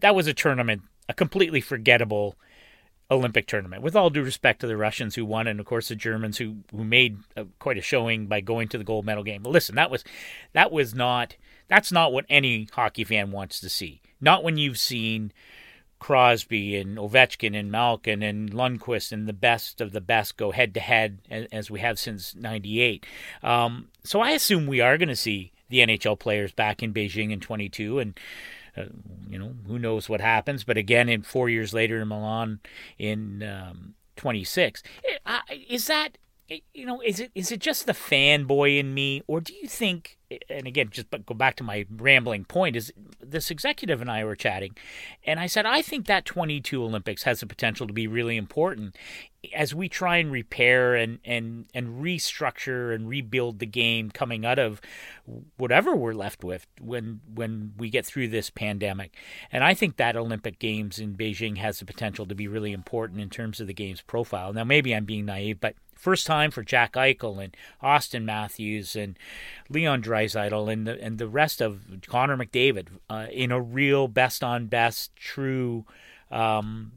that 0.00 0.14
was 0.14 0.26
a 0.26 0.34
tournament, 0.34 0.82
a 1.08 1.14
completely 1.14 1.60
forgettable 1.60 2.36
Olympic 3.10 3.46
tournament. 3.46 3.82
With 3.82 3.94
all 3.94 4.10
due 4.10 4.22
respect 4.22 4.60
to 4.60 4.66
the 4.66 4.76
Russians 4.76 5.14
who 5.14 5.24
won, 5.24 5.46
and 5.46 5.60
of 5.60 5.66
course 5.66 5.88
the 5.88 5.94
Germans 5.94 6.38
who 6.38 6.58
who 6.72 6.84
made 6.84 7.18
a, 7.36 7.46
quite 7.58 7.78
a 7.78 7.82
showing 7.82 8.26
by 8.26 8.40
going 8.40 8.68
to 8.68 8.78
the 8.78 8.84
gold 8.84 9.04
medal 9.04 9.22
game. 9.22 9.42
But 9.42 9.52
listen, 9.52 9.74
that 9.76 9.90
was 9.90 10.04
that 10.52 10.72
was 10.72 10.94
not 10.94 11.36
that's 11.68 11.92
not 11.92 12.12
what 12.12 12.26
any 12.28 12.68
hockey 12.72 13.04
fan 13.04 13.30
wants 13.30 13.60
to 13.60 13.68
see. 13.68 14.00
Not 14.20 14.42
when 14.42 14.56
you've 14.56 14.78
seen 14.78 15.32
Crosby 15.98 16.76
and 16.76 16.98
Ovechkin 16.98 17.58
and 17.58 17.70
Malkin 17.70 18.22
and 18.22 18.50
Lundqvist 18.50 19.12
and 19.12 19.28
the 19.28 19.32
best 19.32 19.80
of 19.80 19.92
the 19.92 20.00
best 20.00 20.36
go 20.36 20.50
head 20.50 20.74
to 20.74 20.80
head 20.80 21.18
as 21.52 21.70
we 21.70 21.80
have 21.80 21.98
since 21.98 22.34
'98. 22.34 23.06
Um, 23.42 23.88
so 24.04 24.20
I 24.20 24.30
assume 24.32 24.66
we 24.66 24.80
are 24.80 24.98
going 24.98 25.08
to 25.08 25.16
see 25.16 25.52
the 25.68 25.78
NHL 25.78 26.18
players 26.18 26.52
back 26.52 26.82
in 26.82 26.92
Beijing 26.92 27.30
in 27.30 27.40
22 27.40 28.00
and. 28.00 28.18
Uh, 28.76 28.84
you 29.28 29.38
know, 29.38 29.54
who 29.66 29.78
knows 29.78 30.08
what 30.08 30.20
happens? 30.20 30.64
But 30.64 30.76
again, 30.76 31.08
in 31.08 31.22
four 31.22 31.48
years 31.48 31.72
later 31.72 32.00
in 32.00 32.08
Milan 32.08 32.60
in 32.98 33.42
um, 33.42 33.94
26, 34.16 34.82
eh, 35.04 35.38
is 35.68 35.86
that 35.86 36.18
you 36.48 36.86
know, 36.86 37.00
is 37.00 37.18
it 37.18 37.32
is 37.34 37.50
it 37.50 37.60
just 37.60 37.86
the 37.86 37.92
fanboy 37.92 38.78
in 38.78 38.94
me, 38.94 39.22
or 39.26 39.40
do 39.40 39.52
you 39.52 39.66
think? 39.66 40.18
And 40.48 40.66
again, 40.66 40.88
just 40.90 41.06
go 41.24 41.34
back 41.34 41.56
to 41.56 41.64
my 41.64 41.86
rambling 41.90 42.44
point. 42.44 42.76
Is 42.76 42.92
this 43.20 43.50
executive 43.50 44.00
and 44.00 44.10
I 44.10 44.24
were 44.24 44.36
chatting, 44.36 44.76
and 45.24 45.40
I 45.40 45.46
said 45.46 45.66
I 45.66 45.82
think 45.82 46.06
that 46.06 46.24
22 46.24 46.82
Olympics 46.82 47.24
has 47.24 47.40
the 47.40 47.46
potential 47.46 47.86
to 47.88 47.92
be 47.92 48.06
really 48.06 48.36
important 48.36 48.96
as 49.54 49.74
we 49.74 49.88
try 49.88 50.18
and 50.18 50.30
repair 50.30 50.94
and 50.94 51.18
and 51.24 51.66
and 51.74 52.00
restructure 52.02 52.94
and 52.94 53.08
rebuild 53.08 53.58
the 53.58 53.66
game 53.66 54.10
coming 54.10 54.46
out 54.46 54.58
of 54.58 54.80
whatever 55.56 55.96
we're 55.96 56.14
left 56.14 56.44
with 56.44 56.66
when 56.80 57.20
when 57.32 57.72
we 57.76 57.90
get 57.90 58.06
through 58.06 58.28
this 58.28 58.50
pandemic. 58.50 59.16
And 59.50 59.64
I 59.64 59.74
think 59.74 59.96
that 59.96 60.16
Olympic 60.16 60.60
Games 60.60 61.00
in 61.00 61.14
Beijing 61.16 61.58
has 61.58 61.80
the 61.80 61.84
potential 61.84 62.26
to 62.26 62.36
be 62.36 62.46
really 62.46 62.72
important 62.72 63.20
in 63.20 63.30
terms 63.30 63.60
of 63.60 63.66
the 63.66 63.74
game's 63.74 64.02
profile. 64.02 64.52
Now, 64.52 64.64
maybe 64.64 64.94
I'm 64.94 65.04
being 65.04 65.24
naive, 65.24 65.60
but 65.60 65.74
First 65.96 66.26
time 66.26 66.50
for 66.50 66.62
Jack 66.62 66.92
Eichel 66.92 67.42
and 67.42 67.56
Austin 67.80 68.24
Matthews 68.24 68.94
and 68.94 69.18
Leon 69.68 70.02
Draisaitl 70.02 70.72
and 70.72 70.86
the 70.86 71.02
and 71.02 71.18
the 71.18 71.26
rest 71.26 71.60
of 71.60 71.82
Connor 72.06 72.36
McDavid 72.36 72.88
uh, 73.10 73.26
in 73.32 73.50
a 73.50 73.60
real 73.60 74.06
best 74.06 74.44
on 74.44 74.66
best 74.66 75.16
true 75.16 75.84
um, 76.30 76.92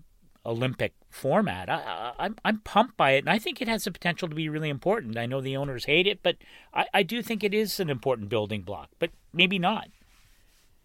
Olympic 0.45 0.93
format. 1.09 1.69
I, 1.69 2.13
I'm 2.19 2.35
I'm 2.45 2.59
pumped 2.59 2.97
by 2.97 3.11
it, 3.11 3.19
and 3.19 3.29
I 3.29 3.39
think 3.39 3.61
it 3.61 3.67
has 3.67 3.85
the 3.85 3.91
potential 3.91 4.27
to 4.27 4.35
be 4.35 4.49
really 4.49 4.69
important. 4.69 5.17
I 5.17 5.25
know 5.25 5.41
the 5.41 5.57
owners 5.57 5.85
hate 5.85 6.07
it, 6.07 6.19
but 6.21 6.37
I, 6.73 6.85
I 6.93 7.03
do 7.03 7.21
think 7.21 7.43
it 7.43 7.53
is 7.53 7.79
an 7.79 7.89
important 7.89 8.29
building 8.29 8.61
block, 8.61 8.89
but 8.99 9.11
maybe 9.33 9.59
not. 9.59 9.87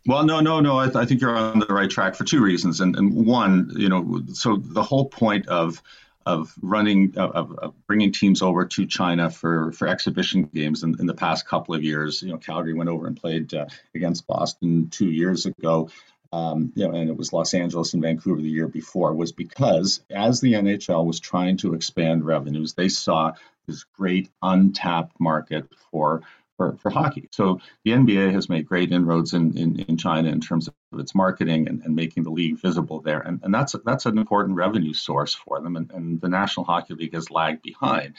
Well, 0.06 0.24
no, 0.24 0.40
no, 0.40 0.60
no. 0.60 0.78
I, 0.78 0.84
th- 0.84 0.96
I 0.96 1.06
think 1.06 1.22
you're 1.22 1.34
on 1.34 1.60
the 1.60 1.66
right 1.66 1.88
track 1.88 2.14
for 2.14 2.24
two 2.24 2.42
reasons, 2.42 2.80
and 2.80 2.94
and 2.96 3.26
one, 3.26 3.72
you 3.74 3.88
know, 3.88 4.22
so 4.32 4.56
the 4.56 4.82
whole 4.82 5.06
point 5.06 5.48
of 5.48 5.82
of 6.26 6.54
running 6.62 7.14
of, 7.16 7.58
of, 7.58 7.74
bringing 7.86 8.12
teams 8.12 8.42
over 8.42 8.64
to 8.64 8.86
China 8.86 9.30
for 9.30 9.72
for 9.72 9.88
exhibition 9.88 10.44
games 10.44 10.82
in, 10.82 10.96
in, 10.98 11.06
the 11.06 11.14
past 11.14 11.46
couple 11.46 11.74
of 11.74 11.82
years. 11.82 12.22
You 12.22 12.30
know, 12.30 12.38
Calgary 12.38 12.74
went 12.74 12.90
over 12.90 13.06
and 13.06 13.16
played 13.16 13.52
uh, 13.52 13.66
against 13.94 14.26
Boston 14.26 14.88
two 14.90 15.10
years 15.10 15.46
ago. 15.46 15.90
Um, 16.32 16.72
you 16.74 16.88
know, 16.88 16.94
and 16.94 17.08
it 17.08 17.16
was 17.16 17.32
Los 17.32 17.54
Angeles 17.54 17.94
and 17.94 18.02
Vancouver 18.02 18.40
the 18.40 18.48
year 18.48 18.66
before, 18.66 19.14
was 19.14 19.30
because 19.30 20.02
as 20.10 20.40
the 20.40 20.54
NHL 20.54 21.06
was 21.06 21.20
trying 21.20 21.58
to 21.58 21.74
expand 21.74 22.24
revenues, 22.24 22.74
they 22.74 22.88
saw 22.88 23.32
this 23.66 23.84
great 23.84 24.30
untapped 24.42 25.20
market 25.20 25.68
for 25.90 26.22
for, 26.56 26.76
for 26.76 26.90
hockey. 26.90 27.28
So 27.32 27.60
the 27.84 27.92
NBA 27.92 28.32
has 28.32 28.48
made 28.48 28.66
great 28.66 28.92
inroads 28.92 29.32
in, 29.32 29.56
in, 29.56 29.80
in 29.80 29.96
China 29.96 30.28
in 30.28 30.40
terms 30.40 30.68
of 30.68 31.00
its 31.00 31.14
marketing 31.14 31.68
and, 31.68 31.82
and 31.82 31.94
making 31.94 32.22
the 32.22 32.30
league 32.30 32.58
visible 32.58 33.00
there. 33.00 33.20
And, 33.20 33.40
and 33.42 33.52
that's, 33.52 33.74
that's 33.84 34.06
an 34.06 34.18
important 34.18 34.56
revenue 34.56 34.94
source 34.94 35.34
for 35.34 35.60
them. 35.60 35.76
And, 35.76 35.90
and 35.90 36.20
the 36.20 36.28
National 36.28 36.64
Hockey 36.64 36.94
League 36.94 37.14
has 37.14 37.30
lagged 37.30 37.62
behind. 37.62 38.14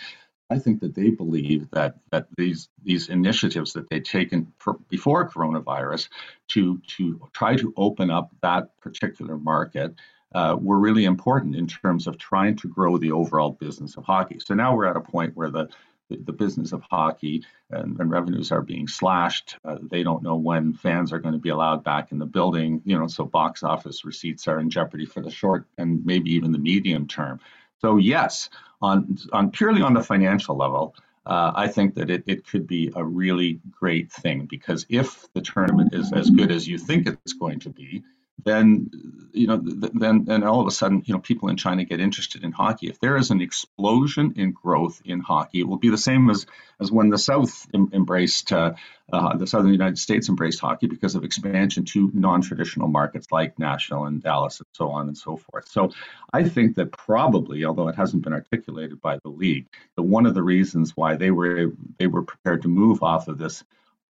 I 0.50 0.60
think 0.60 0.82
that 0.82 0.94
they 0.94 1.10
believe 1.10 1.72
that 1.72 1.96
that 2.12 2.28
these 2.38 2.70
these 2.84 3.10
initiatives 3.10 3.74
that 3.74 3.90
they'd 3.90 4.06
taken 4.06 4.54
before 4.90 5.28
coronavirus 5.28 6.10
to 6.50 6.80
to 6.98 7.20
try 7.34 7.56
to 7.56 7.74
open 7.76 8.12
up 8.12 8.30
that 8.44 8.80
particular 8.80 9.38
market 9.38 9.96
uh, 10.36 10.56
were 10.60 10.78
really 10.78 11.06
important 11.06 11.56
in 11.56 11.66
terms 11.66 12.08
of 12.08 12.18
trying 12.18 12.56
to 12.58 12.68
grow 12.68 12.98
the 12.98 13.12
overall 13.12 13.52
business 13.52 13.98
of 13.98 14.04
hockey. 14.04 14.38
So 14.40 14.54
now 14.54 14.76
we're 14.76 14.86
at 14.86 14.98
a 14.98 15.02
point 15.02 15.36
where 15.36 15.50
the 15.50 15.70
the, 16.10 16.34
business 16.34 16.72
of 16.72 16.84
hockey 16.84 17.44
and, 17.72 18.00
and 18.00 18.12
revenues 18.12 18.52
are 18.52 18.62
being 18.62 18.88
slashed. 18.88 19.58
Uh, 19.66 19.78
they 19.82 20.04
don't 20.04 20.24
know 20.24 20.36
when 20.36 20.74
fans 20.74 21.12
are 21.12 21.20
going 21.20 21.34
to 21.34 21.40
be 21.40 21.50
allowed 21.50 21.84
back 21.84 22.12
in 22.12 22.20
the 22.20 22.26
building. 22.26 22.82
You 22.86 23.00
know, 23.00 23.08
so 23.08 23.26
box 23.26 23.64
office 23.64 24.06
receipts 24.06 24.48
are 24.48 24.60
in 24.60 24.70
jeopardy 24.70 25.06
for 25.06 25.22
the 25.22 25.32
short 25.32 25.66
and 25.78 26.06
maybe 26.06 26.32
even 26.32 26.52
the 26.52 26.60
medium 26.60 27.08
term. 27.08 27.40
So 27.80 27.98
yes, 27.98 28.50
on 28.82 29.18
on 29.34 29.52
purely 29.52 29.82
on 29.82 29.94
the 29.94 30.04
financial 30.04 30.56
level, 30.56 30.96
uh, 31.26 31.52
I 31.56 31.68
think 31.68 31.96
that 31.96 32.10
it, 32.10 32.24
it 32.28 32.48
could 32.48 32.68
be 32.68 32.92
a 32.96 33.04
really 33.04 33.60
great 33.72 34.12
thing 34.12 34.46
because 34.46 34.86
if 34.90 35.32
the 35.34 35.42
tournament 35.42 35.94
is 35.94 36.14
as 36.14 36.30
good 36.30 36.52
as 36.52 36.68
you 36.68 36.78
think 36.78 37.08
it's 37.08 37.34
going 37.34 37.60
to 37.62 37.70
be, 37.70 38.04
then 38.44 38.90
you 39.34 39.48
know 39.48 39.58
then 39.58 40.26
then 40.26 40.44
all 40.44 40.62
of 40.62 40.68
a 40.68 40.72
sudden 40.72 41.04
you 41.06 41.14
know 41.14 41.20
people 41.20 41.50
in 41.50 41.58
China 41.58 41.84
get 41.86 42.00
interested 42.00 42.44
in 42.44 42.52
hockey. 42.52 42.88
If 42.88 43.00
there 43.00 43.18
is 43.18 43.32
an 43.32 43.42
explosion 43.42 44.34
in 44.36 44.52
growth 44.52 45.02
in 45.06 45.20
hockey, 45.20 45.62
it 45.62 45.68
will 45.68 45.78
be 45.78 45.90
the 45.90 45.98
same 45.98 46.30
as 46.30 46.46
as 46.80 46.92
when 46.92 47.10
the 47.10 47.18
South 47.18 47.68
em- 47.74 47.92
embraced 47.94 48.52
uh, 48.52 48.74
uh, 49.12 49.38
the 49.38 49.48
Southern 49.48 49.72
United 49.72 49.98
States 49.98 50.28
embraced 50.30 50.60
hockey 50.60 50.88
because 50.88 51.16
of 51.16 51.24
expansion 51.24 51.86
to 51.86 52.12
non-traditional 52.14 52.88
markets 52.88 53.32
like 53.32 53.58
Nashville 53.58 54.06
and 54.06 54.22
Dallas 54.22 54.60
and 54.60 54.68
so 54.74 54.90
on 54.90 55.08
and 55.08 55.18
so 55.18 55.38
forth. 55.38 55.68
So 55.70 55.92
I 56.34 56.44
think 56.44 56.76
that 56.76 56.92
probably, 56.92 57.64
although 57.66 57.88
it 57.88 57.96
hasn't 57.96 58.24
been 58.24 58.34
articulated 58.34 59.02
by 59.02 59.20
the 59.24 59.30
league, 59.30 59.68
that 59.96 60.04
one 60.04 60.26
of 60.26 60.34
the 60.34 60.44
reasons 60.44 60.92
why 60.96 61.16
they 61.16 61.32
were 61.32 61.72
they 61.98 62.08
were 62.08 62.24
prepared 62.24 62.64
to 62.64 62.68
move 62.68 63.02
off 63.04 63.28
of 63.28 63.38
this 63.38 63.64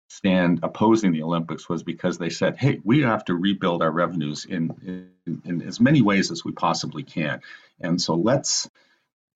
stand 0.08 0.60
opposing 0.62 1.12
the 1.12 1.22
Olympics 1.22 1.68
was 1.68 1.82
because 1.82 2.18
they 2.18 2.30
said, 2.30 2.56
hey, 2.56 2.80
we 2.82 3.02
have 3.02 3.24
to 3.26 3.34
rebuild 3.34 3.82
our 3.82 3.90
revenues 3.90 4.46
in, 4.46 5.10
in, 5.26 5.42
in, 5.44 5.62
as 5.62 5.80
many 5.80 6.02
ways 6.02 6.30
as 6.30 6.44
we 6.44 6.52
possibly 6.52 7.02
can. 7.02 7.40
And 7.80 8.00
so 8.00 8.14
let's, 8.14 8.68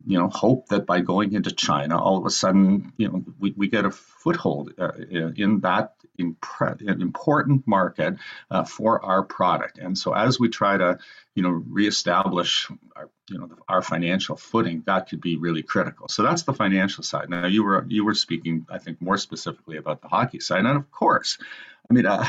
you 0.06 0.18
know, 0.18 0.28
hope 0.28 0.68
that 0.68 0.86
by 0.86 1.00
going 1.00 1.32
into 1.32 1.50
China, 1.50 2.02
all 2.02 2.18
of 2.18 2.26
a 2.26 2.30
sudden, 2.30 2.92
you 2.96 3.08
know, 3.08 3.24
we, 3.38 3.52
we 3.56 3.68
get 3.68 3.84
a 3.84 3.90
foothold 3.90 4.72
uh, 4.78 4.92
in 5.36 5.60
that 5.60 5.94
impre- 6.18 6.80
important 7.00 7.66
market 7.66 8.16
uh, 8.50 8.64
for 8.64 9.04
our 9.04 9.22
product. 9.22 9.78
And 9.78 9.96
so 9.96 10.12
as 10.12 10.38
we 10.38 10.48
try 10.48 10.76
to, 10.76 10.98
you 11.34 11.42
know, 11.42 11.50
reestablish 11.50 12.68
our, 12.96 13.08
you 13.28 13.38
know, 13.38 13.50
our 13.68 13.82
financial 13.82 14.36
footing, 14.36 14.82
that 14.86 15.08
could 15.08 15.20
be 15.20 15.36
really 15.36 15.62
critical. 15.62 16.08
So 16.08 16.22
that's 16.22 16.42
the 16.42 16.52
financial 16.52 17.04
side. 17.04 17.30
Now 17.30 17.46
you 17.46 17.64
were 17.64 17.84
you 17.88 18.04
were 18.04 18.14
speaking, 18.14 18.66
I 18.70 18.78
think, 18.78 19.00
more 19.00 19.16
specifically 19.16 19.76
about 19.76 20.02
the 20.02 20.08
hockey 20.08 20.40
side, 20.40 20.64
and 20.66 20.76
of 20.76 20.90
course, 20.90 21.38
I 21.90 21.94
mean, 21.94 22.06
uh, 22.06 22.26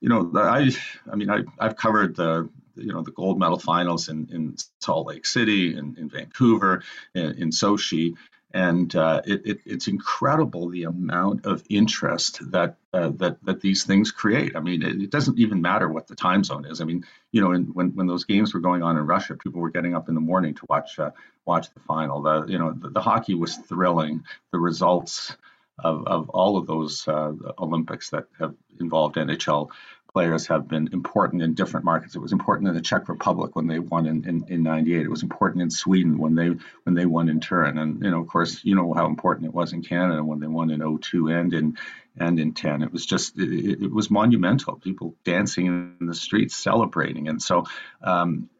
you 0.00 0.08
know, 0.08 0.30
I 0.34 0.70
I 1.10 1.16
mean, 1.16 1.30
I 1.30 1.42
I've 1.58 1.76
covered 1.76 2.16
the 2.16 2.48
you 2.80 2.92
know 2.92 3.02
the 3.02 3.12
gold 3.12 3.38
medal 3.38 3.58
finals 3.58 4.08
in, 4.08 4.28
in 4.32 4.56
Salt 4.80 5.06
Lake 5.06 5.26
City, 5.26 5.76
in, 5.76 5.96
in 5.98 6.08
Vancouver, 6.08 6.82
in, 7.14 7.30
in 7.42 7.50
Sochi, 7.50 8.14
and 8.52 8.94
uh, 8.96 9.22
it, 9.24 9.46
it, 9.46 9.60
it's 9.64 9.86
incredible 9.86 10.68
the 10.68 10.84
amount 10.84 11.46
of 11.46 11.62
interest 11.68 12.50
that 12.50 12.76
uh, 12.92 13.10
that 13.16 13.42
that 13.44 13.60
these 13.60 13.84
things 13.84 14.10
create. 14.10 14.56
I 14.56 14.60
mean, 14.60 14.82
it, 14.82 15.00
it, 15.02 15.10
doesn't 15.10 15.38
even 15.38 15.62
matter 15.62 15.88
what 15.88 16.08
the 16.08 16.16
time 16.16 16.42
zone 16.42 16.64
is. 16.64 16.80
I 16.80 16.84
mean, 16.84 17.04
you 17.30 17.40
know, 17.40 17.52
in, 17.52 17.66
when 17.66 17.94
when 17.94 18.08
those 18.08 18.24
games 18.24 18.52
were 18.52 18.60
going 18.60 18.82
on 18.82 18.96
in 18.96 19.06
Russia, 19.06 19.36
people 19.36 19.60
were 19.60 19.70
getting 19.70 19.94
up 19.94 20.08
in 20.08 20.14
the 20.14 20.20
morning 20.20 20.54
to 20.54 20.66
watch 20.68 20.98
uh, 20.98 21.10
watch 21.44 21.72
the 21.72 21.80
final. 21.80 22.22
The 22.22 22.46
you 22.46 22.58
know 22.58 22.72
the, 22.72 22.90
the, 22.90 23.00
hockey 23.00 23.34
was 23.34 23.56
thrilling. 23.56 24.24
The 24.50 24.58
results 24.58 25.36
of, 25.78 26.06
of 26.06 26.28
all 26.30 26.56
of 26.56 26.66
those 26.66 27.06
uh, 27.06 27.32
Olympics 27.58 28.10
that 28.10 28.24
have 28.38 28.54
involved 28.80 29.16
NHL 29.16 29.70
players 30.12 30.46
have 30.48 30.68
been 30.68 30.88
important 30.92 31.42
in 31.42 31.54
different 31.54 31.84
markets. 31.84 32.14
It 32.14 32.20
was 32.20 32.32
important 32.32 32.68
in 32.68 32.74
the 32.74 32.80
Czech 32.80 33.08
Republic 33.08 33.54
when 33.54 33.66
they 33.66 33.78
won 33.78 34.06
in, 34.06 34.28
in, 34.28 34.44
in 34.48 34.62
98. 34.62 35.02
It 35.02 35.10
was 35.10 35.22
important 35.22 35.62
in 35.62 35.70
Sweden 35.70 36.18
when 36.18 36.34
they 36.34 36.48
when 36.84 36.94
they 36.94 37.06
won 37.06 37.28
in 37.28 37.40
Turin. 37.40 37.78
And 37.78 38.02
you 38.02 38.10
know, 38.10 38.20
of 38.20 38.26
course, 38.26 38.64
you 38.64 38.74
know 38.74 38.92
how 38.92 39.06
important 39.06 39.46
it 39.46 39.54
was 39.54 39.72
in 39.72 39.82
Canada 39.82 40.24
when 40.24 40.40
they 40.40 40.46
won 40.46 40.70
in 40.70 40.98
02 40.98 41.28
and 41.28 41.54
in 41.54 41.78
and 42.16 42.40
in 42.40 42.54
10. 42.54 42.82
It 42.82 42.92
was 42.92 43.06
just 43.06 43.38
it, 43.38 43.82
it 43.82 43.92
was 43.92 44.10
monumental. 44.10 44.76
People 44.76 45.14
dancing 45.24 45.66
in 46.00 46.06
the 46.06 46.14
streets, 46.14 46.56
celebrating. 46.56 47.28
And 47.28 47.40
so 47.40 47.66
um, 48.02 48.50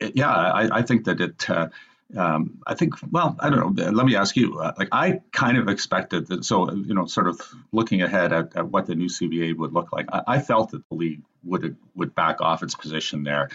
yeah, 0.00 0.30
I, 0.30 0.78
I, 0.78 0.82
think 0.82 1.04
that 1.06 1.20
it 1.20 1.50
uh, 1.50 1.68
um, 2.16 2.58
I 2.66 2.74
think, 2.74 2.94
well, 3.10 3.36
I 3.40 3.50
don't 3.50 3.76
know. 3.76 3.90
Let 3.90 4.06
me 4.06 4.16
ask 4.16 4.36
you. 4.36 4.60
Uh, 4.60 4.72
like, 4.78 4.88
I 4.92 5.20
kind 5.32 5.58
of 5.58 5.68
expected 5.68 6.28
that. 6.28 6.44
So, 6.44 6.72
you 6.72 6.94
know, 6.94 7.06
sort 7.06 7.28
of 7.28 7.40
looking 7.72 8.02
ahead 8.02 8.32
at, 8.32 8.56
at 8.56 8.68
what 8.68 8.86
the 8.86 8.94
new 8.94 9.08
CBA 9.08 9.56
would 9.56 9.72
look 9.72 9.92
like, 9.92 10.06
I, 10.12 10.22
I, 10.26 10.38
felt 10.40 10.70
that 10.70 10.88
the 10.88 10.94
league 10.94 11.22
would 11.42 11.76
would 11.94 12.14
back 12.14 12.40
off 12.40 12.62
its 12.62 12.74
position 12.74 13.24
there, 13.24 13.48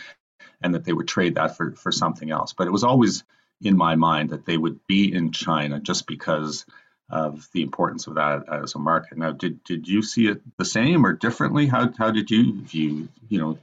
and 0.61 0.73
that 0.75 0.83
they 0.83 0.93
would 0.93 1.07
trade 1.07 1.35
that 1.35 1.57
for 1.57 1.73
for 1.73 1.91
something 1.91 2.31
else. 2.31 2.53
But 2.53 2.67
it 2.67 2.71
was 2.71 2.83
always 2.83 3.23
in 3.61 3.77
my 3.77 3.95
mind 3.95 4.31
that 4.31 4.45
they 4.45 4.57
would 4.57 4.85
be 4.87 5.13
in 5.13 5.31
China 5.31 5.79
just 5.79 6.07
because 6.07 6.65
of 7.09 7.47
the 7.53 7.63
importance 7.63 8.07
of 8.07 8.15
that 8.15 8.43
as 8.51 8.75
a 8.75 8.79
market. 8.79 9.17
Now, 9.17 9.31
did 9.31 9.63
did 9.63 9.87
you 9.87 10.01
see 10.01 10.27
it 10.27 10.41
the 10.57 10.65
same 10.65 11.05
or 11.05 11.13
differently? 11.13 11.67
How 11.67 11.91
how 11.97 12.11
did 12.11 12.29
you 12.29 12.61
view, 12.61 13.09
you 13.27 13.39
know, 13.39 13.57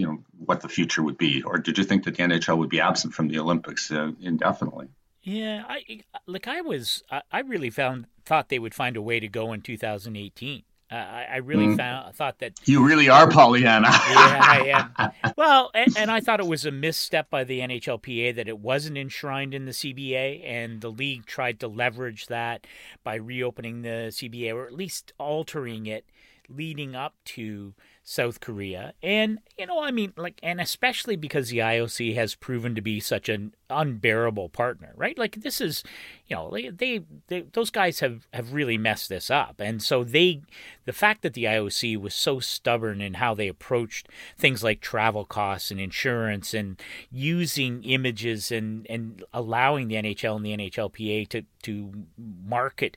you 0.00 0.06
know 0.06 0.18
what 0.46 0.62
the 0.62 0.68
future 0.68 1.02
would 1.02 1.18
be, 1.18 1.42
or 1.42 1.58
did 1.58 1.76
you 1.76 1.84
think 1.84 2.04
that 2.04 2.16
the 2.16 2.22
NHL 2.22 2.56
would 2.56 2.70
be 2.70 2.80
absent 2.80 3.12
from 3.12 3.28
the 3.28 3.38
Olympics 3.38 3.92
uh, 3.92 4.12
indefinitely? 4.20 4.88
Yeah, 5.22 5.64
I 5.68 6.02
like 6.26 6.48
I 6.48 6.62
was 6.62 7.02
I 7.30 7.40
really 7.40 7.68
found 7.68 8.06
thought 8.24 8.48
they 8.48 8.58
would 8.58 8.74
find 8.74 8.96
a 8.96 9.02
way 9.02 9.20
to 9.20 9.28
go 9.28 9.52
in 9.52 9.60
2018. 9.60 10.62
Uh, 10.92 10.96
I, 10.96 11.26
I, 11.34 11.36
really 11.36 11.68
mm. 11.68 11.76
found, 11.76 12.16
thought 12.16 12.40
that 12.40 12.54
you 12.64 12.84
really 12.84 13.08
are 13.08 13.30
Pollyanna. 13.30 13.86
yeah, 13.90 14.40
I 14.42 14.90
am. 14.98 15.32
Well, 15.36 15.70
and, 15.72 15.96
and, 15.96 16.10
I 16.10 16.18
thought 16.18 16.40
it 16.40 16.48
was 16.48 16.64
a 16.64 16.72
misstep 16.72 17.30
by 17.30 17.44
the 17.44 17.60
NHLPA 17.60 18.34
that 18.34 18.48
it 18.48 18.58
wasn't 18.58 18.98
enshrined 18.98 19.54
in 19.54 19.66
the 19.66 19.70
CBA, 19.70 20.44
and 20.44 20.80
the 20.80 20.90
league 20.90 21.26
tried 21.26 21.60
to 21.60 21.68
leverage 21.68 22.26
that 22.26 22.66
by 23.04 23.14
reopening 23.14 23.82
the 23.82 24.08
CBA 24.10 24.52
or 24.52 24.66
at 24.66 24.72
least 24.72 25.12
altering 25.16 25.86
it 25.86 26.06
leading 26.48 26.96
up 26.96 27.14
to 27.24 27.74
South 28.10 28.40
Korea. 28.40 28.92
And, 29.04 29.38
you 29.56 29.66
know, 29.66 29.80
I 29.80 29.92
mean, 29.92 30.12
like, 30.16 30.40
and 30.42 30.60
especially 30.60 31.14
because 31.14 31.50
the 31.50 31.58
IOC 31.58 32.16
has 32.16 32.34
proven 32.34 32.74
to 32.74 32.80
be 32.80 32.98
such 32.98 33.28
an 33.28 33.54
unbearable 33.70 34.48
partner, 34.48 34.92
right? 34.96 35.16
Like, 35.16 35.42
this 35.42 35.60
is, 35.60 35.84
you 36.26 36.34
know, 36.34 36.50
they, 36.50 37.02
they, 37.28 37.42
those 37.52 37.70
guys 37.70 38.00
have, 38.00 38.26
have 38.34 38.52
really 38.52 38.76
messed 38.76 39.10
this 39.10 39.30
up. 39.30 39.60
And 39.60 39.80
so 39.80 40.02
they, 40.02 40.40
the 40.86 40.92
fact 40.92 41.22
that 41.22 41.34
the 41.34 41.44
IOC 41.44 41.98
was 41.98 42.12
so 42.12 42.40
stubborn 42.40 43.00
in 43.00 43.14
how 43.14 43.32
they 43.32 43.46
approached 43.46 44.08
things 44.36 44.64
like 44.64 44.80
travel 44.80 45.24
costs 45.24 45.70
and 45.70 45.78
insurance 45.78 46.52
and 46.52 46.82
using 47.12 47.84
images 47.84 48.50
and, 48.50 48.88
and 48.90 49.22
allowing 49.32 49.86
the 49.86 49.94
NHL 49.94 50.34
and 50.34 50.44
the 50.44 50.56
NHLPA 50.56 51.28
to, 51.28 51.44
to 51.62 51.92
market 52.18 52.96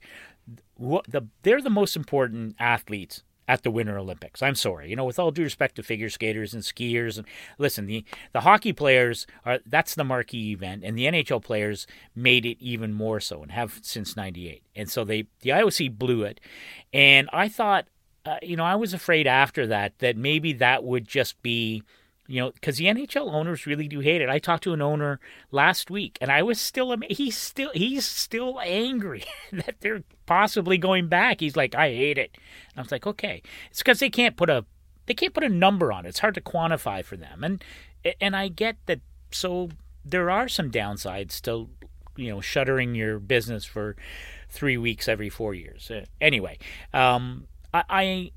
what 0.75 1.05
the, 1.07 1.21
they're 1.43 1.61
the 1.61 1.69
most 1.69 1.95
important 1.95 2.55
athletes 2.59 3.23
at 3.47 3.63
the 3.63 3.71
Winter 3.71 3.97
Olympics. 3.97 4.41
I'm 4.41 4.55
sorry, 4.55 4.89
you 4.89 4.95
know, 4.95 5.05
with 5.05 5.19
all 5.19 5.31
due 5.31 5.43
respect 5.43 5.75
to 5.75 5.83
figure 5.83 6.09
skaters 6.09 6.53
and 6.53 6.63
skiers, 6.63 7.17
and 7.17 7.27
listen, 7.57 7.85
the 7.85 8.05
the 8.31 8.41
hockey 8.41 8.73
players 8.73 9.27
are 9.45 9.59
that's 9.65 9.95
the 9.95 10.03
marquee 10.03 10.51
event, 10.51 10.83
and 10.83 10.97
the 10.97 11.05
NHL 11.05 11.43
players 11.43 11.87
made 12.15 12.45
it 12.45 12.57
even 12.59 12.93
more 12.93 13.19
so, 13.19 13.41
and 13.41 13.51
have 13.51 13.79
since 13.81 14.15
'98. 14.15 14.63
And 14.75 14.89
so 14.89 15.03
they 15.03 15.27
the 15.41 15.51
IOC 15.51 15.97
blew 15.97 16.23
it, 16.23 16.39
and 16.93 17.29
I 17.33 17.49
thought, 17.49 17.87
uh, 18.25 18.37
you 18.41 18.55
know, 18.55 18.65
I 18.65 18.75
was 18.75 18.93
afraid 18.93 19.27
after 19.27 19.67
that 19.67 19.99
that 19.99 20.17
maybe 20.17 20.53
that 20.53 20.83
would 20.83 21.07
just 21.07 21.41
be 21.41 21.83
you 22.27 22.41
know, 22.41 22.51
because 22.51 22.77
the 22.77 22.85
NHL 22.85 23.31
owners 23.33 23.65
really 23.65 23.87
do 23.87 23.99
hate 23.99 24.21
it. 24.21 24.29
I 24.29 24.39
talked 24.39 24.63
to 24.63 24.73
an 24.73 24.81
owner 24.81 25.19
last 25.51 25.91
week, 25.91 26.17
and 26.21 26.31
I 26.31 26.41
was 26.41 26.59
still 26.59 26.95
he's 27.09 27.37
still 27.37 27.71
he's 27.73 28.05
still 28.05 28.59
angry 28.61 29.23
that 29.51 29.75
they're 29.81 30.03
possibly 30.25 30.77
going 30.77 31.07
back. 31.07 31.41
He's 31.41 31.55
like, 31.55 31.75
I 31.75 31.89
hate 31.89 32.17
it. 32.17 32.31
And 32.71 32.79
I 32.79 32.81
was 32.81 32.91
like, 32.91 33.05
okay, 33.05 33.41
it's 33.69 33.79
because 33.79 33.99
they 33.99 34.09
can't 34.09 34.37
put 34.37 34.49
a 34.49 34.65
they 35.05 35.13
can't 35.13 35.33
put 35.33 35.43
a 35.43 35.49
number 35.49 35.91
on 35.91 36.05
it. 36.05 36.09
It's 36.09 36.19
hard 36.19 36.35
to 36.35 36.41
quantify 36.41 37.03
for 37.03 37.17
them, 37.17 37.43
and 37.43 37.63
and 38.21 38.35
I 38.35 38.47
get 38.47 38.77
that. 38.85 39.01
So 39.31 39.69
there 40.05 40.29
are 40.29 40.47
some 40.47 40.71
downsides 40.71 41.41
to 41.41 41.69
you 42.15 42.29
know 42.29 42.39
shuttering 42.39 42.95
your 42.95 43.19
business 43.19 43.65
for 43.65 43.97
three 44.49 44.77
weeks 44.77 45.07
every 45.09 45.29
four 45.29 45.53
years. 45.53 45.91
Uh, 45.91 46.05
anyway, 46.21 46.57
um, 46.93 47.47
I, 47.73 47.83
I 47.89 48.31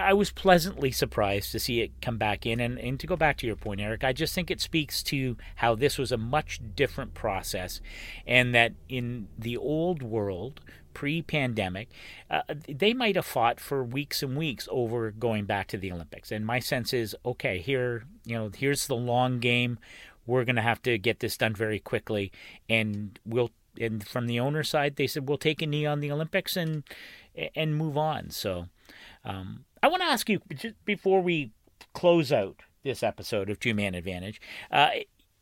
I 0.00 0.12
was 0.12 0.30
pleasantly 0.30 0.90
surprised 0.90 1.52
to 1.52 1.58
see 1.58 1.80
it 1.80 1.92
come 2.00 2.18
back 2.18 2.46
in. 2.46 2.60
And, 2.60 2.78
and 2.78 2.98
to 3.00 3.06
go 3.06 3.16
back 3.16 3.36
to 3.38 3.46
your 3.46 3.56
point, 3.56 3.80
Eric, 3.80 4.04
I 4.04 4.12
just 4.12 4.34
think 4.34 4.50
it 4.50 4.60
speaks 4.60 5.02
to 5.04 5.36
how 5.56 5.74
this 5.74 5.98
was 5.98 6.12
a 6.12 6.16
much 6.16 6.60
different 6.74 7.14
process, 7.14 7.80
and 8.26 8.54
that 8.54 8.72
in 8.88 9.28
the 9.38 9.56
old 9.56 10.02
world, 10.02 10.60
pre 10.94 11.20
pandemic, 11.20 11.90
uh, 12.30 12.40
they 12.66 12.94
might 12.94 13.16
have 13.16 13.26
fought 13.26 13.60
for 13.60 13.84
weeks 13.84 14.22
and 14.22 14.36
weeks 14.36 14.66
over 14.70 15.10
going 15.10 15.44
back 15.44 15.68
to 15.68 15.76
the 15.76 15.92
Olympics. 15.92 16.32
And 16.32 16.46
my 16.46 16.58
sense 16.58 16.94
is 16.94 17.14
okay, 17.24 17.58
here, 17.58 18.04
you 18.24 18.34
know, 18.34 18.50
here's 18.56 18.86
the 18.86 18.96
long 18.96 19.38
game. 19.38 19.78
We're 20.26 20.44
going 20.44 20.56
to 20.56 20.62
have 20.62 20.82
to 20.82 20.98
get 20.98 21.20
this 21.20 21.36
done 21.36 21.54
very 21.54 21.78
quickly. 21.78 22.32
And 22.68 23.18
we'll, 23.24 23.50
and 23.78 24.06
from 24.08 24.26
the 24.26 24.40
owner 24.40 24.64
side, 24.64 24.96
they 24.96 25.06
said, 25.06 25.28
we'll 25.28 25.38
take 25.38 25.60
a 25.60 25.66
knee 25.66 25.86
on 25.86 26.00
the 26.00 26.10
Olympics 26.10 26.56
and, 26.56 26.82
and 27.54 27.76
move 27.76 27.98
on. 27.98 28.30
So, 28.30 28.68
um, 29.22 29.65
I 29.82 29.88
want 29.88 30.02
to 30.02 30.08
ask 30.08 30.28
you 30.28 30.40
just 30.54 30.74
before 30.84 31.20
we 31.20 31.52
close 31.92 32.32
out 32.32 32.60
this 32.82 33.02
episode 33.02 33.50
of 33.50 33.60
Two 33.60 33.74
Man 33.74 33.94
Advantage. 33.94 34.40
Uh, 34.70 34.90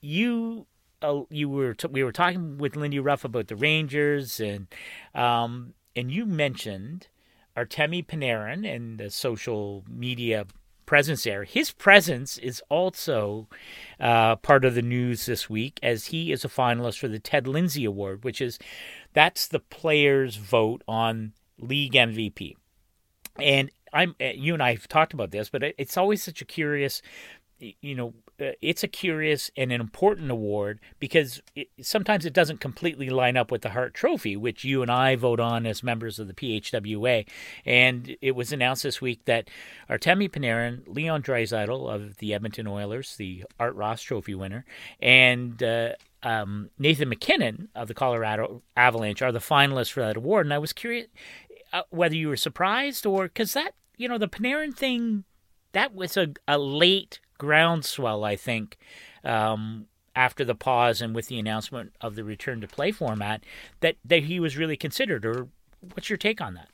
you 0.00 0.66
uh, 1.02 1.22
you 1.30 1.48
were 1.48 1.74
t- 1.74 1.88
we 1.88 2.02
were 2.02 2.12
talking 2.12 2.58
with 2.58 2.76
Lindy 2.76 2.98
Ruff 2.98 3.24
about 3.24 3.48
the 3.48 3.56
Rangers 3.56 4.40
and 4.40 4.66
um, 5.14 5.74
and 5.94 6.10
you 6.10 6.26
mentioned 6.26 7.08
Artemi 7.56 8.04
Panarin 8.04 8.66
and 8.66 8.98
the 8.98 9.10
social 9.10 9.84
media 9.88 10.46
presence 10.86 11.24
there. 11.24 11.44
His 11.44 11.70
presence 11.70 12.38
is 12.38 12.62
also 12.68 13.48
uh, 14.00 14.36
part 14.36 14.64
of 14.64 14.74
the 14.74 14.82
news 14.82 15.26
this 15.26 15.48
week 15.48 15.78
as 15.82 16.06
he 16.06 16.32
is 16.32 16.44
a 16.44 16.48
finalist 16.48 16.98
for 16.98 17.08
the 17.08 17.18
Ted 17.18 17.46
Lindsay 17.46 17.84
Award, 17.84 18.24
which 18.24 18.40
is 18.40 18.58
that's 19.12 19.46
the 19.46 19.60
players' 19.60 20.36
vote 20.36 20.82
on 20.88 21.32
league 21.58 21.92
MVP. 21.92 22.54
And 23.40 23.70
I'm 23.94 24.14
uh, 24.20 24.26
you 24.34 24.52
and 24.52 24.62
I 24.62 24.72
have 24.72 24.88
talked 24.88 25.14
about 25.14 25.30
this, 25.30 25.48
but 25.48 25.62
it's 25.78 25.96
always 25.96 26.22
such 26.22 26.42
a 26.42 26.44
curious, 26.44 27.00
you 27.58 27.94
know, 27.94 28.12
uh, 28.40 28.50
it's 28.60 28.82
a 28.82 28.88
curious 28.88 29.50
and 29.56 29.70
an 29.72 29.80
important 29.80 30.30
award 30.30 30.80
because 30.98 31.40
it, 31.54 31.68
sometimes 31.80 32.26
it 32.26 32.32
doesn't 32.32 32.58
completely 32.58 33.08
line 33.08 33.36
up 33.36 33.52
with 33.52 33.62
the 33.62 33.70
Hart 33.70 33.94
Trophy, 33.94 34.36
which 34.36 34.64
you 34.64 34.82
and 34.82 34.90
I 34.90 35.14
vote 35.14 35.38
on 35.38 35.64
as 35.64 35.84
members 35.84 36.18
of 36.18 36.26
the 36.26 36.34
PHWA. 36.34 37.26
And 37.64 38.16
it 38.20 38.32
was 38.32 38.52
announced 38.52 38.82
this 38.82 39.00
week 39.00 39.24
that 39.26 39.48
Artemi 39.88 40.28
Panarin, 40.28 40.82
Leon 40.88 41.22
Draisaitl 41.22 41.94
of 41.94 42.16
the 42.16 42.34
Edmonton 42.34 42.66
Oilers, 42.66 43.16
the 43.16 43.44
Art 43.60 43.76
Ross 43.76 44.02
Trophy 44.02 44.34
winner, 44.34 44.64
and 45.00 45.62
uh, 45.62 45.90
um, 46.24 46.70
Nathan 46.76 47.08
MacKinnon 47.08 47.68
of 47.76 47.86
the 47.86 47.94
Colorado 47.94 48.62
Avalanche 48.76 49.22
are 49.22 49.32
the 49.32 49.38
finalists 49.38 49.92
for 49.92 50.00
that 50.00 50.16
award. 50.16 50.46
And 50.46 50.52
I 50.52 50.58
was 50.58 50.72
curious 50.72 51.06
uh, 51.72 51.82
whether 51.90 52.16
you 52.16 52.28
were 52.28 52.36
surprised 52.36 53.06
or 53.06 53.24
because 53.24 53.52
that 53.52 53.74
you 53.96 54.08
know, 54.08 54.18
the 54.18 54.28
Panarin 54.28 54.74
thing, 54.74 55.24
that 55.72 55.94
was 55.94 56.16
a, 56.16 56.28
a 56.46 56.58
late 56.58 57.20
groundswell, 57.38 58.24
I 58.24 58.36
think, 58.36 58.76
um, 59.24 59.86
after 60.16 60.44
the 60.44 60.54
pause 60.54 61.02
and 61.02 61.14
with 61.14 61.28
the 61.28 61.38
announcement 61.38 61.94
of 62.00 62.14
the 62.14 62.24
return 62.24 62.60
to 62.60 62.68
play 62.68 62.92
format, 62.92 63.42
that, 63.80 63.96
that 64.04 64.24
he 64.24 64.38
was 64.40 64.56
really 64.56 64.76
considered. 64.76 65.24
Or 65.24 65.48
what's 65.94 66.08
your 66.08 66.16
take 66.16 66.40
on 66.40 66.54
that? 66.54 66.68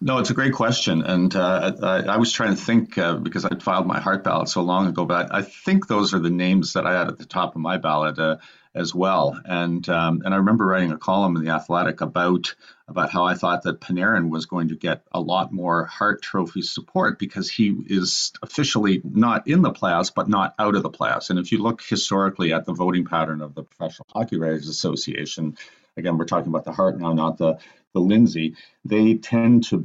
No, 0.00 0.18
it's 0.18 0.30
a 0.30 0.34
great 0.34 0.54
question, 0.54 1.02
and 1.02 1.34
uh, 1.36 1.72
I, 1.82 2.14
I, 2.14 2.16
was 2.16 2.32
trying 2.32 2.56
to 2.56 2.60
think 2.60 2.98
uh, 2.98 3.16
because 3.16 3.44
I 3.44 3.54
filed 3.56 3.86
my 3.86 4.00
Hart 4.00 4.24
ballot 4.24 4.48
so 4.48 4.62
long 4.62 4.88
ago, 4.88 5.04
but 5.04 5.30
I, 5.30 5.38
I, 5.38 5.42
think 5.42 5.86
those 5.86 6.14
are 6.14 6.18
the 6.18 6.30
names 6.30 6.72
that 6.72 6.86
I 6.86 6.98
had 6.98 7.08
at 7.08 7.18
the 7.18 7.26
top 7.26 7.54
of 7.54 7.60
my 7.60 7.76
ballot. 7.76 8.18
Uh, 8.18 8.38
as 8.74 8.94
well. 8.94 9.38
And 9.44 9.86
um, 9.88 10.22
and 10.24 10.32
I 10.32 10.38
remember 10.38 10.66
writing 10.66 10.92
a 10.92 10.98
column 10.98 11.36
in 11.36 11.44
the 11.44 11.50
Athletic 11.50 12.00
about 12.00 12.54
about 12.88 13.10
how 13.10 13.24
I 13.24 13.34
thought 13.34 13.62
that 13.62 13.80
Panarin 13.80 14.30
was 14.30 14.46
going 14.46 14.68
to 14.68 14.76
get 14.76 15.02
a 15.12 15.20
lot 15.20 15.52
more 15.52 15.84
Hart 15.84 16.22
Trophy 16.22 16.62
support 16.62 17.18
because 17.18 17.50
he 17.50 17.74
is 17.86 18.32
officially 18.42 19.00
not 19.04 19.48
in 19.48 19.62
the 19.62 19.70
playoffs, 19.70 20.12
but 20.14 20.28
not 20.28 20.54
out 20.58 20.74
of 20.74 20.82
the 20.82 20.90
playoffs. 20.90 21.30
And 21.30 21.38
if 21.38 21.52
you 21.52 21.58
look 21.58 21.82
historically 21.82 22.52
at 22.52 22.64
the 22.64 22.72
voting 22.72 23.04
pattern 23.04 23.40
of 23.40 23.54
the 23.54 23.62
Professional 23.62 24.06
Hockey 24.12 24.38
Writers 24.38 24.68
Association, 24.68 25.56
again, 25.96 26.18
we're 26.18 26.24
talking 26.24 26.48
about 26.48 26.64
the 26.64 26.72
Hart 26.72 26.98
now, 26.98 27.12
not 27.12 27.38
the 27.38 27.58
the 27.92 28.00
Lindsay. 28.00 28.56
They 28.84 29.14
tend 29.14 29.64
to 29.64 29.84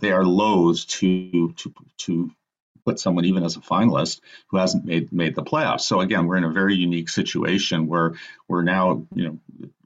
they 0.00 0.12
are 0.12 0.24
loath 0.24 0.86
to 0.86 1.52
to 1.52 1.74
to 1.98 2.30
put 2.88 2.98
someone 2.98 3.26
even 3.26 3.44
as 3.44 3.56
a 3.56 3.60
finalist 3.60 4.20
who 4.48 4.56
hasn't 4.56 4.84
made 4.86 5.12
made 5.12 5.34
the 5.34 5.42
playoffs. 5.42 5.82
So 5.82 6.00
again, 6.00 6.26
we're 6.26 6.38
in 6.38 6.44
a 6.44 6.58
very 6.60 6.74
unique 6.74 7.10
situation 7.10 7.86
where 7.86 8.14
we're 8.48 8.62
now, 8.62 9.06
you 9.14 9.24
know, 9.24 9.38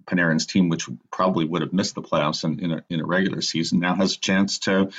Panarin's 0.05 0.47
team, 0.47 0.69
which 0.69 0.89
probably 1.11 1.45
would 1.45 1.63
have 1.63 1.73
missed 1.73 1.97
the 1.97 2.03
playoffs 2.03 2.45
in, 2.45 2.61
in, 2.61 2.71
a, 2.73 2.85
in 2.89 3.01
a 3.01 3.05
regular 3.05 3.41
season, 3.41 3.81
now 3.81 3.95
has 3.97 4.15
a 4.15 4.21
chance 4.21 4.59
to 4.61 4.91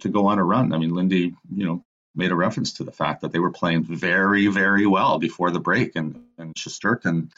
to 0.00 0.08
go 0.08 0.26
on 0.26 0.40
a 0.40 0.44
run. 0.44 0.72
I 0.72 0.78
mean, 0.78 0.94
Lindy, 0.94 1.34
you 1.54 1.66
know, 1.66 1.84
made 2.16 2.32
a 2.32 2.36
reference 2.36 2.72
to 2.74 2.84
the 2.84 2.90
fact 2.90 3.20
that 3.20 3.30
they 3.30 3.38
were 3.38 3.52
playing 3.52 3.84
very, 3.84 4.48
very 4.48 4.86
well 4.86 5.18
before 5.18 5.52
the 5.52 5.60
break, 5.60 5.94
and 5.94 6.24
and 6.38 6.54
Shesterkin 6.54 7.30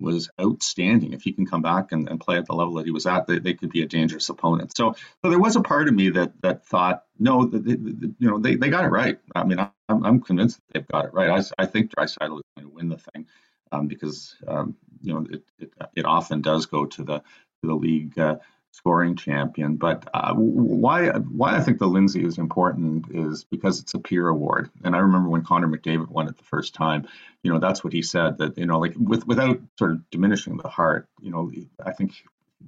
was 0.00 0.28
outstanding. 0.40 1.12
If 1.12 1.22
he 1.22 1.32
can 1.32 1.46
come 1.46 1.62
back 1.62 1.92
and, 1.92 2.08
and 2.08 2.20
play 2.20 2.36
at 2.36 2.46
the 2.46 2.54
level 2.54 2.74
that 2.74 2.86
he 2.86 2.90
was 2.90 3.06
at, 3.06 3.26
they, 3.26 3.38
they 3.38 3.54
could 3.54 3.70
be 3.70 3.82
a 3.82 3.86
dangerous 3.86 4.28
opponent. 4.28 4.76
So, 4.76 4.94
so 5.22 5.30
there 5.30 5.38
was 5.38 5.56
a 5.56 5.60
part 5.62 5.88
of 5.88 5.94
me 5.94 6.10
that 6.10 6.32
that 6.42 6.66
thought, 6.66 7.04
no, 7.18 7.44
the, 7.44 7.58
the, 7.58 7.76
the, 7.76 8.14
you 8.18 8.30
know, 8.30 8.38
they, 8.38 8.56
they 8.56 8.70
got 8.70 8.84
it 8.84 8.88
right. 8.88 9.18
I 9.34 9.44
mean, 9.44 9.58
I'm, 9.88 10.04
I'm 10.04 10.20
convinced 10.20 10.60
they've 10.72 10.86
got 10.88 11.06
it 11.06 11.14
right. 11.14 11.30
I, 11.30 11.62
I 11.62 11.66
think 11.66 11.92
Draisaitl 11.92 12.38
is 12.38 12.42
going 12.56 12.68
to 12.68 12.74
win 12.74 12.88
the 12.88 12.98
thing 12.98 13.26
um, 13.72 13.86
because 13.86 14.36
um, 14.46 14.76
you 15.02 15.14
know 15.14 15.26
it, 15.30 15.42
it, 15.58 15.72
it 15.96 16.04
often 16.04 16.42
does 16.42 16.66
go 16.66 16.86
to 16.86 17.04
the 17.04 17.18
to 17.18 17.68
the 17.68 17.74
league. 17.74 18.18
Uh, 18.18 18.36
scoring 18.74 19.14
champion. 19.14 19.76
But 19.76 20.08
uh, 20.12 20.34
why 20.34 21.10
why 21.10 21.56
I 21.56 21.60
think 21.60 21.78
the 21.78 21.86
Lindsay 21.86 22.24
is 22.24 22.38
important 22.38 23.06
is 23.10 23.44
because 23.44 23.80
it's 23.80 23.94
a 23.94 24.00
peer 24.00 24.26
award. 24.26 24.68
And 24.82 24.96
I 24.96 24.98
remember 24.98 25.28
when 25.28 25.44
Connor 25.44 25.68
McDavid 25.68 26.08
won 26.08 26.26
it 26.28 26.36
the 26.36 26.44
first 26.44 26.74
time, 26.74 27.06
you 27.42 27.52
know, 27.52 27.60
that's 27.60 27.84
what 27.84 27.92
he 27.92 28.02
said 28.02 28.38
that 28.38 28.58
you 28.58 28.66
know, 28.66 28.80
like 28.80 28.94
with 28.96 29.26
without 29.26 29.60
sort 29.78 29.92
of 29.92 30.10
diminishing 30.10 30.56
the 30.56 30.68
Hart. 30.68 31.08
you 31.20 31.30
know, 31.30 31.52
I 31.84 31.92
think 31.92 32.14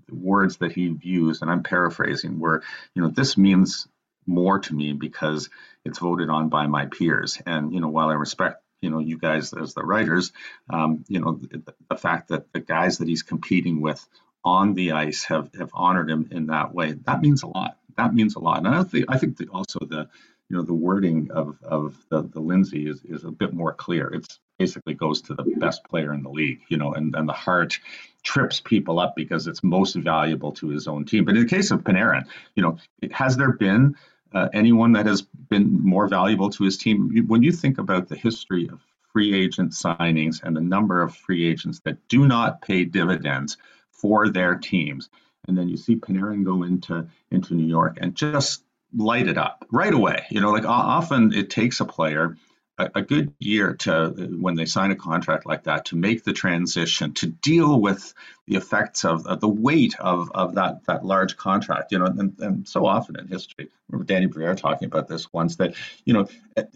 the 0.08 0.14
words 0.14 0.58
that 0.58 0.72
he 0.72 0.96
used, 1.02 1.42
and 1.42 1.50
I'm 1.50 1.64
paraphrasing, 1.64 2.38
were, 2.38 2.62
you 2.94 3.02
know, 3.02 3.08
this 3.08 3.36
means 3.36 3.88
more 4.26 4.60
to 4.60 4.74
me 4.74 4.92
because 4.92 5.50
it's 5.84 5.98
voted 5.98 6.30
on 6.30 6.48
by 6.48 6.66
my 6.68 6.86
peers. 6.86 7.42
And 7.44 7.72
you 7.72 7.80
know, 7.80 7.88
while 7.88 8.10
I 8.10 8.14
respect 8.14 8.62
you 8.80 8.90
know 8.90 9.00
you 9.00 9.18
guys 9.18 9.52
as 9.54 9.74
the 9.74 9.82
writers, 9.82 10.32
um, 10.70 11.04
you 11.08 11.18
know 11.18 11.32
the, 11.32 11.74
the, 11.88 11.96
fact 11.96 12.28
that 12.28 12.52
the 12.52 12.60
guys 12.60 12.98
that 12.98 13.08
he's 13.08 13.22
competing 13.22 13.80
with 13.80 14.06
on 14.46 14.74
the 14.74 14.92
ice 14.92 15.24
have 15.24 15.50
have 15.58 15.70
honored 15.74 16.08
him 16.08 16.28
in 16.30 16.46
that 16.46 16.72
way. 16.72 16.92
That 16.92 17.20
means 17.20 17.42
a 17.42 17.48
lot. 17.48 17.76
That 17.96 18.14
means 18.14 18.36
a 18.36 18.38
lot. 18.38 18.64
And 18.64 18.68
I 18.68 18.84
think 18.84 19.04
I 19.08 19.18
think 19.18 19.38
also 19.52 19.80
the 19.80 20.08
you 20.48 20.56
know 20.56 20.62
the 20.62 20.72
wording 20.72 21.30
of 21.32 21.58
of 21.62 21.96
the, 22.08 22.22
the 22.22 22.40
Lindsay 22.40 22.88
is 22.88 23.02
is 23.04 23.24
a 23.24 23.30
bit 23.30 23.52
more 23.52 23.74
clear. 23.74 24.08
It's 24.14 24.38
basically 24.58 24.94
goes 24.94 25.20
to 25.22 25.34
the 25.34 25.44
best 25.56 25.84
player 25.84 26.14
in 26.14 26.22
the 26.22 26.30
league, 26.30 26.60
you 26.68 26.78
know, 26.78 26.94
and, 26.94 27.14
and 27.14 27.28
the 27.28 27.32
Hart 27.32 27.78
trips 28.22 28.58
people 28.58 28.98
up 28.98 29.14
because 29.14 29.46
it's 29.46 29.62
most 29.62 29.96
valuable 29.96 30.52
to 30.52 30.68
his 30.68 30.88
own 30.88 31.04
team. 31.04 31.26
But 31.26 31.36
in 31.36 31.42
the 31.42 31.48
case 31.48 31.70
of 31.70 31.80
Panarin, 31.80 32.24
you 32.54 32.62
know, 32.62 32.78
has 33.12 33.36
there 33.36 33.52
been 33.52 33.96
uh, 34.32 34.48
anyone 34.54 34.92
that 34.92 35.04
has 35.04 35.20
been 35.22 35.82
more 35.82 36.08
valuable 36.08 36.48
to 36.50 36.64
his 36.64 36.78
team? 36.78 37.26
When 37.26 37.42
you 37.42 37.52
think 37.52 37.76
about 37.76 38.08
the 38.08 38.16
history 38.16 38.66
of 38.68 38.80
free 39.12 39.34
agent 39.34 39.72
signings 39.72 40.42
and 40.42 40.56
the 40.56 40.60
number 40.60 41.02
of 41.02 41.14
free 41.14 41.46
agents 41.46 41.80
that 41.80 42.08
do 42.08 42.26
not 42.26 42.62
pay 42.62 42.84
dividends 42.84 43.58
for 44.00 44.28
their 44.28 44.54
teams, 44.56 45.08
and 45.46 45.56
then 45.56 45.68
you 45.68 45.76
see 45.76 45.96
Panarin 45.96 46.44
go 46.44 46.62
into 46.62 47.08
into 47.30 47.54
New 47.54 47.66
York 47.66 47.98
and 48.00 48.14
just 48.14 48.62
light 48.94 49.28
it 49.28 49.38
up 49.38 49.66
right 49.70 49.92
away. 49.92 50.26
You 50.30 50.40
know, 50.40 50.50
like 50.50 50.64
often 50.64 51.32
it 51.32 51.50
takes 51.50 51.80
a 51.80 51.84
player 51.84 52.36
a, 52.78 52.90
a 52.96 53.02
good 53.02 53.32
year 53.38 53.74
to 53.74 54.08
when 54.38 54.54
they 54.54 54.66
sign 54.66 54.90
a 54.90 54.96
contract 54.96 55.46
like 55.46 55.64
that 55.64 55.86
to 55.86 55.96
make 55.96 56.24
the 56.24 56.32
transition 56.32 57.12
to 57.14 57.26
deal 57.26 57.80
with 57.80 58.12
the 58.46 58.56
effects 58.56 59.04
of, 59.04 59.26
of 59.26 59.40
the 59.40 59.48
weight 59.48 59.98
of, 59.98 60.30
of 60.34 60.54
that 60.54 60.84
that 60.86 61.04
large 61.04 61.36
contract 61.36 61.92
you 61.92 61.98
know 61.98 62.06
and, 62.06 62.38
and 62.38 62.68
so 62.68 62.86
often 62.86 63.18
in 63.18 63.26
history 63.28 63.68
Danny 64.04 64.26
Briere 64.26 64.54
talking 64.54 64.86
about 64.86 65.08
this 65.08 65.32
once 65.32 65.56
that 65.56 65.74
you 66.04 66.12
know 66.12 66.28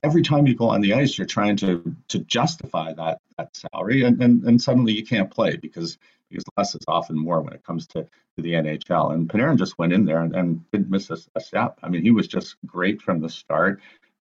every 0.03 0.23
time 0.23 0.47
you 0.47 0.55
go 0.55 0.71
on 0.71 0.81
the 0.81 0.95
ice 0.95 1.17
you're 1.17 1.27
trying 1.27 1.57
to 1.57 1.95
to 2.09 2.19
justify 2.21 2.93
that 2.95 3.21
that 3.37 3.57
salary 3.57 4.03
and, 4.05 4.23
and, 4.23 4.45
and 4.45 4.63
suddenly 4.63 4.93
you 4.93 5.05
can't 5.05 5.31
play 5.31 5.57
because 5.57 5.99
because 6.31 6.45
less 6.57 6.75
is 6.75 6.85
often 6.89 7.19
more 7.19 7.41
when 7.41 7.53
it 7.53 7.65
comes 7.65 7.87
to, 7.89 8.05
to 8.05 8.43
the 8.43 8.53
NHL. 8.53 9.13
And 9.13 9.29
Panarin 9.29 9.59
just 9.59 9.79
went 9.79 9.93
in 9.93 10.05
there 10.05 10.23
and, 10.23 10.35
and 10.35 10.71
didn't 10.71 10.91
miss 10.91 11.11
a, 11.11 11.19
a, 11.35 11.41
step. 11.41 11.79
I 11.83 11.89
mean, 11.89 12.03
he 12.03 12.11
was 12.11 12.29
just 12.29 12.57
great 12.67 13.03
from 13.03 13.21
the 13.21 13.29
start 13.29 13.81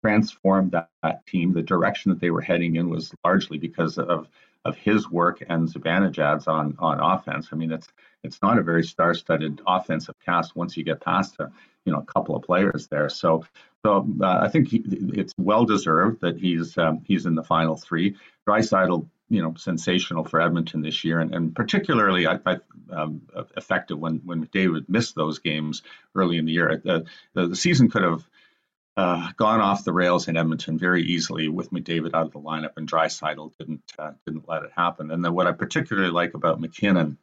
transformed 0.05 0.71
that, 0.71 0.89
that, 1.01 1.25
team. 1.25 1.51
The 1.51 1.63
direction 1.63 2.11
that 2.11 2.21
they 2.21 2.29
were 2.29 2.41
heading 2.41 2.75
in 2.75 2.89
was 2.89 3.11
largely 3.23 3.57
because 3.57 3.97
of 3.97 4.27
of 4.63 4.75
his 4.77 5.09
work 5.09 5.43
and 5.47 5.67
Zibanejad's 5.67 6.47
on 6.47 6.75
on 6.77 6.99
offense. 6.99 7.49
I 7.51 7.55
mean, 7.55 7.71
it's 7.71 7.87
it's 8.23 8.39
not 8.41 8.59
a 8.59 8.63
very 8.63 8.83
star-studded 8.83 9.61
offensive 9.65 10.15
cast 10.23 10.55
once 10.55 10.77
you 10.77 10.83
get 10.83 11.01
past 11.01 11.35
a 11.39 11.51
you 11.85 11.91
know 11.91 11.99
a 11.99 12.13
couple 12.13 12.35
of 12.35 12.43
players 12.43 12.87
there. 12.87 13.09
So 13.09 13.45
so 13.83 14.07
uh, 14.21 14.39
I 14.41 14.49
think 14.49 14.67
he, 14.67 14.83
it's 15.13 15.33
well 15.37 15.65
deserved 15.65 16.21
that 16.21 16.37
he's 16.37 16.77
um, 16.77 17.01
he's 17.05 17.25
in 17.25 17.33
the 17.33 17.43
final 17.43 17.75
three. 17.75 18.15
Draisaitl, 18.47 19.07
you 19.29 19.41
know, 19.41 19.55
sensational 19.57 20.23
for 20.23 20.39
Edmonton 20.39 20.81
this 20.81 21.03
year, 21.03 21.19
and, 21.19 21.33
and 21.33 21.55
particularly 21.55 22.27
I, 22.27 22.39
I, 22.45 22.57
um, 22.91 23.21
effective 23.57 23.97
when 23.97 24.21
when 24.23 24.45
McDavid 24.45 24.87
missed 24.87 25.15
those 25.15 25.39
games 25.39 25.81
early 26.13 26.37
in 26.37 26.45
the 26.45 26.51
year. 26.51 26.81
The, 26.83 27.05
the, 27.33 27.47
the 27.47 27.55
season 27.55 27.89
could 27.89 28.03
have 28.03 28.27
uh, 28.97 29.31
gone 29.35 29.61
off 29.61 29.83
the 29.83 29.91
rails 29.93 30.27
in 30.27 30.37
Edmonton 30.37 30.77
very 30.77 31.03
easily 31.03 31.49
with 31.49 31.71
McDavid 31.71 32.13
out 32.13 32.27
of 32.27 32.31
the 32.31 32.39
lineup, 32.39 32.77
and 32.77 32.89
Draisaitl 32.89 33.51
didn't 33.57 33.81
uh, 33.97 34.11
didn't 34.25 34.47
let 34.47 34.63
it 34.63 34.71
happen. 34.75 35.11
And 35.11 35.25
then 35.25 35.33
what 35.33 35.47
I 35.47 35.51
particularly 35.51 36.11
like 36.11 36.33
about 36.33 36.61
MacKinnon, 36.61 37.17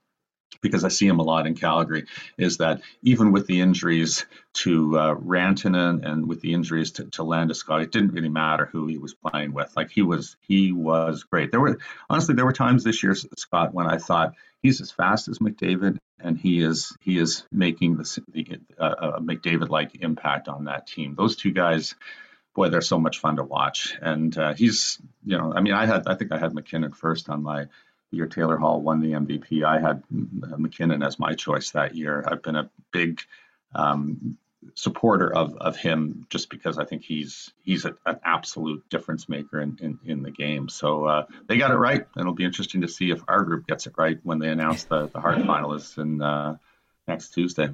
because 0.60 0.84
I 0.84 0.88
see 0.88 1.06
him 1.06 1.18
a 1.18 1.24
lot 1.24 1.46
in 1.46 1.54
Calgary, 1.54 2.06
is 2.38 2.58
that 2.58 2.82
even 3.02 3.32
with 3.32 3.46
the 3.46 3.60
injuries 3.60 4.26
to 4.54 4.98
uh, 4.98 5.14
Rantanen 5.14 6.04
and 6.04 6.28
with 6.28 6.40
the 6.40 6.52
injuries 6.52 6.92
to, 6.92 7.04
to 7.04 7.22
Landeskog, 7.22 7.82
it 7.82 7.92
didn't 7.92 8.12
really 8.12 8.28
matter 8.28 8.66
who 8.66 8.86
he 8.86 8.98
was 8.98 9.14
playing 9.14 9.52
with. 9.52 9.72
Like 9.76 9.90
he 9.90 10.02
was 10.02 10.36
he 10.40 10.72
was 10.72 11.24
great. 11.24 11.50
There 11.50 11.60
were 11.60 11.78
honestly 12.10 12.34
there 12.34 12.44
were 12.44 12.52
times 12.52 12.84
this 12.84 13.02
year, 13.02 13.14
Scott, 13.14 13.74
when 13.74 13.86
I 13.86 13.98
thought 13.98 14.34
he's 14.62 14.80
as 14.80 14.90
fast 14.90 15.28
as 15.28 15.38
McDavid, 15.38 15.98
and 16.20 16.38
he 16.38 16.62
is 16.62 16.96
he 17.00 17.18
is 17.18 17.44
making 17.50 17.96
the, 17.96 18.22
the 18.28 18.60
uh, 18.78 19.18
McDavid 19.20 19.68
like 19.68 20.02
impact 20.02 20.48
on 20.48 20.64
that 20.64 20.86
team. 20.86 21.14
Those 21.16 21.36
two 21.36 21.52
guys, 21.52 21.94
boy, 22.54 22.68
they're 22.68 22.80
so 22.80 22.98
much 22.98 23.18
fun 23.18 23.36
to 23.36 23.44
watch. 23.44 23.96
And 24.00 24.36
uh, 24.36 24.54
he's 24.54 24.98
you 25.24 25.36
know, 25.36 25.52
I 25.54 25.60
mean, 25.60 25.74
I 25.74 25.86
had 25.86 26.06
I 26.06 26.14
think 26.14 26.32
I 26.32 26.38
had 26.38 26.54
MacKinnon 26.54 26.92
first 26.92 27.28
on 27.28 27.42
my 27.42 27.66
year. 28.12 28.26
Taylor 28.26 28.56
Hall 28.56 28.80
won 28.80 29.00
the 29.00 29.12
MVP. 29.12 29.64
I 29.64 29.80
had 29.80 30.02
MacKinnon 30.10 31.02
as 31.02 31.18
my 31.18 31.34
choice 31.34 31.70
that 31.70 31.94
year. 31.94 32.24
I've 32.26 32.42
been 32.42 32.56
a 32.56 32.70
big 32.92 33.20
um, 33.74 34.36
supporter 34.74 35.32
of 35.34 35.56
of 35.56 35.76
him 35.76 36.26
just 36.30 36.48
because 36.48 36.78
I 36.78 36.84
think 36.84 37.02
he's 37.02 37.52
he's 37.62 37.84
a, 37.84 37.94
an 38.06 38.20
absolute 38.24 38.88
difference 38.88 39.28
maker 39.28 39.60
in, 39.60 39.78
in, 39.80 39.98
in 40.04 40.22
the 40.22 40.30
game. 40.30 40.68
So 40.68 41.04
uh, 41.06 41.26
they 41.46 41.58
got 41.58 41.70
it 41.70 41.76
right, 41.76 42.06
it'll 42.16 42.32
be 42.32 42.44
interesting 42.44 42.82
to 42.82 42.88
see 42.88 43.10
if 43.10 43.22
our 43.28 43.42
group 43.42 43.66
gets 43.66 43.86
it 43.86 43.94
right 43.96 44.18
when 44.22 44.38
they 44.38 44.48
announce 44.48 44.84
the 44.84 45.08
the 45.08 45.20
Hart 45.20 45.38
finalists 45.38 45.98
in 45.98 46.22
uh, 46.22 46.56
next 47.08 47.30
Tuesday. 47.34 47.70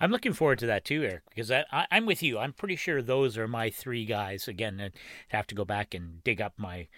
I'm 0.00 0.10
looking 0.10 0.32
forward 0.32 0.58
to 0.60 0.66
that 0.66 0.84
too, 0.84 1.02
Eric, 1.02 1.22
because 1.28 1.50
I, 1.50 1.64
I, 1.70 1.86
am 1.90 2.06
with 2.06 2.22
you. 2.22 2.38
I'm 2.38 2.52
pretty 2.52 2.76
sure 2.76 3.02
those 3.02 3.36
are 3.36 3.48
my 3.48 3.70
three 3.70 4.04
guys. 4.04 4.48
Again, 4.48 4.80
I 4.80 4.90
have 5.28 5.46
to 5.48 5.54
go 5.54 5.64
back 5.64 5.94
and 5.94 6.22
dig 6.24 6.40
up 6.40 6.54
my 6.56 6.88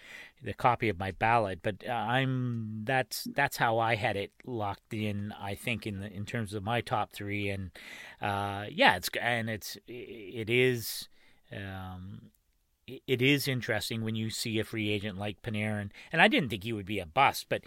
the 0.43 0.53
copy 0.53 0.89
of 0.89 0.97
my 0.97 1.11
ballot, 1.11 1.59
but 1.61 1.83
uh, 1.87 1.91
I'm 1.91 2.81
that's 2.83 3.27
that's 3.35 3.57
how 3.57 3.77
I 3.79 3.95
had 3.95 4.17
it 4.17 4.31
locked 4.45 4.93
in. 4.93 5.33
I 5.39 5.55
think 5.55 5.85
in 5.85 5.99
the, 5.99 6.11
in 6.11 6.25
terms 6.25 6.53
of 6.53 6.63
my 6.63 6.81
top 6.81 7.11
three, 7.11 7.49
and 7.49 7.71
uh, 8.21 8.65
yeah, 8.69 8.95
it's 8.95 9.09
and 9.19 9.49
it's 9.49 9.77
it 9.87 10.49
is. 10.49 11.07
Um, 11.55 12.31
it 13.07 13.21
is 13.21 13.47
interesting 13.47 14.03
when 14.03 14.15
you 14.15 14.29
see 14.29 14.59
a 14.59 14.63
free 14.63 14.89
agent 14.89 15.17
like 15.17 15.41
Panarin, 15.41 15.91
and 16.11 16.21
I 16.21 16.27
didn't 16.27 16.49
think 16.49 16.63
he 16.63 16.73
would 16.73 16.85
be 16.85 16.99
a 16.99 17.05
bust, 17.05 17.47
but 17.49 17.61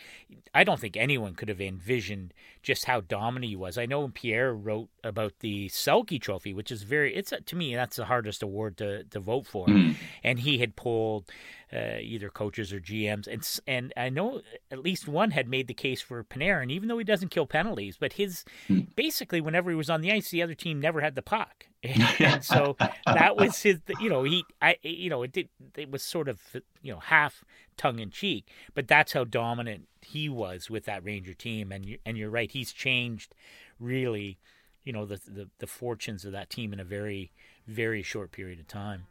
I 0.54 0.64
don't 0.64 0.80
think 0.80 0.96
anyone 0.96 1.34
could 1.34 1.48
have 1.48 1.60
envisioned 1.60 2.34
just 2.62 2.86
how 2.86 3.00
dominant 3.00 3.50
he 3.50 3.56
was. 3.56 3.78
I 3.78 3.86
know 3.86 4.08
Pierre 4.08 4.54
wrote 4.54 4.88
about 5.02 5.40
the 5.40 5.68
Selke 5.68 6.20
Trophy, 6.20 6.54
which 6.54 6.70
is 6.70 6.82
very 6.82 7.14
it's 7.14 7.32
to 7.44 7.56
me 7.56 7.74
that's 7.74 7.96
the 7.96 8.06
hardest 8.06 8.42
award 8.42 8.76
to 8.78 9.04
to 9.04 9.20
vote 9.20 9.46
for, 9.46 9.66
mm-hmm. 9.66 9.92
and 10.22 10.40
he 10.40 10.58
had 10.58 10.76
polled 10.76 11.30
uh, 11.74 11.98
either 12.00 12.28
coaches 12.30 12.72
or 12.72 12.78
GMs, 12.78 13.26
and 13.26 13.60
and 13.66 13.92
I 13.96 14.08
know 14.08 14.42
at 14.70 14.78
least 14.78 15.08
one 15.08 15.32
had 15.32 15.48
made 15.48 15.66
the 15.66 15.74
case 15.74 16.00
for 16.00 16.22
Panarin, 16.22 16.70
even 16.70 16.88
though 16.88 16.98
he 16.98 17.04
doesn't 17.04 17.30
kill 17.30 17.46
penalties, 17.46 17.96
but 17.98 18.14
his 18.14 18.44
mm-hmm. 18.68 18.92
basically 18.94 19.40
whenever 19.40 19.70
he 19.70 19.76
was 19.76 19.90
on 19.90 20.00
the 20.00 20.12
ice, 20.12 20.30
the 20.30 20.42
other 20.42 20.54
team 20.54 20.80
never 20.80 21.00
had 21.00 21.16
the 21.16 21.22
puck, 21.22 21.66
and 21.82 22.44
so 22.44 22.76
that 23.06 23.36
was 23.36 23.62
his. 23.62 23.80
You 24.00 24.08
know, 24.08 24.22
he 24.22 24.44
I 24.62 24.76
you 24.82 25.10
know 25.10 25.22
it 25.22 25.32
did 25.32 25.48
it 25.76 25.90
was 25.90 26.02
sort 26.02 26.28
of 26.28 26.40
you 26.80 26.92
know 26.92 27.00
half 27.00 27.44
tongue 27.76 27.98
in 27.98 28.10
cheek, 28.10 28.48
but 28.74 28.86
that's 28.86 29.12
how 29.12 29.24
dominant 29.24 29.88
he 30.00 30.28
was 30.28 30.70
with 30.70 30.84
that 30.84 31.04
Ranger 31.04 31.34
team, 31.34 31.72
and 31.72 31.84
you, 31.84 31.98
and 32.06 32.16
you're 32.16 32.30
right, 32.30 32.50
he's 32.50 32.72
changed 32.72 33.34
really, 33.80 34.38
you 34.84 34.92
know 34.92 35.06
the, 35.06 35.20
the 35.26 35.48
the 35.58 35.66
fortunes 35.66 36.24
of 36.24 36.32
that 36.32 36.50
team 36.50 36.72
in 36.72 36.78
a 36.78 36.84
very 36.84 37.32
very 37.66 38.02
short 38.02 38.30
period 38.30 38.60
of 38.60 38.68
time. 38.68 39.06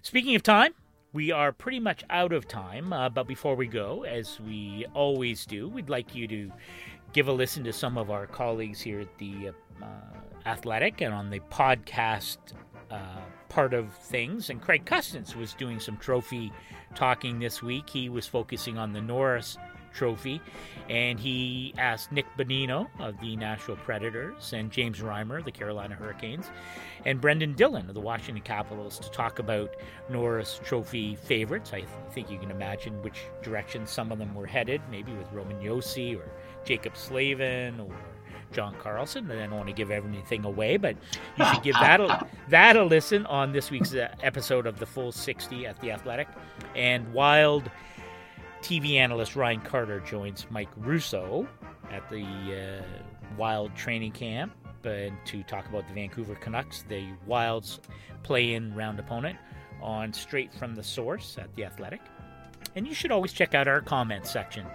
Speaking 0.00 0.34
of 0.34 0.42
time, 0.42 0.72
we 1.12 1.32
are 1.32 1.52
pretty 1.52 1.80
much 1.80 2.04
out 2.10 2.32
of 2.32 2.46
time, 2.46 2.92
uh, 2.92 3.08
but 3.08 3.26
before 3.26 3.54
we 3.54 3.66
go, 3.66 4.04
as 4.04 4.38
we 4.40 4.86
always 4.94 5.46
do, 5.46 5.68
we'd 5.68 5.88
like 5.88 6.14
you 6.14 6.28
to 6.28 6.52
give 7.12 7.28
a 7.28 7.32
listen 7.32 7.64
to 7.64 7.72
some 7.72 7.96
of 7.96 8.10
our 8.10 8.26
colleagues 8.26 8.80
here 8.80 9.00
at 9.00 9.18
the 9.18 9.52
uh, 9.82 9.86
Athletic 10.46 11.00
and 11.00 11.14
on 11.14 11.30
the 11.30 11.40
podcast 11.50 12.38
uh, 12.90 13.20
part 13.48 13.74
of 13.74 13.92
things. 13.94 14.50
And 14.50 14.60
Craig 14.60 14.84
Custance 14.84 15.34
was 15.34 15.54
doing 15.54 15.80
some 15.80 15.96
trophy 15.96 16.52
talking 16.94 17.38
this 17.38 17.62
week. 17.62 17.88
He 17.88 18.08
was 18.08 18.26
focusing 18.26 18.78
on 18.78 18.92
the 18.92 19.00
Norris 19.00 19.56
Trophy, 19.92 20.40
and 20.88 21.18
he 21.18 21.74
asked 21.78 22.12
Nick 22.12 22.26
Bonino 22.38 22.88
of 22.98 23.18
the 23.20 23.36
Nashville 23.36 23.76
Predators 23.76 24.52
and 24.52 24.70
James 24.70 25.00
Reimer 25.00 25.38
of 25.38 25.44
the 25.44 25.52
Carolina 25.52 25.94
Hurricanes 25.94 26.50
and 27.04 27.20
Brendan 27.20 27.54
Dillon 27.54 27.88
of 27.88 27.94
the 27.94 28.00
Washington 28.00 28.42
Capitals 28.42 28.98
to 28.98 29.10
talk 29.10 29.38
about 29.38 29.74
Norris 30.10 30.60
Trophy 30.64 31.16
favorites. 31.16 31.72
I 31.72 31.80
th- 31.80 31.88
think 32.12 32.30
you 32.30 32.38
can 32.38 32.50
imagine 32.50 33.02
which 33.02 33.22
direction 33.42 33.86
some 33.86 34.12
of 34.12 34.18
them 34.18 34.34
were 34.34 34.46
headed, 34.46 34.80
maybe 34.90 35.12
with 35.12 35.30
Roman 35.32 35.60
Josi 35.60 36.16
or 36.16 36.30
Jaccob 36.64 36.96
Slavin 36.96 37.80
or 37.80 37.94
John 38.52 38.74
Carlson. 38.80 39.30
And 39.30 39.40
I 39.40 39.46
don't 39.46 39.56
want 39.56 39.68
to 39.68 39.74
give 39.74 39.90
everything 39.90 40.44
away, 40.44 40.76
but 40.76 40.96
you 41.38 41.44
should 41.46 41.62
give 41.62 41.74
that 41.74 42.00
a, 42.00 42.26
that 42.48 42.76
a 42.76 42.84
listen 42.84 43.26
on 43.26 43.52
this 43.52 43.70
week's 43.70 43.94
uh, 43.94 44.08
episode 44.22 44.66
of 44.66 44.78
the 44.78 44.86
Full 44.86 45.12
60 45.12 45.66
at 45.66 45.80
The 45.80 45.92
Athletic. 45.92 46.28
And 46.74 47.12
Wild 47.12 47.70
TV 48.62 48.94
analyst 48.94 49.36
Ryan 49.36 49.60
Carter 49.60 50.00
joins 50.00 50.46
Mike 50.50 50.70
Russo 50.76 51.46
at 51.90 52.08
the 52.10 52.24
uh, 52.24 52.82
Wild 53.36 53.74
training 53.76 54.12
camp 54.12 54.52
and 54.84 55.16
to 55.26 55.42
talk 55.42 55.68
about 55.68 55.86
the 55.86 55.94
Vancouver 55.94 56.34
Canucks, 56.36 56.84
the 56.88 57.06
Wild's 57.26 57.80
play-in 58.22 58.74
round 58.74 58.98
opponent, 58.98 59.38
on 59.82 60.12
Straight 60.12 60.52
from 60.52 60.74
the 60.74 60.82
Source 60.82 61.36
at 61.38 61.54
The 61.54 61.64
Athletic. 61.64 62.00
And 62.74 62.86
you 62.86 62.94
should 62.94 63.12
always 63.12 63.32
check 63.32 63.54
out 63.54 63.68
our 63.68 63.80
comments 63.80 64.30
section 64.30 64.66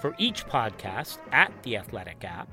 for 0.00 0.14
each 0.18 0.46
podcast 0.46 1.18
at 1.32 1.52
The 1.62 1.76
Athletic 1.76 2.24
app. 2.24 2.48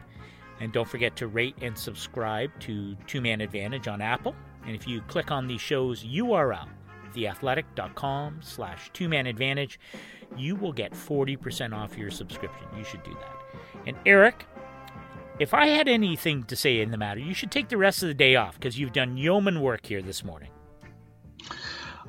And 0.60 0.72
don't 0.72 0.88
forget 0.88 1.16
to 1.18 1.28
rate 1.28 1.56
and 1.62 1.78
subscribe 1.78 2.52
to 2.62 2.96
Two 3.08 3.22
Man 3.22 3.42
Advantage 3.42 3.88
on 3.88 4.02
Apple. 4.02 4.36
And 4.66 4.76
if 4.76 4.88
you 4.88 5.02
click 5.02 5.32
on 5.32 5.48
the 5.48 5.58
show's 5.58 6.04
URL, 6.04 6.68
theathletic.com 7.16 8.40
slash 8.42 8.90
two-man 8.94 9.28
advantage. 9.28 9.80
You 10.38 10.56
will 10.56 10.74
get 10.74 10.92
40% 10.92 11.74
off 11.74 11.98
your 11.98 12.12
subscription. 12.12 12.68
You 12.78 12.84
should 12.84 13.04
do 13.04 13.14
that. 13.14 13.36
And 13.88 13.96
Eric, 14.06 14.46
if 15.40 15.54
I 15.54 15.68
had 15.68 15.88
anything 15.88 16.44
to 16.44 16.56
say 16.56 16.82
in 16.82 16.92
the 16.92 16.98
matter, 16.98 17.20
you 17.20 17.34
should 17.34 17.52
take 17.52 17.70
the 17.70 17.78
rest 17.78 18.02
of 18.04 18.08
the 18.08 18.14
day 18.14 18.36
off 18.36 18.56
because 18.56 18.80
you've 18.80 18.94
done 18.94 19.18
yeoman 19.18 19.62
work 19.62 19.86
here 19.86 20.02
this 20.02 20.24
morning. 20.24 20.50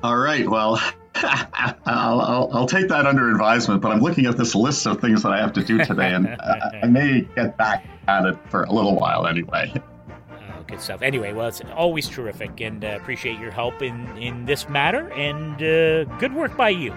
All 0.03 0.17
right. 0.17 0.47
Well, 0.47 0.79
I'll, 1.15 2.21
I'll, 2.21 2.49
I'll, 2.53 2.67
take 2.67 2.87
that 2.89 3.07
under 3.07 3.31
advisement, 3.31 3.81
but 3.81 3.91
I'm 3.91 3.99
looking 3.99 4.27
at 4.27 4.37
this 4.37 4.53
list 4.53 4.85
of 4.85 5.01
things 5.01 5.23
that 5.23 5.31
I 5.31 5.39
have 5.39 5.53
to 5.53 5.63
do 5.63 5.83
today, 5.83 6.13
and 6.13 6.27
uh, 6.27 6.59
I 6.83 6.85
may 6.85 7.21
get 7.35 7.57
back 7.57 7.87
at 8.07 8.25
it 8.25 8.37
for 8.49 8.63
a 8.63 8.71
little 8.71 8.95
while 8.95 9.25
anyway. 9.25 9.73
Good 10.67 10.81
stuff. 10.81 11.01
Anyway, 11.01 11.31
well, 11.31 11.47
it's 11.47 11.61
always 11.75 12.09
terrific, 12.09 12.59
and 12.59 12.83
uh, 12.83 12.97
appreciate 12.99 13.39
your 13.39 13.51
help 13.51 13.81
in, 13.81 14.05
in 14.17 14.45
this 14.45 14.67
matter, 14.67 15.09
and 15.13 15.55
uh, 15.55 16.03
good 16.17 16.33
work 16.33 16.57
by 16.57 16.69
you. 16.69 16.93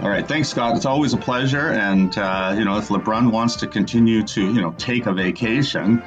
All 0.00 0.08
right, 0.08 0.26
thanks, 0.26 0.48
Scott. 0.48 0.76
It's 0.76 0.86
always 0.86 1.12
a 1.12 1.16
pleasure, 1.16 1.68
and 1.72 2.16
uh, 2.18 2.54
you 2.56 2.64
know, 2.64 2.78
if 2.78 2.88
LeBrun 2.88 3.30
wants 3.30 3.54
to 3.56 3.66
continue 3.66 4.22
to, 4.24 4.40
you 4.52 4.60
know, 4.60 4.74
take 4.78 5.06
a 5.06 5.12
vacation, 5.12 6.02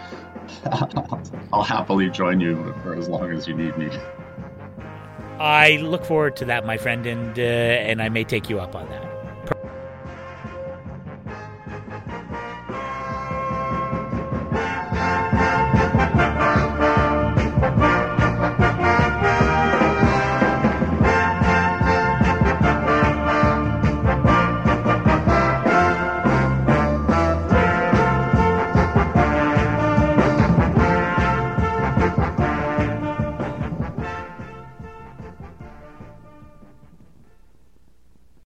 I'll 1.54 1.64
happily 1.64 2.10
join 2.10 2.40
you 2.40 2.76
for 2.84 2.96
as 2.96 3.08
long 3.08 3.32
as 3.32 3.48
you 3.48 3.54
need 3.54 3.78
me. 3.78 3.90
I 5.40 5.78
look 5.78 6.06
forward 6.06 6.36
to 6.38 6.46
that, 6.46 6.66
my 6.66 6.78
friend, 6.78 7.06
and 7.06 7.38
uh, 7.38 7.42
and 7.42 8.02
I 8.02 8.10
may 8.10 8.24
take 8.24 8.50
you 8.50 8.60
up 8.60 8.76
on 8.76 8.90
that. 8.90 9.03